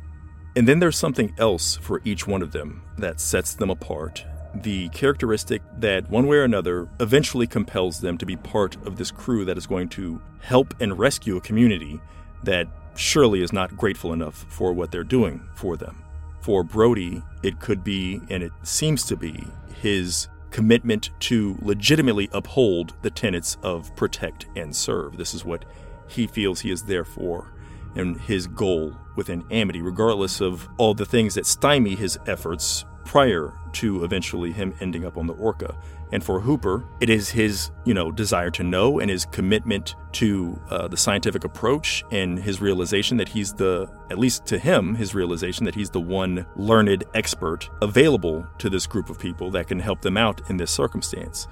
And 0.57 0.67
then 0.67 0.79
there's 0.79 0.97
something 0.97 1.35
else 1.39 1.77
for 1.77 2.01
each 2.05 2.27
one 2.27 2.43
of 2.43 2.53
them 2.53 2.83
that 2.99 3.21
sets 3.21 3.55
them 3.55 3.71
apart. 3.71 4.25
The 4.55 4.89
characteristic 4.91 5.63
that, 5.79 6.09
one 6.11 6.27
way 6.27 6.39
or 6.39 6.45
another, 6.45 6.89
eventually 7.01 7.47
compels 7.47 8.01
them 8.01 8.17
to 8.19 8.27
be 8.27 8.37
part 8.37 8.77
of 8.87 8.97
this 8.97 9.11
crew 9.11 9.45
that 9.45 9.59
is 9.59 9.67
going 9.67 9.89
to 9.91 10.21
help 10.41 10.75
and 10.81 10.99
rescue 10.99 11.37
a 11.37 11.41
community 11.41 12.01
that 12.45 12.67
surely 12.97 13.43
is 13.43 13.53
not 13.53 13.77
grateful 13.77 14.13
enough 14.13 14.47
for 14.49 14.73
what 14.73 14.91
they're 14.91 15.05
doing 15.05 15.47
for 15.55 15.77
them. 15.77 16.03
For 16.41 16.63
Brody, 16.65 17.23
it 17.43 17.61
could 17.61 17.85
be, 17.85 18.21
and 18.31 18.43
it 18.43 18.53
seems 18.63 19.05
to 19.05 19.17
be, 19.17 19.47
his 19.83 20.29
commitment 20.51 21.11
to 21.21 21.59
legitimately 21.61 22.29
uphold 22.33 22.95
the 23.03 23.11
tenets 23.11 23.59
of 23.63 23.95
protect 23.97 24.47
and 24.57 24.75
serve. 24.75 25.17
This 25.17 25.35
is 25.35 25.45
what 25.45 25.65
he 26.09 26.27
feels 26.27 26.61
he 26.61 26.71
is 26.71 26.85
there 26.85 27.05
for 27.05 27.53
and 27.95 28.21
his 28.23 28.47
goal 28.47 28.97
within 29.17 29.45
Amity, 29.51 29.83
regardless 29.83 30.41
of 30.41 30.69
all 30.79 30.95
the 30.95 31.05
things 31.05 31.35
that 31.35 31.47
stymie 31.47 31.97
his 31.97 32.19
efforts 32.27 32.85
prior 33.09 33.55
to 33.73 34.05
eventually 34.05 34.53
him 34.53 34.75
ending 34.81 35.07
up 35.07 35.17
on 35.17 35.27
the 35.27 35.33
Orca. 35.33 35.75
And 36.13 36.23
for 36.23 36.41
Hooper, 36.41 36.85
it 37.01 37.09
is 37.09 37.31
his, 37.31 37.71
you 37.87 37.95
know, 37.95 38.13
desire 38.13 38.51
to 38.51 38.63
know 38.63 39.01
and 39.01 39.11
his 39.11 39.25
commitment 39.25 39.95
to 40.13 40.61
uh, 40.69 40.89
the 40.89 40.97
scientific 40.97 41.45
approach 41.45 42.05
and 42.13 42.39
his 42.39 42.61
realization 42.61 43.17
that 43.17 43.31
he's 43.31 43.55
the, 43.55 43.89
at 44.11 44.19
least 44.19 44.45
to 44.47 44.59
him, 44.59 44.95
his 44.95 45.15
realization 45.15 45.65
that 45.65 45.75
he's 45.75 45.89
the 45.89 46.01
one 46.01 46.45
learned 46.55 47.05
expert 47.15 47.71
available 47.81 48.47
to 48.59 48.69
this 48.69 48.87
group 48.87 49.09
of 49.09 49.19
people 49.19 49.51
that 49.53 49.69
can 49.69 49.81
help 49.81 50.03
them 50.03 50.19
out 50.19 50.43
in 50.51 50.59
this 50.59 50.71
circumstance. 50.71 51.49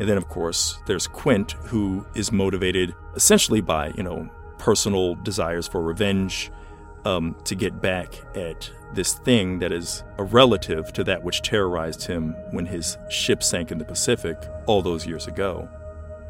And 0.00 0.08
then, 0.08 0.16
of 0.16 0.28
course, 0.28 0.80
there's 0.86 1.06
Quint, 1.06 1.52
who 1.66 2.04
is 2.16 2.32
motivated 2.32 2.96
essentially 3.14 3.60
by, 3.60 3.90
you 3.90 4.02
know, 4.02 4.28
personal 4.58 5.14
desires 5.14 5.68
for 5.68 5.82
revenge, 5.82 6.50
um, 7.04 7.36
to 7.44 7.54
get 7.54 7.80
back 7.80 8.20
at 8.34 8.68
this 8.96 9.14
thing 9.14 9.58
that 9.60 9.72
is 9.72 10.02
a 10.18 10.24
relative 10.24 10.92
to 10.94 11.04
that 11.04 11.22
which 11.22 11.42
terrorized 11.42 12.06
him 12.06 12.32
when 12.50 12.66
his 12.66 12.98
ship 13.08 13.42
sank 13.42 13.70
in 13.70 13.78
the 13.78 13.84
Pacific 13.84 14.36
all 14.66 14.82
those 14.82 15.06
years 15.06 15.26
ago. 15.26 15.68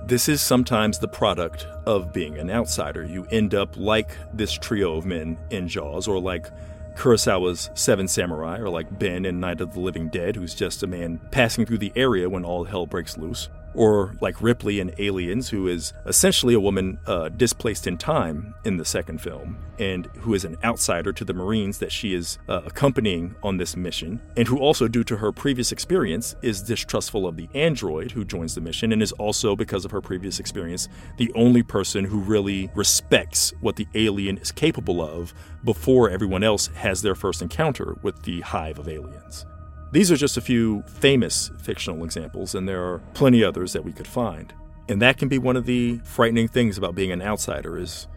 This 0.04 0.28
is 0.28 0.42
sometimes 0.42 0.98
the 0.98 1.08
product 1.08 1.66
of 1.86 2.12
being 2.12 2.38
an 2.38 2.50
outsider. 2.50 3.04
You 3.04 3.26
end 3.30 3.54
up 3.54 3.76
like 3.76 4.10
this 4.32 4.52
trio 4.52 4.96
of 4.96 5.06
men 5.06 5.38
in 5.50 5.66
Jaws, 5.66 6.06
or 6.06 6.20
like 6.20 6.50
Kurosawa's 6.96 7.70
Seven 7.74 8.06
Samurai, 8.06 8.58
or 8.58 8.68
like 8.68 8.98
Ben 8.98 9.24
in 9.24 9.40
Night 9.40 9.60
of 9.60 9.72
the 9.72 9.80
Living 9.80 10.08
Dead, 10.08 10.36
who's 10.36 10.54
just 10.54 10.82
a 10.82 10.86
man 10.86 11.20
passing 11.30 11.66
through 11.66 11.78
the 11.78 11.92
area 11.96 12.28
when 12.28 12.44
all 12.44 12.64
hell 12.64 12.86
breaks 12.86 13.16
loose 13.16 13.48
or 13.76 14.16
like 14.20 14.40
Ripley 14.42 14.80
in 14.80 14.92
Aliens, 14.98 15.50
who 15.50 15.68
is 15.68 15.92
essentially 16.06 16.54
a 16.54 16.60
woman 16.60 16.98
uh, 17.06 17.28
displaced 17.28 17.86
in 17.86 17.98
time 17.98 18.54
in 18.64 18.78
the 18.78 18.84
second 18.84 19.20
film, 19.20 19.58
and 19.78 20.06
who 20.18 20.34
is 20.34 20.44
an 20.44 20.56
outsider 20.64 21.12
to 21.12 21.24
the 21.24 21.34
Marines 21.34 21.78
that 21.78 21.92
she 21.92 22.14
is 22.14 22.38
uh, 22.48 22.62
accompanying 22.64 23.36
on 23.42 23.58
this 23.58 23.76
mission, 23.76 24.20
and 24.36 24.48
who 24.48 24.58
also, 24.58 24.88
due 24.88 25.04
to 25.04 25.18
her 25.18 25.30
previous 25.30 25.70
experience, 25.70 26.34
is 26.42 26.62
distrustful 26.62 27.26
of 27.26 27.36
the 27.36 27.48
android 27.54 28.10
who 28.10 28.24
joins 28.24 28.54
the 28.54 28.60
mission, 28.60 28.92
and 28.92 29.02
is 29.02 29.12
also, 29.12 29.54
because 29.54 29.84
of 29.84 29.90
her 29.90 30.00
previous 30.00 30.40
experience, 30.40 30.88
the 31.18 31.30
only 31.34 31.62
person 31.62 32.04
who 32.04 32.18
really 32.18 32.70
respects 32.74 33.52
what 33.60 33.76
the 33.76 33.86
alien 33.94 34.38
is 34.38 34.50
capable 34.50 35.02
of 35.02 35.34
before 35.64 36.08
everyone 36.08 36.42
else 36.42 36.68
has 36.68 37.02
their 37.02 37.14
first 37.14 37.42
encounter 37.42 37.96
with 38.02 38.22
the 38.22 38.40
hive 38.40 38.78
of 38.78 38.88
aliens. 38.88 39.44
These 39.92 40.10
are 40.10 40.16
just 40.16 40.36
a 40.36 40.40
few 40.40 40.82
famous 40.82 41.50
fictional 41.62 42.04
examples, 42.04 42.54
and 42.54 42.68
there 42.68 42.84
are 42.84 42.98
plenty 43.14 43.44
others 43.44 43.72
that 43.72 43.84
we 43.84 43.92
could 43.92 44.06
find. 44.06 44.52
And 44.88 45.00
that 45.02 45.16
can 45.16 45.28
be 45.28 45.38
one 45.38 45.56
of 45.56 45.66
the 45.66 45.98
frightening 46.04 46.48
things 46.48 46.76
about 46.76 46.94
being 46.94 47.12
an 47.12 47.22
outsider 47.22 47.78
is 47.78 48.08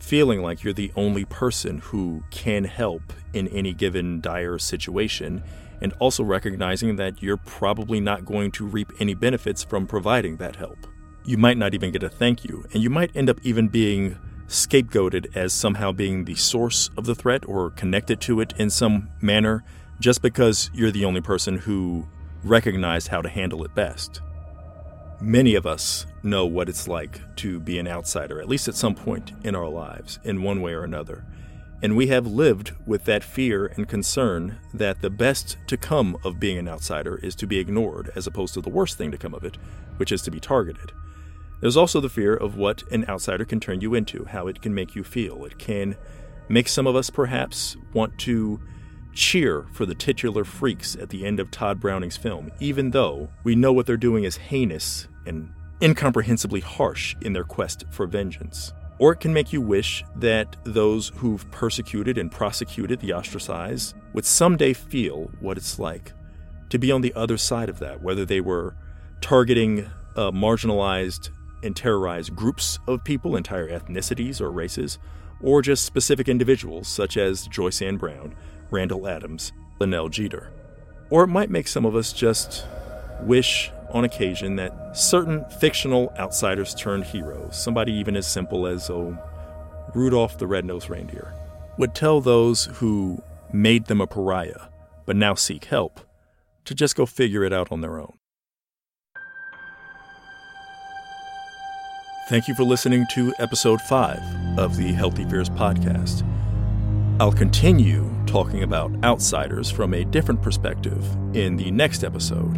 feeling 0.00 0.42
like 0.42 0.62
you're 0.62 0.72
the 0.72 0.92
only 0.96 1.24
person 1.24 1.78
who 1.78 2.22
can 2.30 2.64
help 2.64 3.12
in 3.32 3.48
any 3.48 3.72
given 3.72 4.20
dire 4.20 4.58
situation 4.58 5.42
and 5.80 5.92
also 5.94 6.24
recognizing 6.24 6.96
that 6.96 7.22
you're 7.22 7.36
probably 7.36 8.00
not 8.00 8.24
going 8.24 8.50
to 8.52 8.66
reap 8.66 8.92
any 9.00 9.14
benefits 9.14 9.62
from 9.62 9.86
providing 9.86 10.36
that 10.36 10.56
help. 10.56 10.86
You 11.24 11.36
might 11.36 11.56
not 11.56 11.74
even 11.74 11.92
get 11.92 12.02
a 12.02 12.08
thank 12.08 12.44
you, 12.44 12.64
and 12.72 12.82
you 12.82 12.90
might 12.90 13.14
end 13.14 13.28
up 13.28 13.38
even 13.42 13.68
being 13.68 14.18
scapegoated 14.48 15.36
as 15.36 15.52
somehow 15.52 15.92
being 15.92 16.24
the 16.24 16.34
source 16.34 16.90
of 16.96 17.04
the 17.04 17.14
threat 17.14 17.46
or 17.46 17.70
connected 17.70 18.20
to 18.22 18.40
it 18.40 18.54
in 18.56 18.70
some 18.70 19.10
manner 19.20 19.62
just 20.00 20.22
because 20.22 20.70
you're 20.72 20.90
the 20.90 21.04
only 21.04 21.20
person 21.20 21.58
who 21.58 22.06
recognized 22.44 23.08
how 23.08 23.20
to 23.20 23.28
handle 23.28 23.64
it 23.64 23.74
best. 23.74 24.20
Many 25.20 25.56
of 25.56 25.66
us 25.66 26.06
know 26.22 26.46
what 26.46 26.68
it's 26.68 26.86
like 26.86 27.20
to 27.36 27.58
be 27.58 27.78
an 27.78 27.88
outsider, 27.88 28.40
at 28.40 28.48
least 28.48 28.68
at 28.68 28.76
some 28.76 28.94
point 28.94 29.32
in 29.42 29.56
our 29.56 29.68
lives, 29.68 30.20
in 30.22 30.42
one 30.42 30.62
way 30.62 30.72
or 30.72 30.84
another. 30.84 31.24
And 31.82 31.96
we 31.96 32.08
have 32.08 32.26
lived 32.26 32.72
with 32.86 33.04
that 33.04 33.24
fear 33.24 33.66
and 33.66 33.88
concern 33.88 34.58
that 34.74 35.00
the 35.00 35.10
best 35.10 35.56
to 35.68 35.76
come 35.76 36.16
of 36.24 36.40
being 36.40 36.58
an 36.58 36.68
outsider 36.68 37.16
is 37.16 37.34
to 37.36 37.46
be 37.46 37.58
ignored, 37.58 38.10
as 38.14 38.26
opposed 38.26 38.54
to 38.54 38.60
the 38.60 38.70
worst 38.70 38.98
thing 38.98 39.10
to 39.10 39.18
come 39.18 39.34
of 39.34 39.44
it, 39.44 39.58
which 39.96 40.12
is 40.12 40.22
to 40.22 40.30
be 40.30 40.40
targeted. 40.40 40.92
There's 41.60 41.76
also 41.76 42.00
the 42.00 42.08
fear 42.08 42.34
of 42.34 42.56
what 42.56 42.84
an 42.92 43.04
outsider 43.08 43.44
can 43.44 43.58
turn 43.58 43.80
you 43.80 43.94
into, 43.94 44.24
how 44.24 44.46
it 44.46 44.62
can 44.62 44.74
make 44.74 44.94
you 44.94 45.02
feel. 45.02 45.44
It 45.44 45.58
can 45.58 45.96
make 46.48 46.68
some 46.68 46.86
of 46.86 46.94
us 46.94 47.10
perhaps 47.10 47.76
want 47.92 48.16
to 48.18 48.60
cheer 49.18 49.66
for 49.72 49.84
the 49.84 49.94
titular 49.94 50.44
freaks 50.44 50.94
at 50.94 51.10
the 51.10 51.26
end 51.26 51.40
of 51.40 51.50
Tod 51.50 51.80
Browning's 51.80 52.16
film, 52.16 52.52
even 52.60 52.92
though 52.92 53.28
we 53.42 53.56
know 53.56 53.72
what 53.72 53.84
they're 53.84 53.96
doing 53.96 54.22
is 54.24 54.36
heinous 54.36 55.08
and 55.26 55.52
incomprehensibly 55.80 56.60
harsh 56.60 57.16
in 57.20 57.32
their 57.32 57.44
quest 57.44 57.84
for 57.90 58.06
vengeance. 58.06 58.72
Or 59.00 59.12
it 59.12 59.20
can 59.20 59.32
make 59.32 59.52
you 59.52 59.60
wish 59.60 60.04
that 60.16 60.56
those 60.64 61.08
who've 61.16 61.48
persecuted 61.50 62.16
and 62.16 62.30
prosecuted 62.30 63.00
the 63.00 63.12
ostracized 63.12 63.96
would 64.12 64.24
someday 64.24 64.72
feel 64.72 65.30
what 65.40 65.56
it's 65.56 65.78
like 65.78 66.12
to 66.70 66.78
be 66.78 66.92
on 66.92 67.00
the 67.00 67.14
other 67.14 67.36
side 67.36 67.68
of 67.68 67.80
that, 67.80 68.00
whether 68.00 68.24
they 68.24 68.40
were 68.40 68.76
targeting 69.20 69.90
uh, 70.16 70.30
marginalized 70.30 71.30
and 71.64 71.74
terrorized 71.74 72.36
groups 72.36 72.78
of 72.86 73.02
people, 73.02 73.36
entire 73.36 73.68
ethnicities 73.68 74.40
or 74.40 74.50
races, 74.52 74.98
or 75.40 75.60
just 75.62 75.84
specific 75.84 76.28
individuals 76.28 76.86
such 76.88 77.16
as 77.16 77.46
Joyce 77.48 77.82
Ann 77.82 77.96
Brown, 77.96 78.34
Randall 78.70 79.08
Adams, 79.08 79.52
Lenell 79.80 80.08
Geter. 80.08 80.48
Or 81.10 81.24
it 81.24 81.28
might 81.28 81.50
make 81.50 81.68
some 81.68 81.84
of 81.84 81.96
us 81.96 82.12
just 82.12 82.66
wish 83.22 83.70
on 83.90 84.04
occasion 84.04 84.56
that 84.56 84.96
certain 84.96 85.44
fictional 85.60 86.12
outsiders 86.18 86.74
turned 86.74 87.04
heroes, 87.04 87.62
somebody 87.62 87.92
even 87.92 88.16
as 88.16 88.30
simple 88.30 88.66
as, 88.66 88.90
oh, 88.90 89.16
Rudolph 89.94 90.38
the 90.38 90.46
Red-Nosed 90.46 90.90
Reindeer, 90.90 91.34
would 91.78 91.94
tell 91.94 92.20
those 92.20 92.66
who 92.66 93.22
made 93.52 93.86
them 93.86 94.00
a 94.00 94.06
pariah, 94.06 94.68
but 95.06 95.16
now 95.16 95.34
seek 95.34 95.64
help, 95.66 96.00
to 96.66 96.74
just 96.74 96.96
go 96.96 97.06
figure 97.06 97.44
it 97.44 97.52
out 97.52 97.72
on 97.72 97.80
their 97.80 97.98
own. 97.98 98.18
Thank 102.28 102.46
you 102.46 102.54
for 102.54 102.64
listening 102.64 103.06
to 103.12 103.32
episode 103.38 103.80
5 103.80 104.58
of 104.58 104.76
the 104.76 104.92
Healthy 104.92 105.24
Fears 105.30 105.48
podcast. 105.48 106.26
I'll 107.20 107.32
continue 107.32 108.08
talking 108.26 108.62
about 108.62 108.92
outsiders 109.02 109.72
from 109.72 109.92
a 109.92 110.04
different 110.04 110.40
perspective 110.40 111.04
in 111.34 111.56
the 111.56 111.68
next 111.72 112.04
episode. 112.04 112.56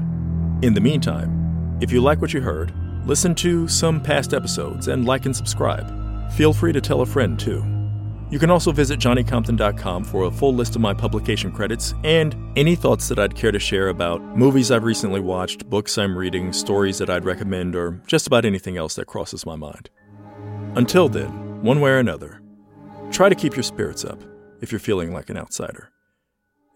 In 0.63 0.75
the 0.75 0.83
meantime, 0.83 1.79
if 1.81 1.91
you 1.91 2.03
like 2.03 2.21
what 2.21 2.35
you 2.35 2.43
heard, 2.43 2.75
listen 3.07 3.35
to 3.37 3.67
some 3.67 4.03
past 4.03 4.35
episodes 4.35 4.89
and 4.89 5.07
like 5.07 5.25
and 5.25 5.35
subscribe. 5.35 5.91
Feel 6.33 6.53
free 6.53 6.75
to 6.75 6.81
tell 6.83 7.01
a 7.01 7.07
friend 7.07 7.41
too. 7.41 7.65
You 8.29 8.39
can 8.39 8.51
also 8.51 8.71
visit 8.71 9.01
johnnycompton.com 9.01 10.05
for 10.05 10.25
a 10.25 10.31
full 10.31 10.55
list 10.55 10.77
of 10.77 10.83
my 10.83 10.93
publication 10.93 11.51
credits 11.53 11.95
and 12.05 12.37
any 12.55 12.77
thoughts 12.77 13.09
that 13.09 13.19
I'd 13.19 13.35
care 13.35 13.53
to 13.53 13.59
share 13.59 13.89
about 13.89 14.21
movies 14.37 14.71
I've 14.71 14.85
recently 14.85 15.21
watched, 15.21 15.71
books 15.71 15.97
I'm 15.97 16.15
reading, 16.15 16.53
stories 16.53 16.99
that 16.99 17.09
I'd 17.09 17.25
recommend, 17.25 17.75
or 17.75 18.03
just 18.07 18.27
about 18.27 18.45
anything 18.45 18.77
else 18.77 18.95
that 18.97 19.07
crosses 19.07 19.47
my 19.47 19.57
mind. 19.57 19.89
Until 20.77 21.09
then, 21.09 21.63
one 21.63 21.81
way 21.81 21.93
or 21.93 21.99
another, 21.99 22.43
try 23.11 23.31
to 23.31 23.35
keep 23.35 23.57
your 23.57 23.63
spirits 23.63 24.05
up 24.05 24.23
if 24.61 24.71
you're 24.71 24.79
feeling 24.79 25.13
like 25.13 25.31
an 25.31 25.37
outsider. 25.37 25.91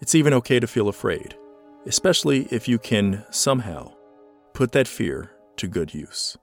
It's 0.01 0.15
even 0.15 0.35
okay 0.35 0.61
to 0.61 0.67
feel 0.67 0.89
afraid, 0.89 1.37
especially 1.87 2.49
if 2.51 2.69
you 2.69 2.79
can 2.79 3.25
somehow 3.31 3.93
put 4.53 4.73
that 4.73 4.89
fear 4.89 5.31
to 5.57 5.69
good 5.69 5.95
use. 5.95 6.37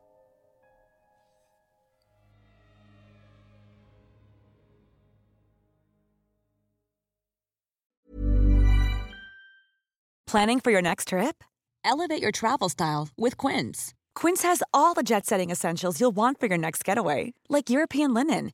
Planning 10.28 10.62
for 10.62 10.72
your 10.72 10.82
next 10.82 11.10
trip? 11.10 11.44
Elevate 11.84 12.22
your 12.22 12.32
travel 12.32 12.70
style 12.70 13.10
with 13.18 13.36
Quince. 13.36 13.94
Quince 14.16 14.44
has 14.44 14.64
all 14.74 14.94
the 14.94 15.04
jet 15.04 15.26
setting 15.26 15.50
essentials 15.50 16.00
you'll 16.00 16.16
want 16.16 16.39
for 16.39 16.46
your 16.46 16.58
next 16.58 16.86
getaway, 16.86 17.34
like 17.50 17.70
European 17.70 18.14
linen 18.14 18.54